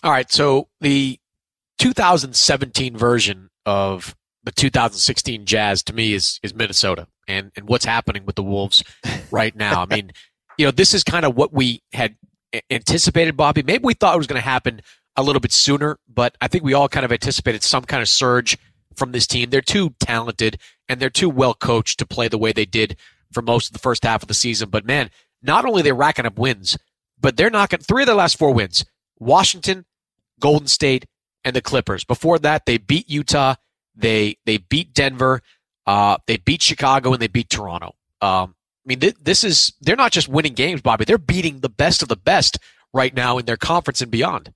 All 0.02 0.10
right, 0.10 0.30
so 0.30 0.68
the 0.80 1.18
2017 1.78 2.96
version 2.96 3.50
of 3.64 4.16
the 4.44 4.52
2016 4.52 5.46
Jazz 5.46 5.82
to 5.84 5.92
me 5.92 6.12
is 6.12 6.40
is 6.42 6.54
Minnesota 6.54 7.06
and 7.28 7.52
and 7.56 7.68
what's 7.68 7.84
happening 7.84 8.24
with 8.24 8.36
the 8.36 8.42
Wolves 8.42 8.82
right 9.30 9.54
now. 9.54 9.82
I 9.82 9.86
mean, 9.86 10.12
you 10.58 10.66
know, 10.66 10.70
this 10.70 10.94
is 10.94 11.04
kind 11.04 11.24
of 11.24 11.36
what 11.36 11.52
we 11.52 11.82
had 11.92 12.16
anticipated, 12.70 13.36
Bobby. 13.36 13.62
Maybe 13.62 13.84
we 13.84 13.94
thought 13.94 14.14
it 14.14 14.18
was 14.18 14.26
going 14.26 14.40
to 14.40 14.44
happen 14.48 14.82
a 15.16 15.22
little 15.22 15.40
bit 15.40 15.52
sooner, 15.52 15.98
but 16.08 16.36
I 16.40 16.48
think 16.48 16.64
we 16.64 16.74
all 16.74 16.88
kind 16.88 17.04
of 17.04 17.12
anticipated 17.12 17.62
some 17.62 17.84
kind 17.84 18.02
of 18.02 18.08
surge 18.08 18.56
from 18.96 19.12
this 19.12 19.26
team. 19.26 19.50
They're 19.50 19.60
too 19.60 19.94
talented 20.00 20.58
and 20.88 21.00
they're 21.00 21.10
too 21.10 21.28
well 21.28 21.54
coached 21.54 21.98
to 21.98 22.06
play 22.06 22.28
the 22.28 22.38
way 22.38 22.52
they 22.52 22.64
did 22.64 22.96
for 23.32 23.42
most 23.42 23.68
of 23.68 23.72
the 23.72 23.78
first 23.78 24.04
half 24.04 24.22
of 24.22 24.28
the 24.28 24.34
season. 24.34 24.70
But 24.70 24.84
man, 24.86 25.10
not 25.42 25.64
only 25.64 25.82
they're 25.82 25.94
racking 25.94 26.26
up 26.26 26.38
wins, 26.38 26.78
but 27.20 27.36
they're 27.36 27.50
knocking 27.50 27.80
three 27.80 28.02
of 28.02 28.06
their 28.06 28.16
last 28.16 28.38
four 28.38 28.52
wins. 28.52 28.84
Washington, 29.18 29.84
Golden 30.40 30.66
State, 30.66 31.06
and 31.44 31.54
the 31.54 31.62
Clippers. 31.62 32.04
Before 32.04 32.38
that, 32.40 32.66
they 32.66 32.78
beat 32.78 33.10
Utah, 33.10 33.54
they 33.94 34.36
they 34.46 34.58
beat 34.58 34.94
Denver, 34.94 35.40
uh, 35.86 36.18
they 36.26 36.36
beat 36.36 36.62
Chicago, 36.62 37.12
and 37.12 37.20
they 37.20 37.28
beat 37.28 37.50
Toronto. 37.50 37.94
Um, 38.20 38.54
I 38.84 38.86
mean, 38.86 39.00
th- 39.00 39.16
this 39.20 39.44
is, 39.44 39.72
they're 39.80 39.96
not 39.96 40.12
just 40.12 40.28
winning 40.28 40.54
games, 40.54 40.80
Bobby. 40.80 41.04
They're 41.04 41.18
beating 41.18 41.60
the 41.60 41.68
best 41.68 42.02
of 42.02 42.08
the 42.08 42.16
best 42.16 42.58
right 42.92 43.14
now 43.14 43.38
in 43.38 43.46
their 43.46 43.56
conference 43.56 44.00
and 44.00 44.10
beyond. 44.10 44.52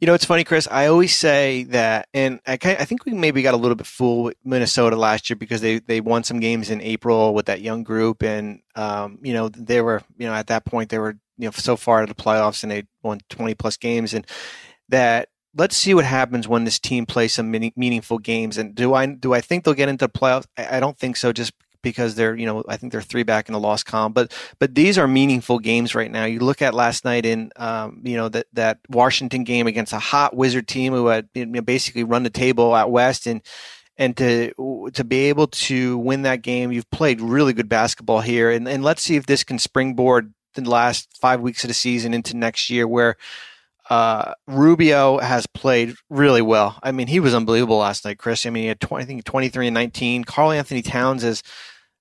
You 0.00 0.06
know, 0.06 0.14
it's 0.14 0.24
funny, 0.24 0.44
Chris. 0.44 0.66
I 0.70 0.86
always 0.86 1.14
say 1.14 1.64
that, 1.64 2.08
and 2.14 2.40
I, 2.46 2.54
I 2.54 2.86
think 2.86 3.04
we 3.04 3.12
maybe 3.12 3.42
got 3.42 3.52
a 3.52 3.58
little 3.58 3.74
bit 3.74 3.86
fooled 3.86 4.24
with 4.24 4.36
Minnesota 4.42 4.96
last 4.96 5.28
year 5.28 5.36
because 5.36 5.60
they, 5.60 5.78
they 5.78 6.00
won 6.00 6.24
some 6.24 6.40
games 6.40 6.70
in 6.70 6.80
April 6.80 7.34
with 7.34 7.46
that 7.46 7.60
young 7.60 7.82
group, 7.82 8.22
and 8.22 8.60
um, 8.76 9.18
you 9.20 9.34
know 9.34 9.50
they 9.50 9.82
were 9.82 10.00
you 10.16 10.26
know 10.26 10.32
at 10.32 10.46
that 10.46 10.64
point 10.64 10.88
they 10.88 10.98
were 10.98 11.18
you 11.36 11.44
know 11.44 11.50
so 11.50 11.76
far 11.76 12.00
of 12.00 12.08
the 12.08 12.14
playoffs 12.14 12.62
and 12.62 12.72
they 12.72 12.84
won 13.02 13.20
twenty 13.28 13.54
plus 13.54 13.76
games, 13.76 14.14
and 14.14 14.26
that 14.88 15.28
let's 15.54 15.76
see 15.76 15.92
what 15.92 16.06
happens 16.06 16.48
when 16.48 16.64
this 16.64 16.78
team 16.78 17.04
plays 17.04 17.34
some 17.34 17.50
meaningful 17.50 18.18
games. 18.18 18.56
And 18.56 18.74
do 18.74 18.94
I 18.94 19.04
do 19.04 19.34
I 19.34 19.42
think 19.42 19.64
they'll 19.64 19.74
get 19.74 19.90
into 19.90 20.06
the 20.06 20.18
playoffs? 20.18 20.46
I, 20.56 20.78
I 20.78 20.80
don't 20.80 20.98
think 20.98 21.18
so. 21.18 21.30
Just 21.30 21.52
because 21.82 22.14
they're 22.14 22.34
you 22.36 22.46
know 22.46 22.64
I 22.68 22.76
think 22.76 22.92
they're 22.92 23.02
three 23.02 23.22
back 23.22 23.48
in 23.48 23.52
the 23.52 23.60
loss 23.60 23.82
column. 23.82 24.12
But 24.12 24.32
but 24.58 24.74
these 24.74 24.98
are 24.98 25.06
meaningful 25.06 25.58
games 25.58 25.94
right 25.94 26.10
now. 26.10 26.24
You 26.24 26.40
look 26.40 26.62
at 26.62 26.74
last 26.74 27.04
night 27.04 27.26
in 27.26 27.50
um, 27.56 28.00
you 28.04 28.16
know 28.16 28.28
that 28.28 28.46
that 28.52 28.78
Washington 28.88 29.44
game 29.44 29.66
against 29.66 29.92
a 29.92 29.98
hot 29.98 30.36
Wizard 30.36 30.68
team 30.68 30.92
who 30.92 31.06
had 31.06 31.28
you 31.34 31.46
know, 31.46 31.60
basically 31.60 32.04
run 32.04 32.22
the 32.22 32.30
table 32.30 32.74
out 32.74 32.90
west 32.90 33.26
and. 33.26 33.42
And 33.98 34.16
to 34.16 34.90
to 34.94 35.04
be 35.04 35.28
able 35.28 35.48
to 35.48 35.98
win 35.98 36.22
that 36.22 36.40
game, 36.40 36.72
you've 36.72 36.90
played 36.90 37.20
really 37.20 37.52
good 37.52 37.68
basketball 37.68 38.22
here, 38.22 38.50
and, 38.50 38.66
and 38.66 38.82
let's 38.82 39.02
see 39.02 39.16
if 39.16 39.26
this 39.26 39.44
can 39.44 39.58
springboard 39.58 40.32
the 40.54 40.62
last 40.62 41.18
five 41.20 41.42
weeks 41.42 41.64
of 41.64 41.68
the 41.68 41.74
season 41.74 42.14
into 42.14 42.34
next 42.34 42.70
year, 42.70 42.88
where 42.88 43.16
uh, 43.90 44.34
Rubio 44.46 45.18
has 45.18 45.46
played 45.48 45.96
really 46.08 46.42
well. 46.42 46.78
I 46.82 46.92
mean, 46.92 47.08
he 47.08 47.18
was 47.18 47.34
unbelievable 47.34 47.78
last 47.78 48.04
night, 48.04 48.18
Chris. 48.18 48.46
I 48.46 48.50
mean, 48.50 48.62
he 48.62 48.68
had 48.68 48.80
20, 48.80 49.02
I 49.02 49.06
think 49.06 49.24
23 49.24 49.66
and 49.66 49.74
19. 49.74 50.24
Karl-Anthony 50.24 50.80
Towns 50.82 51.22
has 51.22 51.42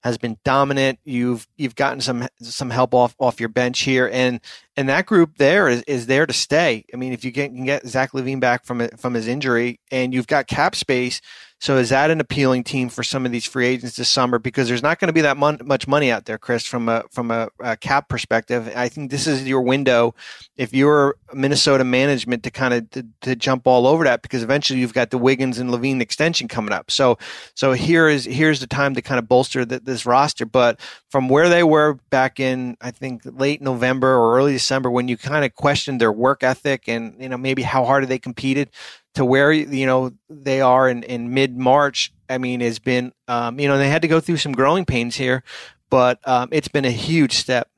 has 0.04 0.18
been 0.18 0.38
dominant. 0.44 1.00
You've 1.04 1.48
you've 1.58 1.76
gotten 1.76 2.02
some 2.02 2.28
some 2.42 2.70
help 2.70 2.94
off 2.94 3.16
off 3.20 3.40
your 3.40 3.50
bench 3.50 3.82
here, 3.82 4.10
and 4.12 4.40
and 4.80 4.88
that 4.88 5.06
group 5.06 5.36
there 5.38 5.68
is, 5.68 5.82
is 5.84 6.06
there 6.06 6.26
to 6.26 6.32
stay. 6.32 6.86
I 6.94 6.96
mean, 6.96 7.12
if 7.12 7.26
you 7.26 7.34
can 7.34 7.66
get 7.66 7.86
Zach 7.86 8.14
LaVine 8.14 8.40
back 8.40 8.64
from 8.66 8.88
from 8.96 9.14
his 9.14 9.28
injury, 9.28 9.82
and 9.92 10.14
you've 10.14 10.26
got 10.26 10.48
cap 10.48 10.74
space 10.74 11.20
so 11.62 11.76
is 11.76 11.90
that 11.90 12.10
an 12.10 12.22
appealing 12.22 12.64
team 12.64 12.88
for 12.88 13.04
some 13.04 13.26
of 13.26 13.34
these 13.34 13.46
free 13.46 13.68
agents 13.68 13.98
this 13.98 14.08
summer? 14.08 14.40
Because 14.40 14.70
there's 14.70 14.82
not 14.82 14.98
going 14.98 15.08
to 15.08 15.14
be 15.14 15.22
that 15.22 15.36
mon- 15.36 15.60
much 15.66 15.90
money 15.90 16.10
out 16.10 16.24
there, 16.24 16.38
Chris, 16.38 16.66
from 16.66 16.88
a 16.88 17.04
from 17.12 17.32
a, 17.32 17.50
a, 17.60 17.76
cap 17.76 18.08
perspective. 18.08 18.72
I 18.76 18.88
think 18.88 19.12
this 19.12 19.28
is 19.28 19.46
your 19.46 19.62
window 19.62 20.16
if 20.56 20.74
you're 20.74 21.18
Minnesota 21.34 21.84
management 21.84 22.44
to 22.44 22.52
kind 22.52 22.74
of 22.74 22.90
to, 22.92 23.06
to, 23.22 23.36
jump 23.36 23.68
all 23.68 23.88
over 23.88 24.06
that 24.06 24.22
because 24.22 24.42
eventually 24.42 24.80
you've 24.80 24.94
got 24.94 25.10
the 25.10 25.18
Wiggins 25.18 25.60
and 25.60 25.70
LaVine 25.70 26.00
extension 26.00 26.48
coming 26.48 26.72
up. 26.72 26.90
So 26.90 27.18
so 27.56 27.74
here 27.74 28.08
is 28.08 28.24
here's 28.24 28.62
the 28.62 28.68
time 28.68 28.96
to 28.96 29.02
kind 29.02 29.20
of 29.20 29.28
bolster 29.28 29.66
the, 29.66 29.82
this 29.82 30.06
roster. 30.06 30.46
But 30.46 30.80
from 31.10 31.28
where 31.28 31.50
they 31.50 31.64
were 31.64 31.96
back 32.10 32.40
in 32.40 32.78
I 32.80 32.92
think 32.92 33.24
late 33.26 33.62
November 33.62 34.16
or 34.16 34.38
early 34.38 34.54
December 34.54 34.69
when 34.72 35.08
you 35.08 35.18
kind 35.18 35.44
of 35.44 35.56
questioned 35.56 36.00
their 36.00 36.12
work 36.12 36.44
ethic 36.44 36.88
and 36.88 37.16
you 37.20 37.30
know 37.30 37.38
maybe 37.38 37.62
how 37.62 37.86
hard 37.86 38.08
they 38.08 38.20
competed 38.20 38.70
to 39.16 39.26
where 39.26 39.52
you 39.52 39.86
know 39.86 40.12
they 40.30 40.62
are 40.62 40.90
in, 40.90 41.04
in 41.04 41.34
mid 41.34 41.58
March. 41.58 42.14
I 42.30 42.38
mean, 42.38 42.60
has 42.62 42.80
been 42.80 43.14
um, 43.28 43.60
you 43.60 43.68
know 43.68 43.78
they 43.78 43.90
had 43.90 44.02
to 44.04 44.08
go 44.08 44.20
through 44.20 44.38
some 44.38 44.52
growing 44.52 44.86
pains 44.86 45.16
here, 45.16 45.44
but 45.90 46.20
um, 46.28 46.50
it's 46.52 46.68
been 46.68 46.86
a 46.86 46.92
huge 46.92 47.34
step. 47.34 47.70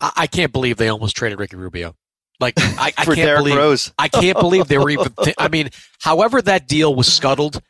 I, 0.00 0.12
I, 0.16 0.26
can't 0.26 0.52
believe 0.52 0.76
they 0.76 0.88
almost 0.88 1.16
traded 1.16 1.38
Ricky 1.38 1.56
Rubio. 1.56 1.96
Like 2.38 2.54
I, 2.58 2.92
I 2.96 3.04
can't 3.04 3.16
Derrick 3.16 3.38
believe 3.38 3.56
Rose. 3.56 3.92
I 3.98 4.08
can't 4.08 4.38
believe 4.38 4.68
they 4.68 4.78
were 4.78 4.90
even. 4.90 5.12
Th- 5.22 5.36
I 5.38 5.48
mean, 5.48 5.70
however 6.00 6.40
that 6.42 6.68
deal 6.68 6.94
was 6.94 7.12
scuttled, 7.12 7.60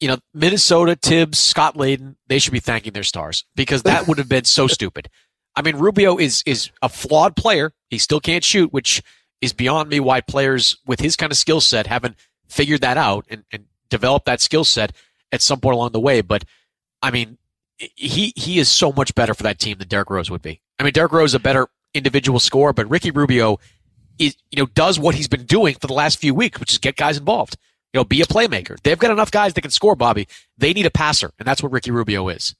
you 0.00 0.08
know, 0.08 0.18
Minnesota, 0.32 0.96
Thibs, 1.00 1.38
Scott 1.38 1.76
Layden, 1.76 2.16
they 2.28 2.38
should 2.38 2.52
be 2.52 2.60
thanking 2.60 2.92
their 2.92 3.04
stars 3.04 3.44
because 3.54 3.82
that 3.84 4.08
would 4.08 4.18
have 4.18 4.28
been 4.28 4.44
so 4.44 4.66
stupid. 4.66 5.08
I 5.56 5.62
mean, 5.62 5.76
Rubio 5.76 6.16
is 6.16 6.42
is 6.46 6.70
a 6.82 6.88
flawed 6.88 7.36
player. 7.36 7.72
He 7.88 7.98
still 7.98 8.20
can't 8.20 8.44
shoot, 8.44 8.72
which 8.72 9.02
is 9.40 9.52
beyond 9.52 9.88
me 9.88 10.00
why 10.00 10.20
players 10.20 10.76
with 10.86 11.00
his 11.00 11.16
kind 11.16 11.30
of 11.30 11.38
skill 11.38 11.60
set 11.60 11.86
haven't 11.86 12.16
figured 12.48 12.80
that 12.80 12.96
out 12.96 13.26
and, 13.28 13.44
and 13.52 13.66
developed 13.90 14.26
that 14.26 14.40
skill 14.40 14.64
set 14.64 14.92
at 15.32 15.42
some 15.42 15.60
point 15.60 15.74
along 15.74 15.92
the 15.92 16.00
way. 16.00 16.20
But 16.20 16.44
I 17.02 17.10
mean, 17.10 17.38
he 17.78 18.32
he 18.36 18.58
is 18.58 18.68
so 18.68 18.92
much 18.92 19.14
better 19.14 19.34
for 19.34 19.42
that 19.44 19.58
team 19.58 19.78
than 19.78 19.88
Derrick 19.88 20.10
Rose 20.10 20.30
would 20.30 20.42
be. 20.42 20.60
I 20.78 20.82
mean, 20.82 20.92
Derrick 20.92 21.12
Rose 21.12 21.30
is 21.30 21.34
a 21.34 21.40
better 21.40 21.68
individual 21.92 22.40
scorer, 22.40 22.72
but 22.72 22.88
Ricky 22.90 23.10
Rubio 23.10 23.58
is 24.18 24.36
you 24.50 24.62
know 24.62 24.66
does 24.74 24.98
what 24.98 25.14
he's 25.14 25.28
been 25.28 25.44
doing 25.44 25.74
for 25.74 25.86
the 25.86 25.94
last 25.94 26.18
few 26.18 26.34
weeks, 26.34 26.58
which 26.58 26.72
is 26.72 26.78
get 26.78 26.96
guys 26.96 27.16
involved. 27.16 27.56
You 27.92 28.00
know, 28.00 28.04
be 28.04 28.22
a 28.22 28.26
playmaker. 28.26 28.76
They've 28.82 28.98
got 28.98 29.12
enough 29.12 29.30
guys 29.30 29.54
that 29.54 29.60
can 29.60 29.70
score, 29.70 29.94
Bobby. 29.94 30.26
They 30.58 30.72
need 30.72 30.86
a 30.86 30.90
passer, 30.90 31.30
and 31.38 31.46
that's 31.46 31.62
what 31.62 31.70
Ricky 31.70 31.92
Rubio 31.92 32.28
is. 32.28 32.56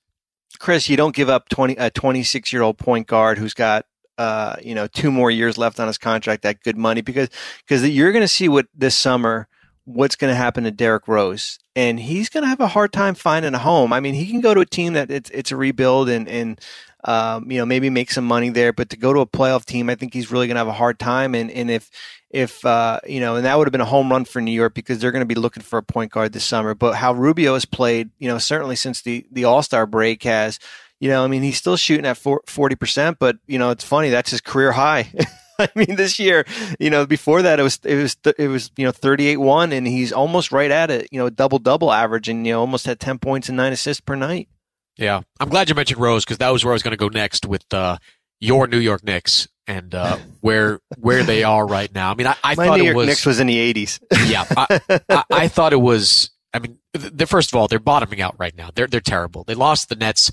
Chris, 0.65 0.89
you 0.89 0.97
don't 0.97 1.15
give 1.15 1.29
up 1.29 1.51
20, 1.51 1.75
a 1.75 1.91
26 1.91 2.51
year 2.51 2.63
old 2.63 2.79
point 2.79 3.07
guard 3.07 3.37
who's 3.37 3.53
got 3.53 3.85
uh, 4.17 4.57
you 4.63 4.75
know, 4.75 4.87
two 4.87 5.11
more 5.11 5.31
years 5.31 5.59
left 5.59 5.79
on 5.79 5.89
his 5.89 5.99
contract 5.99 6.43
at 6.47 6.63
good 6.63 6.79
money 6.79 7.03
because 7.03 7.29
because 7.59 7.87
you're 7.87 8.13
going 8.13 8.25
to 8.25 8.29
see 8.29 8.49
what 8.49 8.65
this 8.75 8.97
summer 8.97 9.47
what's 9.85 10.17
going 10.17 10.31
to 10.31 10.37
happen 10.37 10.65
to 10.65 10.71
Derrick 10.71 11.09
Rose, 11.09 11.59
and 11.77 12.01
he's 12.01 12.29
going 12.29 12.43
to 12.43 12.49
have 12.49 12.61
a 12.61 12.69
hard 12.69 12.93
time 12.93 13.15
finding 13.15 13.55
a 13.55 13.59
home. 13.59 13.93
I 13.93 14.01
mean, 14.01 14.15
he 14.15 14.27
can 14.27 14.41
go 14.41 14.55
to 14.55 14.61
a 14.61 14.67
team 14.67 14.95
that 14.95 15.11
it's 15.11 15.31
it's 15.31 15.53
a 15.53 15.57
rebuild 15.57 16.09
and 16.09 16.29
and 16.29 16.61
um, 17.05 17.51
you 17.51 17.59
know 17.59 17.67
maybe 17.67 17.91
make 17.91 18.11
some 18.11 18.25
money 18.25 18.51
there, 18.51 18.73
but 18.73 18.91
to 18.91 18.97
go 18.97 19.13
to 19.13 19.21
a 19.21 19.27
playoff 19.27 19.65
team, 19.65 19.91
I 19.91 19.95
think 19.95 20.15
he's 20.15 20.31
really 20.31 20.47
going 20.47 20.57
to 20.57 20.61
have 20.61 20.69
a 20.69 20.73
hard 20.73 20.99
time. 20.99 21.35
And 21.35 21.51
and 21.51 21.71
if 21.71 21.91
if 22.31 22.65
uh, 22.65 23.01
you 23.07 23.21
know, 23.21 23.37
and 23.37 23.45
that 23.45 23.57
would 23.59 23.67
have 23.67 23.73
been 23.73 23.81
a 23.81 23.87
home 23.87 24.11
run 24.11 24.25
for 24.25 24.41
New 24.41 24.53
York 24.53 24.75
because 24.75 24.99
they're 24.99 25.13
going 25.13 25.21
to 25.21 25.35
be 25.35 25.35
looking 25.35 25.63
for 25.63 25.79
a 25.79 25.83
point 25.83 26.13
guard 26.13 26.33
this 26.33 26.45
summer. 26.45 26.75
But 26.75 26.95
how 26.95 27.13
Rubio 27.13 27.55
has 27.55 27.65
played, 27.65 28.11
you 28.19 28.29
know, 28.29 28.39
certainly 28.39 28.77
since 28.77 29.03
the 29.03 29.27
the 29.31 29.45
All 29.45 29.63
Star 29.63 29.87
break 29.87 30.23
has 30.23 30.59
you 31.01 31.11
know, 31.11 31.23
I 31.23 31.27
mean, 31.27 31.43
he's 31.43 31.59
still 31.59 31.77
shooting 31.77 32.07
at 32.07 32.17
40%, 32.17 33.17
but, 33.19 33.37
you 33.47 33.59
know, 33.59 33.71
it's 33.71 33.85
funny. 33.85 34.09
That's 34.09 34.31
his 34.31 34.41
career 34.41 34.73
high. 34.73 35.13
I 35.59 35.69
mean, 35.75 35.97
this 35.97 36.19
year, 36.19 36.45
you 36.79 36.91
know, 36.91 37.07
before 37.07 37.43
that, 37.43 37.61
it 37.61 37.63
was, 37.63 37.79
it 37.85 37.97
was, 37.97 38.17
it 38.39 38.49
was, 38.49 38.71
you 38.77 38.85
know, 38.85 38.93
38 38.93 39.37
1, 39.37 39.73
and 39.73 39.87
he's 39.87 40.13
almost 40.13 40.53
right 40.53 40.71
at 40.71 40.91
it, 40.91 41.09
you 41.11 41.19
know, 41.19 41.31
double 41.31 41.59
double 41.59 41.93
average, 41.93 42.29
and, 42.29 42.47
you 42.47 42.53
know, 42.53 42.61
almost 42.61 42.87
had 42.87 43.01
10 43.01 43.19
points 43.19 43.49
and 43.49 43.57
nine 43.57 43.73
assists 43.73 44.01
per 44.01 44.15
night. 44.15 44.49
Yeah. 44.97 45.23
I'm 45.41 45.49
glad 45.49 45.69
you 45.69 45.75
mentioned 45.75 46.01
Rose 46.01 46.25
because 46.25 46.39
that 46.39 46.51
was 46.51 46.65
where 46.65 46.73
I 46.73 46.77
was 46.77 46.83
going 46.83 46.93
to 46.93 46.97
go 46.97 47.09
next 47.09 47.47
with 47.47 47.65
uh, 47.73 47.99
your 48.41 48.67
New 48.67 48.79
York 48.79 49.05
Knicks 49.05 49.49
and 49.67 49.95
uh, 49.95 50.19
where 50.41 50.81
where 50.99 51.23
they 51.23 51.45
are 51.45 51.67
right 51.67 51.93
now. 51.95 52.11
I 52.11 52.15
mean, 52.15 52.27
I, 52.27 52.37
I 52.45 52.55
thought 52.55 52.79
New 52.79 52.83
it 52.83 52.87
York 52.87 52.97
was. 52.97 53.07
Knicks 53.09 53.27
was 53.27 53.41
in 53.41 53.47
the 53.47 53.75
80s. 53.75 54.01
yeah. 54.29 54.45
I, 54.57 54.81
I, 55.09 55.25
I 55.31 55.49
thought 55.49 55.73
it 55.73 55.81
was. 55.81 56.31
I 56.53 56.61
mean, 56.61 56.79
the, 56.93 57.27
first 57.27 57.53
of 57.53 57.59
all, 57.59 57.67
they're 57.67 57.81
bottoming 57.81 58.21
out 58.21 58.37
right 58.39 58.57
now. 58.57 58.71
They're 58.73 58.87
they're 58.87 59.01
terrible. 59.01 59.43
They 59.45 59.55
lost 59.55 59.89
the 59.89 59.97
Nets. 59.97 60.31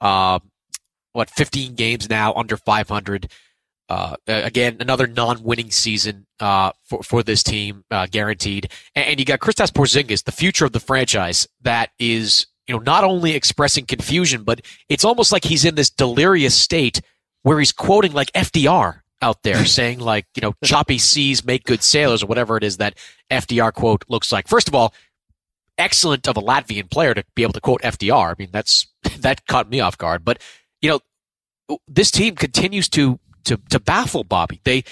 Uh, 0.00 0.40
what 1.12 1.30
15 1.30 1.74
games 1.74 2.08
now 2.08 2.32
under 2.34 2.56
500. 2.56 3.30
Uh, 3.90 4.14
again, 4.28 4.76
another 4.78 5.08
non-winning 5.08 5.72
season 5.72 6.24
uh, 6.38 6.70
for 6.84 7.02
for 7.02 7.22
this 7.24 7.42
team, 7.42 7.84
uh, 7.90 8.06
guaranteed. 8.08 8.70
And, 8.94 9.08
and, 9.08 9.18
you 9.18 9.26
got 9.26 9.40
Kristaps 9.40 9.72
Porzingis, 9.72 10.22
the 10.22 10.30
future 10.30 10.64
of 10.64 10.70
the 10.70 10.78
franchise, 10.78 11.48
that 11.62 11.90
is 11.98 12.46
you 12.68 12.74
know 12.74 12.80
not 12.80 13.02
only 13.02 13.32
expressing 13.32 13.86
confusion, 13.86 14.44
but 14.44 14.60
it's 14.88 15.04
almost 15.04 15.32
like 15.32 15.42
he's 15.42 15.64
in 15.64 15.74
this 15.74 15.90
delirious 15.90 16.54
state 16.54 17.00
where 17.42 17.58
he's 17.58 17.72
quoting 17.72 18.12
like 18.12 18.30
FDR 18.30 19.00
out 19.22 19.42
there, 19.42 19.64
saying 19.64 19.98
like 19.98 20.26
you 20.36 20.40
know 20.40 20.54
choppy 20.62 20.98
seas 20.98 21.44
make 21.44 21.64
good 21.64 21.82
sailors 21.82 22.22
or 22.22 22.26
whatever 22.26 22.56
it 22.56 22.62
is 22.62 22.76
that 22.76 22.96
FDR 23.28 23.72
quote 23.72 24.04
looks 24.06 24.30
like. 24.30 24.46
First 24.46 24.68
of 24.68 24.74
all, 24.76 24.94
excellent 25.78 26.28
of 26.28 26.36
a 26.36 26.40
Latvian 26.40 26.88
player 26.88 27.12
to 27.12 27.24
be 27.34 27.42
able 27.42 27.54
to 27.54 27.60
quote 27.60 27.82
FDR. 27.82 28.30
I 28.30 28.34
mean, 28.38 28.50
that's 28.52 28.86
that 29.18 29.48
caught 29.48 29.68
me 29.68 29.80
off 29.80 29.98
guard, 29.98 30.24
but 30.24 30.40
you 30.80 30.90
know, 30.90 31.78
this 31.88 32.12
team 32.12 32.36
continues 32.36 32.88
to 32.90 33.18
to 33.44 33.58
to 33.70 33.80
baffle 33.80 34.24
Bobby. 34.24 34.60
They 34.64 34.84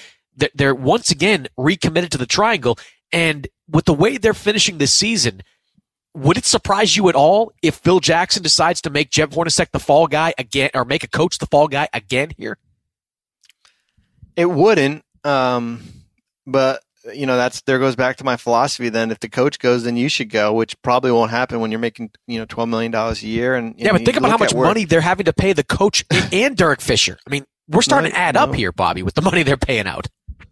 they're 0.53 0.75
once 0.75 1.11
again 1.11 1.47
recommitted 1.57 2.11
to 2.11 2.17
the 2.17 2.25
triangle, 2.25 2.77
and 3.11 3.47
with 3.69 3.85
the 3.85 3.93
way 3.93 4.17
they're 4.17 4.33
finishing 4.33 4.77
this 4.77 4.93
season, 4.93 5.41
would 6.13 6.37
it 6.37 6.45
surprise 6.45 6.95
you 6.95 7.09
at 7.09 7.15
all 7.15 7.51
if 7.61 7.75
Phil 7.75 7.99
Jackson 7.99 8.41
decides 8.43 8.81
to 8.81 8.89
make 8.89 9.11
Jeff 9.11 9.29
Hornacek 9.29 9.71
the 9.71 9.79
fall 9.79 10.07
guy 10.07 10.33
again, 10.37 10.69
or 10.73 10.85
make 10.85 11.03
a 11.03 11.07
coach 11.07 11.37
the 11.37 11.45
fall 11.47 11.67
guy 11.67 11.87
again 11.93 12.31
here? 12.37 12.57
It 14.35 14.49
wouldn't, 14.49 15.03
um, 15.23 15.81
but 16.47 16.81
you 17.13 17.25
know 17.25 17.37
that's 17.37 17.61
there 17.61 17.79
goes 17.79 17.95
back 17.95 18.17
to 18.17 18.23
my 18.23 18.35
philosophy 18.35 18.89
then 18.89 19.11
if 19.11 19.19
the 19.19 19.29
coach 19.29 19.59
goes 19.59 19.83
then 19.83 19.95
you 19.95 20.09
should 20.09 20.29
go 20.29 20.53
which 20.53 20.79
probably 20.81 21.11
won't 21.11 21.31
happen 21.31 21.59
when 21.59 21.71
you're 21.71 21.79
making 21.79 22.11
you 22.27 22.37
know 22.37 22.45
12 22.45 22.69
million 22.69 22.91
dollars 22.91 23.23
a 23.23 23.27
year 23.27 23.55
and 23.55 23.75
yeah 23.77 23.91
but 23.91 24.03
think 24.03 24.17
about 24.17 24.31
how 24.31 24.37
much 24.37 24.53
money 24.53 24.85
they're 24.85 25.01
having 25.01 25.25
to 25.25 25.33
pay 25.33 25.53
the 25.53 25.63
coach 25.63 26.03
and 26.31 26.57
Derek 26.57 26.81
Fisher 26.81 27.17
I 27.25 27.29
mean 27.29 27.45
we're 27.69 27.81
starting 27.81 28.11
right, 28.11 28.17
to 28.17 28.19
add 28.19 28.35
no. 28.35 28.41
up 28.41 28.55
here 28.55 28.71
Bobby 28.71 29.03
with 29.03 29.15
the 29.15 29.21
money 29.21 29.43
they're 29.43 29.57
paying 29.57 29.87
out 29.87 30.07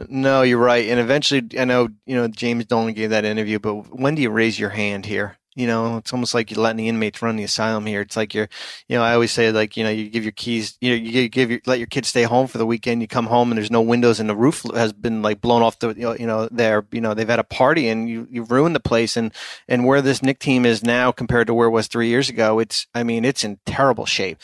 no 0.07 0.43
you're 0.43 0.57
right 0.57 0.87
and 0.87 0.99
eventually 0.99 1.47
I 1.59 1.65
know 1.65 1.89
you 2.05 2.15
know 2.15 2.27
James 2.27 2.65
Dolan 2.65 2.93
gave 2.93 3.09
that 3.09 3.25
interview 3.25 3.59
but 3.59 3.97
when 3.97 4.15
do 4.15 4.21
you 4.21 4.29
raise 4.29 4.59
your 4.59 4.69
hand 4.69 5.05
here 5.05 5.37
you 5.57 5.65
know, 5.65 5.97
it's 5.97 6.13
almost 6.13 6.35
like 6.35 6.51
you're 6.51 6.61
letting 6.61 6.77
the 6.77 6.87
inmates 6.87 7.19
run 7.19 7.35
the 7.35 7.43
asylum 7.43 7.87
here. 7.87 8.01
It's 8.01 8.15
like 8.15 8.35
you're, 8.35 8.47
you 8.87 8.95
know, 8.95 9.01
I 9.01 9.15
always 9.15 9.31
say 9.31 9.51
like, 9.51 9.75
you 9.75 9.83
know, 9.83 9.89
you 9.89 10.07
give 10.07 10.23
your 10.23 10.31
keys, 10.31 10.77
you 10.81 10.91
know, 10.91 10.95
you 10.95 11.27
give 11.29 11.49
your, 11.49 11.59
let 11.65 11.79
your 11.79 11.87
kids 11.87 12.09
stay 12.09 12.23
home 12.23 12.45
for 12.45 12.59
the 12.59 12.65
weekend. 12.65 13.01
You 13.01 13.07
come 13.07 13.25
home 13.25 13.49
and 13.49 13.57
there's 13.57 13.71
no 13.71 13.81
windows 13.81 14.19
and 14.19 14.29
the 14.29 14.35
roof 14.35 14.63
has 14.75 14.93
been 14.93 15.23
like 15.23 15.41
blown 15.41 15.63
off 15.63 15.79
the, 15.79 15.95
you 16.19 16.27
know, 16.27 16.47
there, 16.51 16.85
you 16.91 17.01
know, 17.01 17.15
they've 17.15 17.27
had 17.27 17.39
a 17.39 17.43
party 17.43 17.87
and 17.87 18.07
you, 18.07 18.27
you've 18.29 18.51
ruined 18.51 18.75
the 18.75 18.79
place. 18.79 19.17
And, 19.17 19.33
and 19.67 19.83
where 19.83 19.99
this 19.99 20.21
Knick 20.21 20.37
team 20.37 20.63
is 20.63 20.83
now 20.83 21.11
compared 21.11 21.47
to 21.47 21.55
where 21.55 21.67
it 21.67 21.71
was 21.71 21.87
three 21.87 22.07
years 22.07 22.29
ago, 22.29 22.59
it's, 22.59 22.85
I 22.93 23.01
mean, 23.01 23.25
it's 23.25 23.43
in 23.43 23.57
terrible 23.65 24.05
shape. 24.05 24.37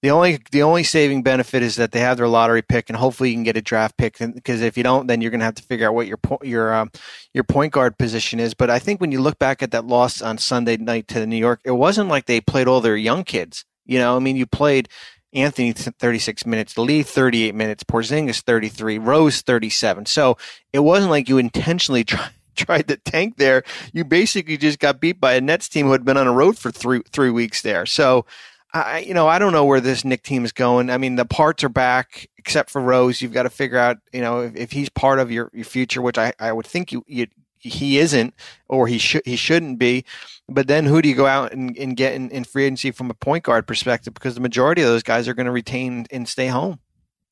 The 0.00 0.10
only 0.10 0.38
the 0.52 0.62
only 0.62 0.84
saving 0.84 1.22
benefit 1.22 1.62
is 1.62 1.76
that 1.76 1.90
they 1.90 2.00
have 2.00 2.18
their 2.18 2.28
lottery 2.28 2.62
pick, 2.62 2.88
and 2.88 2.96
hopefully 2.96 3.30
you 3.30 3.36
can 3.36 3.42
get 3.42 3.56
a 3.56 3.62
draft 3.62 3.96
pick. 3.96 4.18
Because 4.18 4.62
if 4.62 4.76
you 4.76 4.84
don't, 4.84 5.08
then 5.08 5.20
you're 5.20 5.32
going 5.32 5.40
to 5.40 5.44
have 5.44 5.56
to 5.56 5.62
figure 5.62 5.88
out 5.88 5.94
what 5.94 6.06
your 6.06 6.18
your 6.42 6.72
um, 6.72 6.92
your 7.34 7.44
point 7.44 7.72
guard 7.72 7.98
position 7.98 8.38
is. 8.38 8.54
But 8.54 8.70
I 8.70 8.78
think 8.78 9.00
when 9.00 9.10
you 9.10 9.20
look 9.20 9.38
back 9.38 9.62
at 9.62 9.72
that 9.72 9.86
loss 9.86 10.22
on 10.22 10.38
Sunday 10.38 10.76
night 10.76 11.08
to 11.08 11.26
New 11.26 11.36
York, 11.36 11.60
it 11.64 11.72
wasn't 11.72 12.08
like 12.08 12.26
they 12.26 12.40
played 12.40 12.68
all 12.68 12.80
their 12.80 12.96
young 12.96 13.24
kids. 13.24 13.64
You 13.86 13.98
know, 13.98 14.14
I 14.14 14.20
mean, 14.20 14.36
you 14.36 14.46
played 14.46 14.88
Anthony 15.32 15.72
36 15.72 16.46
minutes, 16.46 16.78
Lee 16.78 17.02
38 17.02 17.54
minutes, 17.54 17.82
Porzingis 17.82 18.42
33, 18.42 18.98
Rose 18.98 19.40
37. 19.40 20.06
So 20.06 20.36
it 20.72 20.80
wasn't 20.80 21.10
like 21.10 21.28
you 21.28 21.38
intentionally 21.38 22.04
tried 22.04 22.30
tried 22.58 22.88
to 22.88 22.96
tank 22.96 23.36
there, 23.36 23.62
you 23.92 24.04
basically 24.04 24.56
just 24.56 24.78
got 24.78 25.00
beat 25.00 25.20
by 25.20 25.34
a 25.34 25.40
Nets 25.40 25.68
team 25.68 25.86
who 25.86 25.92
had 25.92 26.04
been 26.04 26.16
on 26.16 26.26
a 26.26 26.32
road 26.32 26.58
for 26.58 26.70
three 26.70 27.00
three 27.10 27.30
weeks 27.30 27.62
there. 27.62 27.86
So, 27.86 28.26
I 28.86 28.98
you 29.00 29.14
know 29.14 29.28
I 29.28 29.38
don't 29.38 29.52
know 29.52 29.64
where 29.64 29.80
this 29.80 30.04
Knick 30.04 30.22
team 30.22 30.44
is 30.44 30.52
going. 30.52 30.90
I 30.90 30.98
mean, 30.98 31.16
the 31.16 31.24
parts 31.24 31.64
are 31.64 31.68
back 31.68 32.28
except 32.36 32.70
for 32.70 32.80
Rose. 32.80 33.20
You've 33.20 33.32
got 33.32 33.44
to 33.44 33.50
figure 33.50 33.78
out 33.78 33.98
you 34.12 34.20
know 34.20 34.40
if, 34.40 34.56
if 34.56 34.72
he's 34.72 34.88
part 34.88 35.18
of 35.18 35.30
your, 35.30 35.50
your 35.52 35.64
future, 35.64 36.02
which 36.02 36.18
I, 36.18 36.32
I 36.38 36.52
would 36.52 36.66
think 36.66 36.92
you, 36.92 37.04
you 37.06 37.26
he 37.60 37.98
isn't 37.98 38.34
or 38.68 38.86
he 38.86 38.98
should 38.98 39.22
he 39.24 39.36
shouldn't 39.36 39.78
be. 39.78 40.04
But 40.48 40.66
then 40.66 40.86
who 40.86 41.02
do 41.02 41.08
you 41.08 41.14
go 41.14 41.26
out 41.26 41.52
and, 41.52 41.76
and 41.76 41.96
get 41.96 42.14
in, 42.14 42.30
in 42.30 42.44
free 42.44 42.64
agency 42.64 42.90
from 42.90 43.10
a 43.10 43.14
point 43.14 43.44
guard 43.44 43.66
perspective? 43.66 44.14
Because 44.14 44.34
the 44.34 44.40
majority 44.40 44.82
of 44.82 44.88
those 44.88 45.02
guys 45.02 45.28
are 45.28 45.34
going 45.34 45.46
to 45.46 45.52
retain 45.52 46.06
and 46.10 46.28
stay 46.28 46.46
home. 46.46 46.80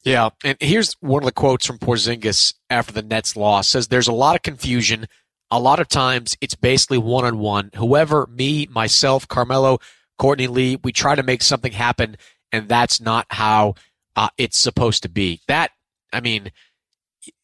Yeah, 0.05 0.30
and 0.44 0.57
here's 0.61 0.94
one 1.01 1.22
of 1.22 1.26
the 1.26 1.32
quotes 1.32 1.66
from 1.66 1.78
Porzingis 1.78 2.55
after 2.70 2.92
the 2.92 3.03
Nets 3.03 3.36
loss 3.36 3.68
says 3.68 3.88
there's 3.88 4.07
a 4.07 4.12
lot 4.12 4.36
of 4.36 4.42
confusion. 4.42 5.09
A 5.51 5.59
lot 5.59 5.80
of 5.80 5.88
times 5.88 6.36
it's 6.40 6.55
basically 6.55 6.99
one 6.99 7.24
on 7.24 7.38
one. 7.38 7.70
Whoever, 7.74 8.26
me, 8.28 8.68
myself, 8.70 9.26
Carmelo, 9.26 9.78
Courtney 10.19 10.47
Lee, 10.47 10.79
we 10.83 10.93
try 10.93 11.14
to 11.14 11.23
make 11.23 11.43
something 11.43 11.73
happen, 11.73 12.17
and 12.53 12.69
that's 12.69 13.01
not 13.01 13.27
how 13.31 13.75
uh, 14.14 14.29
it's 14.39 14.59
supposed 14.59 15.03
to 15.03 15.09
be. 15.09 15.41
That, 15.49 15.71
I 16.12 16.21
mean, 16.21 16.51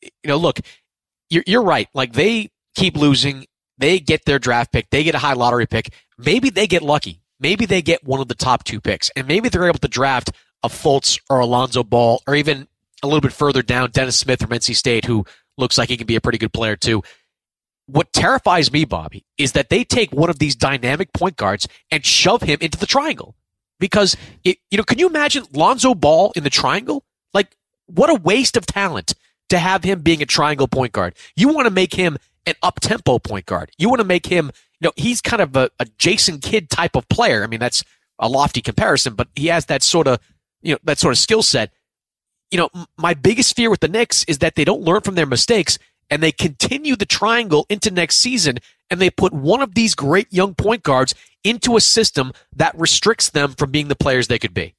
you 0.01 0.11
know, 0.27 0.37
look, 0.37 0.61
you're, 1.31 1.45
you're 1.47 1.63
right. 1.63 1.89
Like 1.95 2.13
they 2.13 2.51
keep 2.75 2.97
losing, 2.97 3.47
they 3.79 3.99
get 3.99 4.25
their 4.25 4.39
draft 4.39 4.73
pick, 4.73 4.91
they 4.91 5.05
get 5.05 5.15
a 5.15 5.19
high 5.19 5.35
lottery 5.35 5.67
pick. 5.67 5.93
Maybe 6.19 6.51
they 6.51 6.67
get 6.67 6.83
lucky. 6.83 7.21
Maybe 7.41 7.67
they 7.67 7.83
get 7.83 8.05
one 8.05 8.21
of 8.21 8.29
the 8.29 8.37
top 8.37 8.63
two 8.65 8.81
picks, 8.81 9.11
and 9.17 9.27
maybe 9.27 9.49
they're 9.49 9.67
able 9.67 9.81
to 9.81 9.89
draft 9.89 10.31
a 10.63 10.69
Fultz 10.69 11.21
or 11.29 11.41
Alonzo 11.41 11.83
Ball, 11.83 12.23
or 12.27 12.37
even 12.37 12.69
a 13.03 13.07
little 13.07 13.21
bit 13.21 13.33
further 13.33 13.63
down, 13.63 13.91
Dennis 13.91 14.19
Smith 14.19 14.41
from 14.41 14.51
NC 14.51 14.77
State, 14.77 15.05
who 15.05 15.25
looks 15.59 15.77
like 15.77 15.89
he 15.89 15.97
can 15.97 16.07
be 16.07 16.15
a 16.15 16.21
pretty 16.21 16.39
good 16.39 16.53
player 16.53 16.77
too. 16.77 17.03
What 17.87 18.13
terrifies 18.13 18.73
me, 18.73 18.85
Bobby, 18.85 19.25
is 19.39 19.53
that 19.53 19.69
they 19.69 19.85
take 19.85 20.13
one 20.13 20.31
of 20.31 20.39
these 20.39 20.55
dynamic 20.55 21.13
point 21.13 21.37
guards 21.37 21.69
and 21.91 22.05
shove 22.05 22.43
him 22.43 22.59
into 22.61 22.79
the 22.79 22.87
triangle. 22.87 23.35
Because 23.79 24.17
it, 24.45 24.59
you 24.71 24.79
know, 24.79 24.85
can 24.85 24.99
you 24.99 25.09
imagine 25.09 25.45
Lonzo 25.53 25.95
Ball 25.95 26.33
in 26.37 26.45
the 26.45 26.51
triangle? 26.51 27.05
Like, 27.35 27.57
what 27.87 28.11
a 28.11 28.15
waste 28.15 28.57
of 28.57 28.65
talent 28.65 29.15
to 29.49 29.59
have 29.59 29.83
him 29.83 30.01
being 30.01 30.23
a 30.23 30.27
triangle 30.27 30.69
point 30.69 30.93
guard. 30.93 31.15
You 31.35 31.49
want 31.49 31.67
to 31.67 31.73
make 31.73 31.95
him 31.95 32.17
an 32.47 32.55
up 32.63 32.81
tempo 32.81 33.19
point 33.19 33.47
guard. 33.47 33.73
You 33.79 33.89
want 33.89 34.01
to 34.01 34.07
make 34.07 34.27
him, 34.27 34.53
you 34.81 34.87
know, 34.87 34.93
he's 34.97 35.21
kind 35.21 35.43
of 35.43 35.57
a, 35.57 35.71
a 35.81 35.87
Jason 35.99 36.39
Kidd 36.39 36.71
type 36.71 36.97
of 36.97 37.09
player. 37.09 37.43
I 37.43 37.49
mean, 37.49 37.61
that's 37.61 37.83
a 38.19 38.29
lofty 38.29 38.61
comparison, 38.61 39.15
but 39.15 39.29
he 39.35 39.49
has 39.49 39.67
that 39.67 39.83
sort 39.83 40.07
of 40.07 40.21
you 40.63 40.73
know, 40.73 40.79
that 40.85 40.99
sort 40.99 41.13
of 41.13 41.19
skill 41.19 41.43
set. 41.43 41.73
You 42.51 42.59
know, 42.59 42.87
my 42.97 43.15
biggest 43.15 43.57
fear 43.57 43.71
with 43.71 43.81
the 43.81 43.89
Knicks 43.89 44.25
is 44.25 44.39
that 44.39 44.55
they 44.55 44.65
don't 44.65 44.83
learn 44.83 45.01
from 45.01 45.15
their 45.15 45.27
mistakes 45.27 45.79
and 46.13 46.23
they 46.23 46.31
continue 46.31 46.95
the 46.95 47.07
triangle 47.07 47.65
into 47.71 47.91
next 47.91 48.17
season 48.17 48.59
and 48.91 49.01
they 49.01 49.09
put 49.09 49.33
one 49.33 49.63
of 49.63 49.75
these 49.75 49.95
great 49.95 50.31
young 50.31 50.55
point 50.55 50.83
guards 50.83 51.15
into 51.43 51.75
a 51.75 51.81
system 51.81 52.33
that 52.55 52.79
restricts 52.79 53.31
them 53.31 53.55
from 53.55 53.71
being 53.71 53.89
the 53.89 53.97
players 53.97 54.29
they 54.29 54.39
could 54.39 54.53
be. 54.53 54.75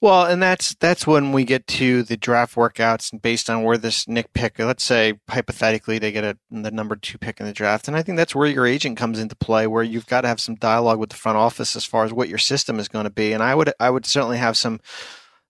Well, 0.00 0.24
and 0.24 0.42
that's 0.42 0.74
that's 0.80 1.06
when 1.06 1.30
we 1.30 1.44
get 1.44 1.68
to 1.68 2.02
the 2.02 2.16
draft 2.16 2.56
workouts 2.56 3.12
and 3.12 3.22
based 3.22 3.48
on 3.48 3.62
where 3.62 3.78
this 3.78 4.08
Knick 4.08 4.32
pick, 4.32 4.58
let's 4.58 4.82
say 4.82 5.20
hypothetically 5.28 6.00
they 6.00 6.10
get 6.10 6.24
a, 6.24 6.36
the 6.50 6.72
number 6.72 6.96
two 6.96 7.16
pick 7.16 7.38
in 7.38 7.46
the 7.46 7.52
draft, 7.52 7.86
and 7.86 7.96
I 7.96 8.02
think 8.02 8.16
that's 8.16 8.34
where 8.34 8.48
your 8.48 8.66
agent 8.66 8.96
comes 8.96 9.20
into 9.20 9.36
play, 9.36 9.68
where 9.68 9.84
you've 9.84 10.06
got 10.06 10.22
to 10.22 10.28
have 10.28 10.40
some 10.40 10.56
dialogue 10.56 10.98
with 10.98 11.10
the 11.10 11.16
front 11.16 11.38
office 11.38 11.76
as 11.76 11.84
far 11.84 12.04
as 12.04 12.12
what 12.12 12.30
your 12.30 12.38
system 12.38 12.80
is 12.80 12.88
going 12.88 13.04
to 13.04 13.10
be, 13.10 13.32
and 13.32 13.42
I 13.42 13.54
would 13.54 13.72
I 13.78 13.90
would 13.90 14.06
certainly 14.06 14.38
have 14.38 14.56
some 14.56 14.80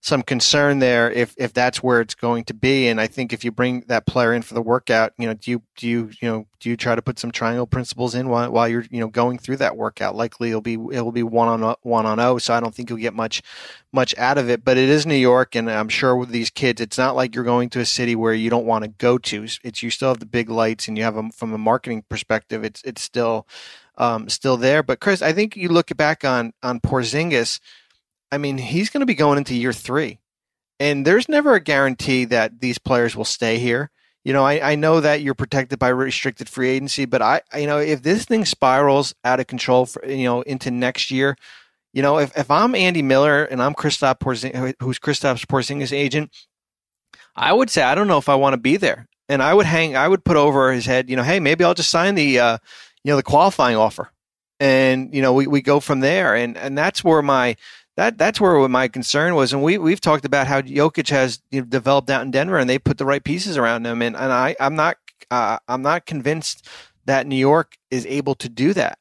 some 0.03 0.23
concern 0.23 0.79
there 0.79 1.11
if 1.11 1.35
if 1.37 1.53
that's 1.53 1.83
where 1.83 2.01
it's 2.01 2.15
going 2.15 2.43
to 2.45 2.55
be. 2.55 2.87
And 2.87 2.99
I 2.99 3.05
think 3.05 3.31
if 3.31 3.45
you 3.45 3.51
bring 3.51 3.81
that 3.81 4.07
player 4.07 4.33
in 4.33 4.41
for 4.41 4.55
the 4.55 4.61
workout, 4.61 5.13
you 5.19 5.27
know, 5.27 5.35
do 5.35 5.51
you 5.51 5.61
do 5.75 5.87
you 5.87 6.09
you 6.19 6.27
know 6.27 6.47
do 6.59 6.69
you 6.69 6.75
try 6.75 6.95
to 6.95 7.03
put 7.03 7.19
some 7.19 7.31
triangle 7.31 7.67
principles 7.67 8.15
in 8.15 8.27
while, 8.27 8.51
while 8.51 8.67
you're 8.67 8.83
you 8.89 8.99
know 8.99 9.07
going 9.07 9.37
through 9.37 9.57
that 9.57 9.77
workout? 9.77 10.15
Likely 10.15 10.49
it'll 10.49 10.61
be 10.61 10.73
it'll 10.73 11.11
be 11.11 11.21
one 11.21 11.47
on 11.47 11.75
one 11.83 12.07
on 12.07 12.19
O. 12.19 12.39
So 12.39 12.51
I 12.51 12.59
don't 12.59 12.73
think 12.73 12.89
you'll 12.89 12.97
get 12.97 13.13
much 13.13 13.43
much 13.91 14.17
out 14.17 14.39
of 14.39 14.49
it. 14.49 14.65
But 14.65 14.77
it 14.77 14.89
is 14.89 15.05
New 15.05 15.13
York, 15.13 15.55
and 15.55 15.69
I'm 15.69 15.89
sure 15.89 16.15
with 16.15 16.29
these 16.29 16.49
kids, 16.49 16.81
it's 16.81 16.97
not 16.97 17.15
like 17.15 17.35
you're 17.35 17.43
going 17.43 17.69
to 17.69 17.79
a 17.79 17.85
city 17.85 18.15
where 18.15 18.33
you 18.33 18.49
don't 18.49 18.65
want 18.65 18.83
to 18.83 18.89
go 18.89 19.19
to. 19.19 19.45
It's 19.63 19.83
you 19.83 19.91
still 19.91 20.09
have 20.09 20.19
the 20.19 20.25
big 20.25 20.49
lights, 20.49 20.87
and 20.87 20.97
you 20.97 21.03
have 21.03 21.15
them 21.15 21.29
from 21.29 21.53
a 21.53 21.59
marketing 21.59 22.05
perspective. 22.09 22.63
It's 22.63 22.81
it's 22.83 23.03
still 23.03 23.47
um, 23.99 24.29
still 24.29 24.57
there. 24.57 24.81
But 24.81 24.99
Chris, 24.99 25.21
I 25.21 25.31
think 25.31 25.55
you 25.55 25.69
look 25.69 25.95
back 25.95 26.25
on 26.25 26.53
on 26.63 26.79
Porzingis 26.79 27.59
I 28.31 28.37
mean, 28.37 28.57
he's 28.57 28.89
going 28.89 29.01
to 29.01 29.05
be 29.05 29.13
going 29.13 29.37
into 29.37 29.55
year 29.55 29.73
three, 29.73 30.19
and 30.79 31.05
there's 31.05 31.27
never 31.27 31.53
a 31.53 31.59
guarantee 31.59 32.25
that 32.25 32.59
these 32.61 32.77
players 32.77 33.15
will 33.15 33.25
stay 33.25 33.59
here. 33.59 33.91
You 34.23 34.33
know, 34.33 34.45
I, 34.45 34.71
I 34.71 34.75
know 34.75 34.99
that 35.01 35.21
you're 35.21 35.33
protected 35.33 35.79
by 35.79 35.89
restricted 35.89 36.47
free 36.47 36.69
agency, 36.69 37.05
but 37.05 37.21
I, 37.21 37.41
you 37.57 37.65
know, 37.65 37.79
if 37.79 38.03
this 38.03 38.25
thing 38.25 38.45
spirals 38.45 39.15
out 39.23 39.39
of 39.39 39.47
control, 39.47 39.87
for, 39.87 40.05
you 40.05 40.25
know, 40.25 40.41
into 40.41 40.69
next 40.69 41.09
year, 41.09 41.35
you 41.91 42.01
know, 42.01 42.19
if, 42.19 42.37
if 42.37 42.51
I'm 42.51 42.75
Andy 42.75 43.01
Miller 43.01 43.43
and 43.43 43.61
I'm 43.61 43.73
Kristaps 43.73 44.19
Porzingis, 44.19 44.75
who's 44.79 44.99
Kristaps 44.99 45.45
Porzingis' 45.45 45.91
agent, 45.91 46.31
I 47.35 47.51
would 47.51 47.69
say 47.69 47.81
I 47.81 47.95
don't 47.95 48.07
know 48.07 48.19
if 48.19 48.29
I 48.29 48.35
want 48.35 48.53
to 48.53 48.59
be 48.59 48.77
there, 48.77 49.07
and 49.27 49.41
I 49.41 49.53
would 49.53 49.65
hang, 49.65 49.95
I 49.95 50.07
would 50.07 50.23
put 50.23 50.37
over 50.37 50.71
his 50.71 50.85
head, 50.85 51.09
you 51.09 51.15
know, 51.15 51.23
hey, 51.23 51.39
maybe 51.39 51.63
I'll 51.63 51.73
just 51.73 51.89
sign 51.89 52.15
the, 52.15 52.39
uh, 52.39 52.57
you 53.03 53.11
know, 53.11 53.15
the 53.17 53.23
qualifying 53.23 53.75
offer, 53.75 54.11
and 54.59 55.13
you 55.13 55.21
know, 55.23 55.33
we, 55.33 55.47
we 55.47 55.61
go 55.61 55.79
from 55.79 55.99
there, 55.99 56.35
and 56.35 56.55
and 56.57 56.77
that's 56.77 57.03
where 57.03 57.23
my 57.23 57.55
that 58.01 58.17
that's 58.17 58.41
where 58.41 58.67
my 58.67 58.87
concern 58.87 59.35
was, 59.35 59.53
and 59.53 59.61
we 59.61 59.77
we've 59.77 60.01
talked 60.01 60.25
about 60.25 60.47
how 60.47 60.59
Jokic 60.59 61.09
has 61.09 61.37
developed 61.51 62.09
out 62.09 62.23
in 62.23 62.31
Denver, 62.31 62.57
and 62.57 62.67
they 62.67 62.79
put 62.79 62.97
the 62.97 63.05
right 63.05 63.23
pieces 63.23 63.57
around 63.57 63.85
him, 63.85 64.01
and 64.01 64.15
and 64.15 64.33
I 64.33 64.55
I'm 64.59 64.75
not 64.75 64.97
uh, 65.29 65.59
I'm 65.67 65.83
not 65.83 66.07
convinced 66.07 66.67
that 67.05 67.27
New 67.27 67.35
York 67.35 67.77
is 67.91 68.07
able 68.07 68.33
to 68.35 68.49
do 68.49 68.73
that. 68.73 68.97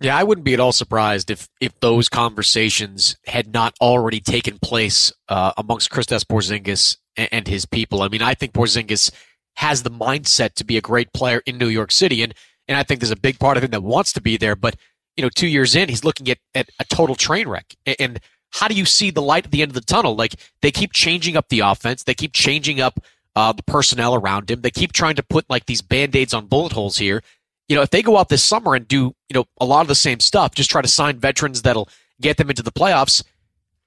Yeah, 0.00 0.14
I 0.14 0.24
wouldn't 0.24 0.44
be 0.44 0.52
at 0.52 0.60
all 0.60 0.72
surprised 0.72 1.30
if 1.30 1.48
if 1.62 1.80
those 1.80 2.10
conversations 2.10 3.16
had 3.26 3.54
not 3.54 3.74
already 3.80 4.20
taken 4.20 4.58
place 4.58 5.10
uh, 5.30 5.52
amongst 5.56 5.90
Kristaps 5.90 6.26
Porzingis 6.26 6.98
and, 7.16 7.28
and 7.32 7.48
his 7.48 7.64
people. 7.64 8.02
I 8.02 8.08
mean, 8.08 8.20
I 8.20 8.34
think 8.34 8.52
Porzingis 8.52 9.10
has 9.54 9.82
the 9.82 9.90
mindset 9.90 10.52
to 10.56 10.64
be 10.64 10.76
a 10.76 10.82
great 10.82 11.14
player 11.14 11.40
in 11.46 11.56
New 11.56 11.68
York 11.68 11.90
City, 11.90 12.22
and 12.22 12.34
and 12.68 12.76
I 12.76 12.82
think 12.82 13.00
there's 13.00 13.10
a 13.10 13.16
big 13.16 13.38
part 13.38 13.56
of 13.56 13.64
him 13.64 13.70
that 13.70 13.82
wants 13.82 14.12
to 14.12 14.20
be 14.20 14.36
there, 14.36 14.56
but 14.56 14.76
you 15.16 15.22
know, 15.22 15.28
two 15.28 15.46
years 15.46 15.74
in, 15.74 15.88
he's 15.88 16.04
looking 16.04 16.28
at, 16.28 16.38
at 16.54 16.68
a 16.78 16.84
total 16.84 17.14
train 17.14 17.48
wreck. 17.48 17.74
And 17.98 18.20
how 18.50 18.68
do 18.68 18.74
you 18.74 18.84
see 18.84 19.10
the 19.10 19.22
light 19.22 19.46
at 19.46 19.50
the 19.50 19.62
end 19.62 19.70
of 19.70 19.74
the 19.74 19.80
tunnel? 19.80 20.14
Like 20.14 20.34
they 20.62 20.70
keep 20.70 20.92
changing 20.92 21.36
up 21.36 21.48
the 21.48 21.60
offense. 21.60 22.04
They 22.04 22.14
keep 22.14 22.32
changing 22.32 22.80
up 22.80 23.00
uh, 23.34 23.52
the 23.52 23.62
personnel 23.62 24.14
around 24.14 24.50
him. 24.50 24.62
They 24.62 24.70
keep 24.70 24.92
trying 24.92 25.16
to 25.16 25.22
put 25.22 25.48
like 25.50 25.66
these 25.66 25.82
band-aids 25.82 26.34
on 26.34 26.46
bullet 26.46 26.72
holes 26.72 26.98
here. 26.98 27.22
You 27.68 27.76
know, 27.76 27.82
if 27.82 27.90
they 27.90 28.02
go 28.02 28.16
out 28.16 28.28
this 28.28 28.44
summer 28.44 28.74
and 28.74 28.86
do, 28.86 29.14
you 29.28 29.34
know, 29.34 29.44
a 29.60 29.64
lot 29.64 29.82
of 29.82 29.88
the 29.88 29.94
same 29.94 30.20
stuff, 30.20 30.54
just 30.54 30.70
try 30.70 30.82
to 30.82 30.88
sign 30.88 31.18
veterans 31.18 31.62
that'll 31.62 31.88
get 32.20 32.36
them 32.36 32.48
into 32.48 32.62
the 32.62 32.72
playoffs, 32.72 33.24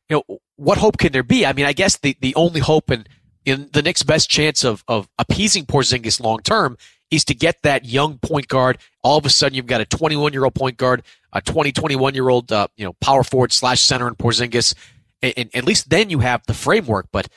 you 0.09 0.17
know, 0.27 0.39
what 0.57 0.77
hope 0.77 0.97
can 0.97 1.11
there 1.13 1.23
be? 1.23 1.45
I 1.45 1.53
mean, 1.53 1.65
I 1.65 1.73
guess 1.73 1.97
the, 1.97 2.15
the 2.19 2.35
only 2.35 2.59
hope 2.59 2.89
and 2.89 3.07
in 3.45 3.69
the 3.71 3.81
next 3.81 4.03
best 4.03 4.29
chance 4.29 4.63
of, 4.63 4.83
of 4.87 5.07
appeasing 5.17 5.65
Porzingis 5.65 6.19
long 6.19 6.39
term 6.39 6.77
is 7.09 7.23
to 7.25 7.33
get 7.33 7.61
that 7.63 7.85
young 7.85 8.17
point 8.19 8.47
guard. 8.47 8.77
All 9.03 9.17
of 9.17 9.25
a 9.25 9.29
sudden, 9.29 9.55
you've 9.55 9.67
got 9.67 9.81
a 9.81 9.85
21 9.85 10.33
year 10.33 10.43
old 10.43 10.55
point 10.55 10.77
guard, 10.77 11.03
a 11.33 11.41
20, 11.41 11.71
21 11.71 12.13
year 12.13 12.29
old, 12.29 12.51
uh, 12.51 12.67
you 12.77 12.85
know, 12.85 12.93
power 12.93 13.23
forward 13.23 13.51
slash 13.51 13.81
center 13.81 14.07
in 14.07 14.15
Porzingis. 14.15 14.73
And, 15.21 15.33
and, 15.37 15.49
at 15.55 15.65
least 15.65 15.89
then 15.89 16.09
you 16.09 16.19
have 16.19 16.45
the 16.47 16.53
framework. 16.53 17.07
But 17.11 17.27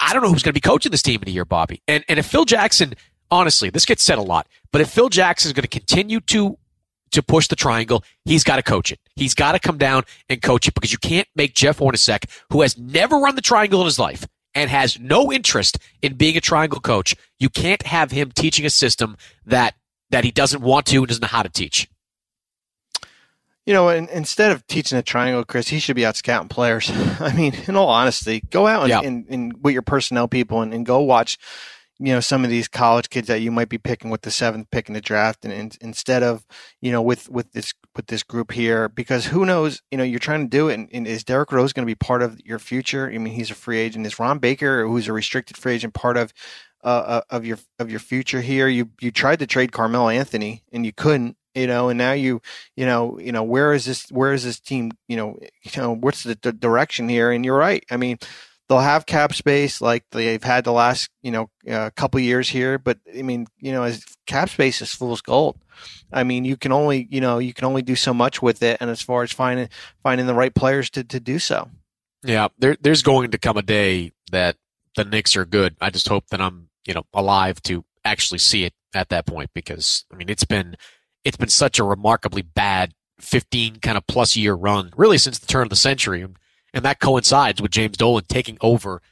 I 0.00 0.12
don't 0.12 0.22
know 0.22 0.30
who's 0.30 0.42
going 0.42 0.50
to 0.50 0.54
be 0.54 0.60
coaching 0.60 0.90
this 0.90 1.02
team 1.02 1.20
in 1.22 1.28
a 1.28 1.32
year, 1.32 1.44
Bobby. 1.44 1.82
And, 1.88 2.04
and 2.08 2.18
if 2.18 2.26
Phil 2.26 2.44
Jackson, 2.44 2.94
honestly, 3.30 3.70
this 3.70 3.84
gets 3.84 4.02
said 4.02 4.18
a 4.18 4.22
lot, 4.22 4.46
but 4.72 4.80
if 4.80 4.90
Phil 4.90 5.08
Jackson 5.08 5.48
is 5.48 5.52
going 5.52 5.62
to 5.62 5.68
continue 5.68 6.20
to 6.20 6.58
to 7.10 7.22
push 7.22 7.48
the 7.48 7.56
triangle, 7.56 8.04
he's 8.26 8.44
got 8.44 8.56
to 8.56 8.62
coach 8.62 8.92
it. 8.92 9.00
He's 9.16 9.32
got 9.32 9.52
to 9.52 9.58
come 9.58 9.78
down 9.78 10.04
and 10.28 10.42
coach 10.42 10.68
it 10.68 10.74
because 10.74 10.92
you 10.92 10.98
can't 10.98 11.26
make 11.34 11.54
Jeff 11.54 11.78
Hornacek, 11.78 12.28
who 12.52 12.60
has 12.60 12.76
never 12.76 13.16
run 13.16 13.34
the 13.34 13.40
triangle 13.40 13.80
in 13.80 13.86
his 13.86 13.98
life, 13.98 14.26
and 14.54 14.70
has 14.70 14.98
no 14.98 15.32
interest 15.32 15.78
in 16.02 16.14
being 16.14 16.36
a 16.36 16.40
triangle 16.40 16.80
coach, 16.80 17.14
you 17.38 17.48
can't 17.48 17.82
have 17.86 18.10
him 18.10 18.32
teaching 18.32 18.66
a 18.66 18.70
system 18.70 19.16
that 19.46 19.74
that 20.10 20.24
he 20.24 20.30
doesn't 20.30 20.62
want 20.62 20.86
to 20.86 20.98
and 20.98 21.08
doesn't 21.08 21.22
know 21.22 21.28
how 21.28 21.42
to 21.42 21.48
teach. 21.48 21.88
You 23.66 23.74
know, 23.74 23.90
in, 23.90 24.08
instead 24.08 24.50
of 24.50 24.66
teaching 24.66 24.96
a 24.96 25.02
triangle, 25.02 25.44
Chris, 25.44 25.68
he 25.68 25.78
should 25.78 25.96
be 25.96 26.06
out 26.06 26.16
scouting 26.16 26.48
players. 26.48 26.90
I 27.20 27.34
mean, 27.34 27.54
in 27.66 27.76
all 27.76 27.88
honesty, 27.88 28.42
go 28.50 28.66
out 28.66 28.82
and, 28.82 28.88
yeah. 28.88 29.00
and, 29.00 29.26
and 29.28 29.62
with 29.62 29.74
your 29.74 29.82
personnel 29.82 30.26
people 30.26 30.62
and, 30.62 30.72
and 30.72 30.86
go 30.86 31.00
watch 31.00 31.38
you 31.98 32.12
know 32.12 32.20
some 32.20 32.44
of 32.44 32.50
these 32.50 32.68
college 32.68 33.10
kids 33.10 33.26
that 33.28 33.40
you 33.40 33.50
might 33.50 33.68
be 33.68 33.78
picking 33.78 34.10
with 34.10 34.22
the 34.22 34.30
seventh 34.30 34.70
pick 34.70 34.88
in 34.88 34.94
the 34.94 35.00
draft 35.00 35.44
and, 35.44 35.52
and, 35.52 35.76
instead 35.80 36.22
of 36.22 36.46
you 36.80 36.92
know 36.92 37.02
with 37.02 37.28
with 37.28 37.52
this 37.52 37.74
with 37.96 38.06
this 38.06 38.22
group 38.22 38.52
here 38.52 38.88
because 38.88 39.26
who 39.26 39.44
knows 39.44 39.82
you 39.90 39.98
know 39.98 40.04
you're 40.04 40.20
trying 40.20 40.42
to 40.42 40.48
do 40.48 40.68
it 40.68 40.74
and, 40.74 40.88
and 40.92 41.06
is 41.06 41.24
Derrick 41.24 41.50
Rose 41.50 41.72
going 41.72 41.86
to 41.86 41.90
be 41.90 41.96
part 41.96 42.22
of 42.22 42.40
your 42.44 42.58
future 42.58 43.10
I 43.12 43.18
mean 43.18 43.34
he's 43.34 43.50
a 43.50 43.54
free 43.54 43.78
agent 43.78 44.06
is 44.06 44.18
Ron 44.18 44.38
Baker 44.38 44.86
who's 44.86 45.08
a 45.08 45.12
restricted 45.12 45.56
free 45.56 45.74
agent 45.74 45.94
part 45.94 46.16
of 46.16 46.32
uh, 46.84 46.86
uh, 46.86 47.20
of 47.30 47.44
your 47.44 47.58
of 47.78 47.90
your 47.90 48.00
future 48.00 48.40
here 48.40 48.68
you 48.68 48.90
you 49.00 49.10
tried 49.10 49.38
to 49.38 49.46
trade 49.46 49.72
Carmelo 49.72 50.08
Anthony 50.08 50.62
and 50.72 50.86
you 50.86 50.92
couldn't 50.92 51.36
you 51.54 51.66
know 51.66 51.88
and 51.88 51.98
now 51.98 52.12
you 52.12 52.40
you 52.76 52.86
know 52.86 53.18
you 53.18 53.32
know 53.32 53.42
where 53.42 53.72
is 53.72 53.84
this 53.84 54.08
where 54.10 54.32
is 54.32 54.44
this 54.44 54.60
team 54.60 54.92
you 55.08 55.16
know 55.16 55.38
you 55.62 55.82
know 55.82 55.94
what's 55.94 56.22
the, 56.22 56.34
direction 56.34 57.08
here 57.08 57.30
and 57.30 57.44
you're 57.44 57.56
right 57.56 57.84
I 57.90 57.96
mean 57.96 58.18
they'll 58.68 58.80
have 58.80 59.06
cap 59.06 59.34
space 59.34 59.80
like 59.80 60.04
they've 60.12 60.42
had 60.42 60.64
the 60.64 60.72
last 60.72 61.10
you 61.22 61.30
know 61.30 61.50
uh, 61.70 61.90
couple 61.96 62.20
years 62.20 62.48
here. 62.48 62.78
But 62.78 62.98
I 63.16 63.22
mean, 63.22 63.46
you 63.58 63.72
know, 63.72 63.82
as 63.82 64.04
cap 64.26 64.48
space 64.50 64.80
is 64.82 64.94
fool's 64.94 65.20
gold. 65.20 65.58
I 66.12 66.24
mean, 66.24 66.44
you 66.44 66.56
can 66.56 66.72
only 66.72 67.08
you 67.10 67.20
know 67.20 67.38
you 67.38 67.52
can 67.52 67.64
only 67.64 67.82
do 67.82 67.96
so 67.96 68.14
much 68.14 68.42
with 68.42 68.62
it, 68.62 68.78
and 68.80 68.90
as 68.90 69.02
far 69.02 69.22
as 69.22 69.32
finding 69.32 69.68
finding 70.02 70.26
the 70.26 70.34
right 70.34 70.54
players 70.54 70.90
to 70.90 71.04
to 71.04 71.20
do 71.20 71.38
so. 71.38 71.68
Yeah, 72.24 72.48
there, 72.58 72.76
there's 72.80 73.02
going 73.02 73.30
to 73.30 73.38
come 73.38 73.56
a 73.56 73.62
day 73.62 74.12
that 74.32 74.56
the 74.96 75.04
Knicks 75.04 75.36
are 75.36 75.44
good. 75.44 75.76
I 75.80 75.90
just 75.90 76.08
hope 76.08 76.26
that 76.30 76.40
I'm 76.40 76.67
you 76.88 76.94
know 76.94 77.04
alive 77.14 77.62
to 77.62 77.84
actually 78.04 78.38
see 78.38 78.64
it 78.64 78.72
at 78.94 79.10
that 79.10 79.26
point 79.26 79.50
because 79.54 80.04
I 80.12 80.16
mean 80.16 80.28
it's 80.28 80.44
been 80.44 80.76
it's 81.24 81.36
been 81.36 81.48
such 81.48 81.78
a 81.78 81.84
remarkably 81.84 82.42
bad 82.42 82.94
15 83.20 83.76
kind 83.76 83.98
of 83.98 84.06
plus 84.06 84.36
year 84.36 84.54
run 84.54 84.90
really 84.96 85.18
since 85.18 85.38
the 85.38 85.46
turn 85.46 85.64
of 85.64 85.70
the 85.70 85.76
century. 85.76 86.26
And 86.74 86.84
that 86.84 87.00
coincides 87.00 87.60
with 87.62 87.70
James 87.70 87.96
Dolan 87.96 88.24
taking 88.28 88.58
over 88.60 89.02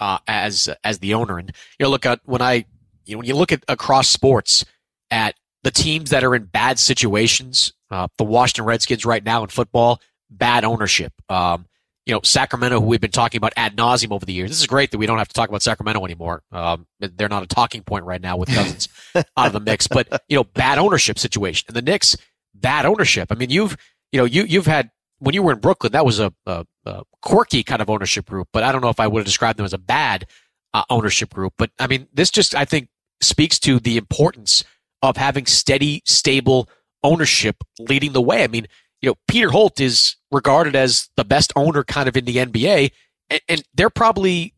uh, 0.00 0.18
as 0.26 0.68
as 0.82 1.00
the 1.00 1.14
owner. 1.14 1.38
And 1.38 1.52
you 1.78 1.84
know 1.84 1.90
look 1.90 2.06
at 2.06 2.20
when 2.24 2.40
I 2.40 2.64
you 3.04 3.14
know 3.14 3.18
when 3.18 3.26
you 3.26 3.36
look 3.36 3.52
at 3.52 3.64
across 3.68 4.08
sports 4.08 4.64
at 5.10 5.34
the 5.62 5.70
teams 5.70 6.10
that 6.10 6.24
are 6.24 6.34
in 6.34 6.44
bad 6.44 6.78
situations 6.78 7.72
uh, 7.90 8.08
the 8.18 8.24
Washington 8.24 8.64
Redskins 8.64 9.04
right 9.04 9.24
now 9.24 9.42
in 9.42 9.48
football 9.48 10.00
bad 10.30 10.64
ownership. 10.64 11.12
Um, 11.28 11.66
you 12.06 12.12
know, 12.12 12.20
Sacramento, 12.22 12.80
who 12.80 12.86
we've 12.86 13.00
been 13.00 13.10
talking 13.10 13.38
about 13.38 13.54
ad 13.56 13.76
nauseum 13.76 14.12
over 14.12 14.26
the 14.26 14.32
years. 14.32 14.50
This 14.50 14.60
is 14.60 14.66
great 14.66 14.90
that 14.90 14.98
we 14.98 15.06
don't 15.06 15.18
have 15.18 15.28
to 15.28 15.34
talk 15.34 15.48
about 15.48 15.62
Sacramento 15.62 16.04
anymore. 16.04 16.42
Um, 16.52 16.86
they're 17.00 17.30
not 17.30 17.42
a 17.42 17.46
talking 17.46 17.82
point 17.82 18.04
right 18.04 18.20
now 18.20 18.36
with 18.36 18.50
Cousins 18.50 18.88
out 19.14 19.46
of 19.46 19.52
the 19.52 19.60
mix. 19.60 19.86
But 19.86 20.22
you 20.28 20.36
know, 20.36 20.44
bad 20.44 20.78
ownership 20.78 21.18
situation, 21.18 21.66
and 21.68 21.76
the 21.76 21.82
Knicks, 21.82 22.16
bad 22.54 22.84
ownership. 22.84 23.32
I 23.32 23.36
mean, 23.36 23.50
you've 23.50 23.76
you 24.12 24.18
know, 24.18 24.24
you 24.24 24.44
you've 24.44 24.66
had 24.66 24.90
when 25.18 25.34
you 25.34 25.42
were 25.42 25.52
in 25.52 25.60
Brooklyn, 25.60 25.92
that 25.92 26.04
was 26.04 26.20
a, 26.20 26.32
a, 26.46 26.66
a 26.84 27.02
quirky 27.22 27.62
kind 27.62 27.80
of 27.80 27.88
ownership 27.88 28.28
group. 28.28 28.48
But 28.52 28.64
I 28.64 28.72
don't 28.72 28.82
know 28.82 28.90
if 28.90 29.00
I 29.00 29.06
would 29.06 29.20
have 29.20 29.26
described 29.26 29.58
them 29.58 29.64
as 29.64 29.72
a 29.72 29.78
bad 29.78 30.26
uh, 30.74 30.84
ownership 30.90 31.32
group. 31.32 31.54
But 31.56 31.70
I 31.78 31.86
mean, 31.86 32.06
this 32.12 32.30
just 32.30 32.54
I 32.54 32.64
think 32.64 32.88
speaks 33.22 33.58
to 33.60 33.80
the 33.80 33.96
importance 33.96 34.62
of 35.02 35.16
having 35.16 35.46
steady, 35.46 36.02
stable 36.04 36.68
ownership 37.02 37.56
leading 37.78 38.12
the 38.12 38.20
way. 38.20 38.44
I 38.44 38.46
mean, 38.46 38.66
you 39.00 39.10
know, 39.10 39.14
Peter 39.28 39.50
Holt 39.50 39.80
is 39.80 40.16
regarded 40.34 40.76
as 40.76 41.08
the 41.16 41.24
best 41.24 41.52
owner 41.56 41.84
kind 41.84 42.08
of 42.08 42.16
in 42.16 42.24
the 42.24 42.36
NBA. 42.36 42.92
And, 43.30 43.40
and 43.48 43.62
there 43.74 43.90
probably 43.90 44.52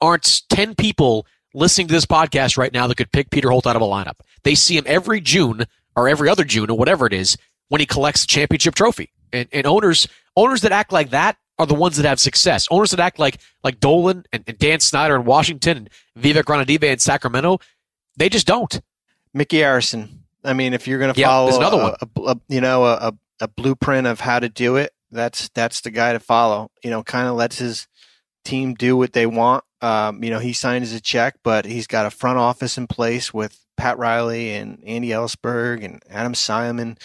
aren't 0.00 0.42
10 0.48 0.74
people 0.74 1.26
listening 1.54 1.88
to 1.88 1.94
this 1.94 2.06
podcast 2.06 2.56
right 2.56 2.72
now 2.72 2.86
that 2.86 2.96
could 2.96 3.12
pick 3.12 3.30
Peter 3.30 3.50
Holt 3.50 3.66
out 3.66 3.76
of 3.76 3.82
a 3.82 3.86
lineup. 3.86 4.20
They 4.44 4.54
see 4.54 4.76
him 4.76 4.84
every 4.86 5.20
June 5.20 5.64
or 5.96 6.08
every 6.08 6.28
other 6.28 6.44
June 6.44 6.70
or 6.70 6.78
whatever 6.78 7.06
it 7.06 7.12
is 7.12 7.36
when 7.68 7.80
he 7.80 7.86
collects 7.86 8.24
a 8.24 8.26
championship 8.26 8.74
trophy. 8.74 9.12
And, 9.32 9.48
and 9.52 9.66
owners, 9.66 10.06
owners 10.36 10.60
that 10.62 10.72
act 10.72 10.92
like 10.92 11.10
that 11.10 11.36
are 11.58 11.66
the 11.66 11.74
ones 11.74 11.96
that 11.96 12.06
have 12.06 12.20
success. 12.20 12.66
Owners 12.70 12.90
that 12.90 13.00
act 13.00 13.18
like, 13.18 13.38
like 13.62 13.80
Dolan 13.80 14.24
and, 14.32 14.44
and 14.46 14.58
Dan 14.58 14.80
Snyder 14.80 15.14
in 15.16 15.24
Washington 15.24 15.76
and 15.76 15.90
Vivek 16.18 16.44
Ranadive 16.44 16.82
in 16.84 16.98
Sacramento, 16.98 17.58
they 18.16 18.28
just 18.28 18.46
don't. 18.46 18.80
Micky 19.32 19.58
Arison. 19.58 20.18
I 20.44 20.52
mean, 20.54 20.74
if 20.74 20.86
you're 20.88 20.98
going 20.98 21.14
to 21.14 21.20
yeah, 21.20 21.28
follow 21.28 21.56
another 21.56 21.76
one. 21.76 21.94
A, 22.00 22.20
a, 22.32 22.40
you 22.48 22.60
know, 22.60 22.84
a, 22.84 23.12
a 23.40 23.48
blueprint 23.48 24.06
of 24.06 24.20
how 24.20 24.38
to 24.38 24.48
do 24.48 24.76
it, 24.76 24.92
that's 25.12 25.48
that's 25.50 25.80
the 25.82 25.90
guy 25.90 26.12
to 26.12 26.20
follow. 26.20 26.70
You 26.82 26.90
know, 26.90 27.02
kind 27.02 27.28
of 27.28 27.34
lets 27.34 27.58
his 27.58 27.86
team 28.44 28.74
do 28.74 28.96
what 28.96 29.12
they 29.12 29.26
want. 29.26 29.64
Um, 29.80 30.22
you 30.22 30.30
know, 30.30 30.38
he 30.38 30.52
signs 30.52 30.92
a 30.92 31.00
check, 31.00 31.36
but 31.42 31.64
he's 31.64 31.86
got 31.86 32.06
a 32.06 32.10
front 32.10 32.38
office 32.38 32.78
in 32.78 32.86
place 32.86 33.32
with 33.32 33.58
Pat 33.76 33.98
Riley 33.98 34.54
and 34.54 34.82
Andy 34.86 35.08
Elisburg 35.08 35.84
and 35.84 36.02
Adam 36.08 36.34
Simon 36.34 36.98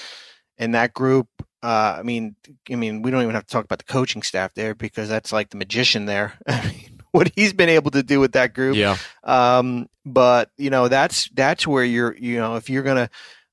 and 0.58 0.76
that 0.76 0.93
group. 0.93 1.28
Uh, 1.64 1.97
I 1.99 2.03
mean, 2.03 2.36
I 2.72 2.76
mean, 2.76 3.01
we 3.01 3.12
don't 3.12 3.24
even 3.24 3.34
have 3.34 3.45
to 3.45 3.51
talk 3.51 3.66
about 3.66 3.80
the 3.80 3.91
coaching 3.91 4.22
staff 4.22 4.53
there 4.53 4.76
because 4.76 5.10
that's 5.10 5.34
like 5.34 5.49
the 5.49 5.58
magician 5.58 6.05
there. 6.05 6.34
I 6.47 6.68
mean, 6.68 7.01
what 7.12 7.32
he's 7.36 7.53
been 7.53 7.70
able 7.70 7.91
to 7.91 8.03
do 8.03 8.20
with 8.20 8.34
that 8.34 8.53
group. 8.53 8.76
Yeah. 8.76 8.97
Um, 9.24 9.89
but 10.05 10.51
you 10.58 10.70
know, 10.70 10.88
that's 10.88 11.30
that's 11.34 11.66
where 11.66 11.84
you're. 11.84 12.16
You 12.16 12.38
know, 12.38 12.55
if 12.55 12.70
you're 12.70 12.84
gonna 12.84 13.10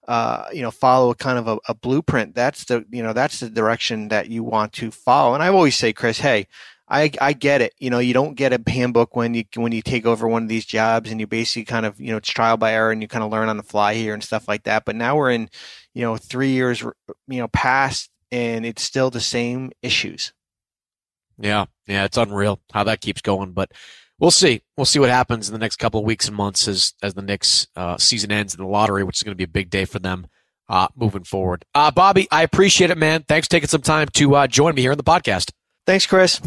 uh, 0.06 0.46
you 0.52 0.62
know, 0.62 0.70
follow 0.70 1.10
a 1.10 1.14
kind 1.14 1.38
of 1.38 1.48
a, 1.48 1.58
a, 1.68 1.74
blueprint. 1.74 2.34
That's 2.34 2.64
the, 2.64 2.84
you 2.90 3.02
know, 3.02 3.12
that's 3.12 3.40
the 3.40 3.48
direction 3.48 4.08
that 4.08 4.28
you 4.28 4.42
want 4.42 4.72
to 4.74 4.90
follow. 4.90 5.34
And 5.34 5.42
I 5.42 5.48
always 5.48 5.76
say, 5.76 5.92
Chris, 5.92 6.18
hey, 6.18 6.46
I, 6.88 7.10
I 7.20 7.32
get 7.32 7.62
it. 7.62 7.72
You 7.78 7.90
know, 7.90 7.98
you 7.98 8.12
don't 8.12 8.34
get 8.34 8.52
a 8.52 8.70
handbook 8.70 9.16
when 9.16 9.32
you, 9.32 9.44
when 9.56 9.72
you 9.72 9.80
take 9.80 10.04
over 10.04 10.28
one 10.28 10.42
of 10.42 10.48
these 10.48 10.66
jobs 10.66 11.10
and 11.10 11.20
you 11.20 11.26
basically 11.26 11.64
kind 11.64 11.86
of, 11.86 11.98
you 12.00 12.10
know, 12.10 12.18
it's 12.18 12.28
trial 12.28 12.56
by 12.58 12.74
error 12.74 12.92
and 12.92 13.00
you 13.00 13.08
kind 13.08 13.24
of 13.24 13.30
learn 13.30 13.48
on 13.48 13.56
the 13.56 13.62
fly 13.62 13.94
here 13.94 14.12
and 14.12 14.22
stuff 14.22 14.46
like 14.46 14.64
that. 14.64 14.84
But 14.84 14.96
now 14.96 15.16
we're 15.16 15.30
in, 15.30 15.48
you 15.94 16.02
know, 16.02 16.16
three 16.16 16.50
years, 16.50 16.82
you 16.82 17.38
know, 17.38 17.48
past 17.48 18.10
and 18.30 18.66
it's 18.66 18.82
still 18.82 19.10
the 19.10 19.20
same 19.20 19.72
issues. 19.80 20.32
Yeah. 21.38 21.64
Yeah. 21.86 22.04
It's 22.04 22.18
unreal 22.18 22.60
how 22.72 22.84
that 22.84 23.00
keeps 23.00 23.22
going. 23.22 23.52
But, 23.52 23.72
we'll 24.24 24.30
see. 24.30 24.62
We'll 24.78 24.86
see 24.86 24.98
what 24.98 25.10
happens 25.10 25.48
in 25.50 25.52
the 25.52 25.58
next 25.58 25.76
couple 25.76 26.00
of 26.00 26.06
weeks 26.06 26.26
and 26.28 26.36
months 26.36 26.66
as 26.66 26.94
as 27.02 27.12
the 27.12 27.20
Knicks 27.20 27.68
uh, 27.76 27.98
season 27.98 28.32
ends 28.32 28.54
in 28.54 28.60
the 28.60 28.66
lottery, 28.66 29.04
which 29.04 29.18
is 29.18 29.22
going 29.22 29.32
to 29.32 29.36
be 29.36 29.44
a 29.44 29.48
big 29.48 29.68
day 29.68 29.84
for 29.84 29.98
them 29.98 30.26
uh, 30.68 30.88
moving 30.96 31.24
forward. 31.24 31.64
Uh, 31.74 31.90
Bobby, 31.90 32.26
I 32.30 32.42
appreciate 32.42 32.90
it, 32.90 32.96
man. 32.96 33.24
Thanks 33.28 33.46
for 33.46 33.50
taking 33.50 33.68
some 33.68 33.82
time 33.82 34.08
to 34.14 34.34
uh, 34.34 34.46
join 34.46 34.74
me 34.74 34.80
here 34.80 34.92
on 34.92 34.96
the 34.96 35.04
podcast. 35.04 35.52
Thanks, 35.86 36.06
Chris. 36.06 36.40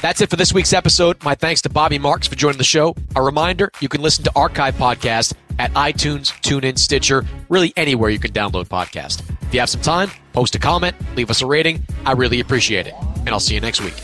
That's 0.00 0.22
it 0.22 0.30
for 0.30 0.36
this 0.36 0.54
week's 0.54 0.72
episode. 0.72 1.22
My 1.22 1.34
thanks 1.34 1.60
to 1.62 1.68
Bobby 1.68 1.98
Marks 1.98 2.26
for 2.26 2.34
joining 2.34 2.58
the 2.58 2.64
show. 2.64 2.96
A 3.14 3.22
reminder, 3.22 3.70
you 3.80 3.88
can 3.88 4.00
listen 4.00 4.24
to 4.24 4.32
archive 4.34 4.74
Podcast 4.74 5.34
at 5.58 5.70
iTunes, 5.74 6.32
TuneIn, 6.40 6.78
Stitcher, 6.78 7.24
really 7.50 7.74
anywhere 7.76 8.08
you 8.08 8.18
can 8.18 8.32
download 8.32 8.66
podcast. 8.66 9.22
If 9.42 9.54
you 9.54 9.60
have 9.60 9.68
some 9.68 9.82
time, 9.82 10.10
post 10.32 10.54
a 10.54 10.58
comment, 10.58 10.96
leave 11.14 11.30
us 11.30 11.42
a 11.42 11.46
rating. 11.46 11.86
I 12.06 12.12
really 12.12 12.40
appreciate 12.40 12.86
it. 12.86 12.94
And 13.18 13.28
I'll 13.28 13.38
see 13.38 13.54
you 13.54 13.60
next 13.60 13.82
week. 13.82 13.94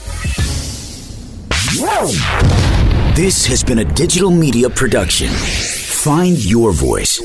This 3.19 3.45
has 3.47 3.65
been 3.65 3.81
a 3.81 3.85
digital 3.85 4.31
media 4.31 4.71
production. 4.71 5.27
Find 5.27 6.39
your 6.45 6.71
voice. 6.71 7.21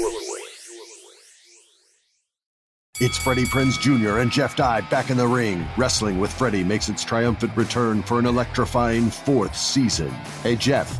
It's 2.99 3.15
Freddie 3.15 3.45
Prinze 3.45 3.79
Jr. 3.79 4.17
and 4.17 4.31
Jeff 4.31 4.55
Dye 4.55 4.81
back 4.81 5.11
in 5.11 5.17
the 5.17 5.27
ring. 5.27 5.67
Wrestling 5.77 6.19
with 6.19 6.33
Freddie 6.33 6.63
makes 6.63 6.89
its 6.89 7.03
triumphant 7.03 7.55
return 7.55 8.01
for 8.01 8.17
an 8.17 8.25
electrifying 8.25 9.11
fourth 9.11 9.55
season. 9.55 10.09
Hey, 10.41 10.55
Jeff. 10.55 10.99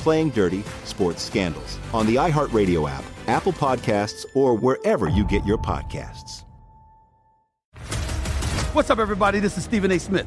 Playing 0.00 0.30
Dirty 0.30 0.64
Sports 0.84 1.22
Scandals 1.22 1.78
on 1.92 2.06
the 2.06 2.16
iHeartRadio 2.16 2.90
app 2.90 3.04
Apple 3.30 3.52
Podcasts, 3.52 4.26
or 4.34 4.56
wherever 4.56 5.08
you 5.08 5.24
get 5.24 5.46
your 5.46 5.58
podcasts. 5.58 6.42
What's 8.72 8.90
up, 8.90 8.98
everybody? 8.98 9.40
This 9.40 9.56
is 9.56 9.64
Stephen 9.64 9.90
A. 9.92 9.98
Smith, 9.98 10.26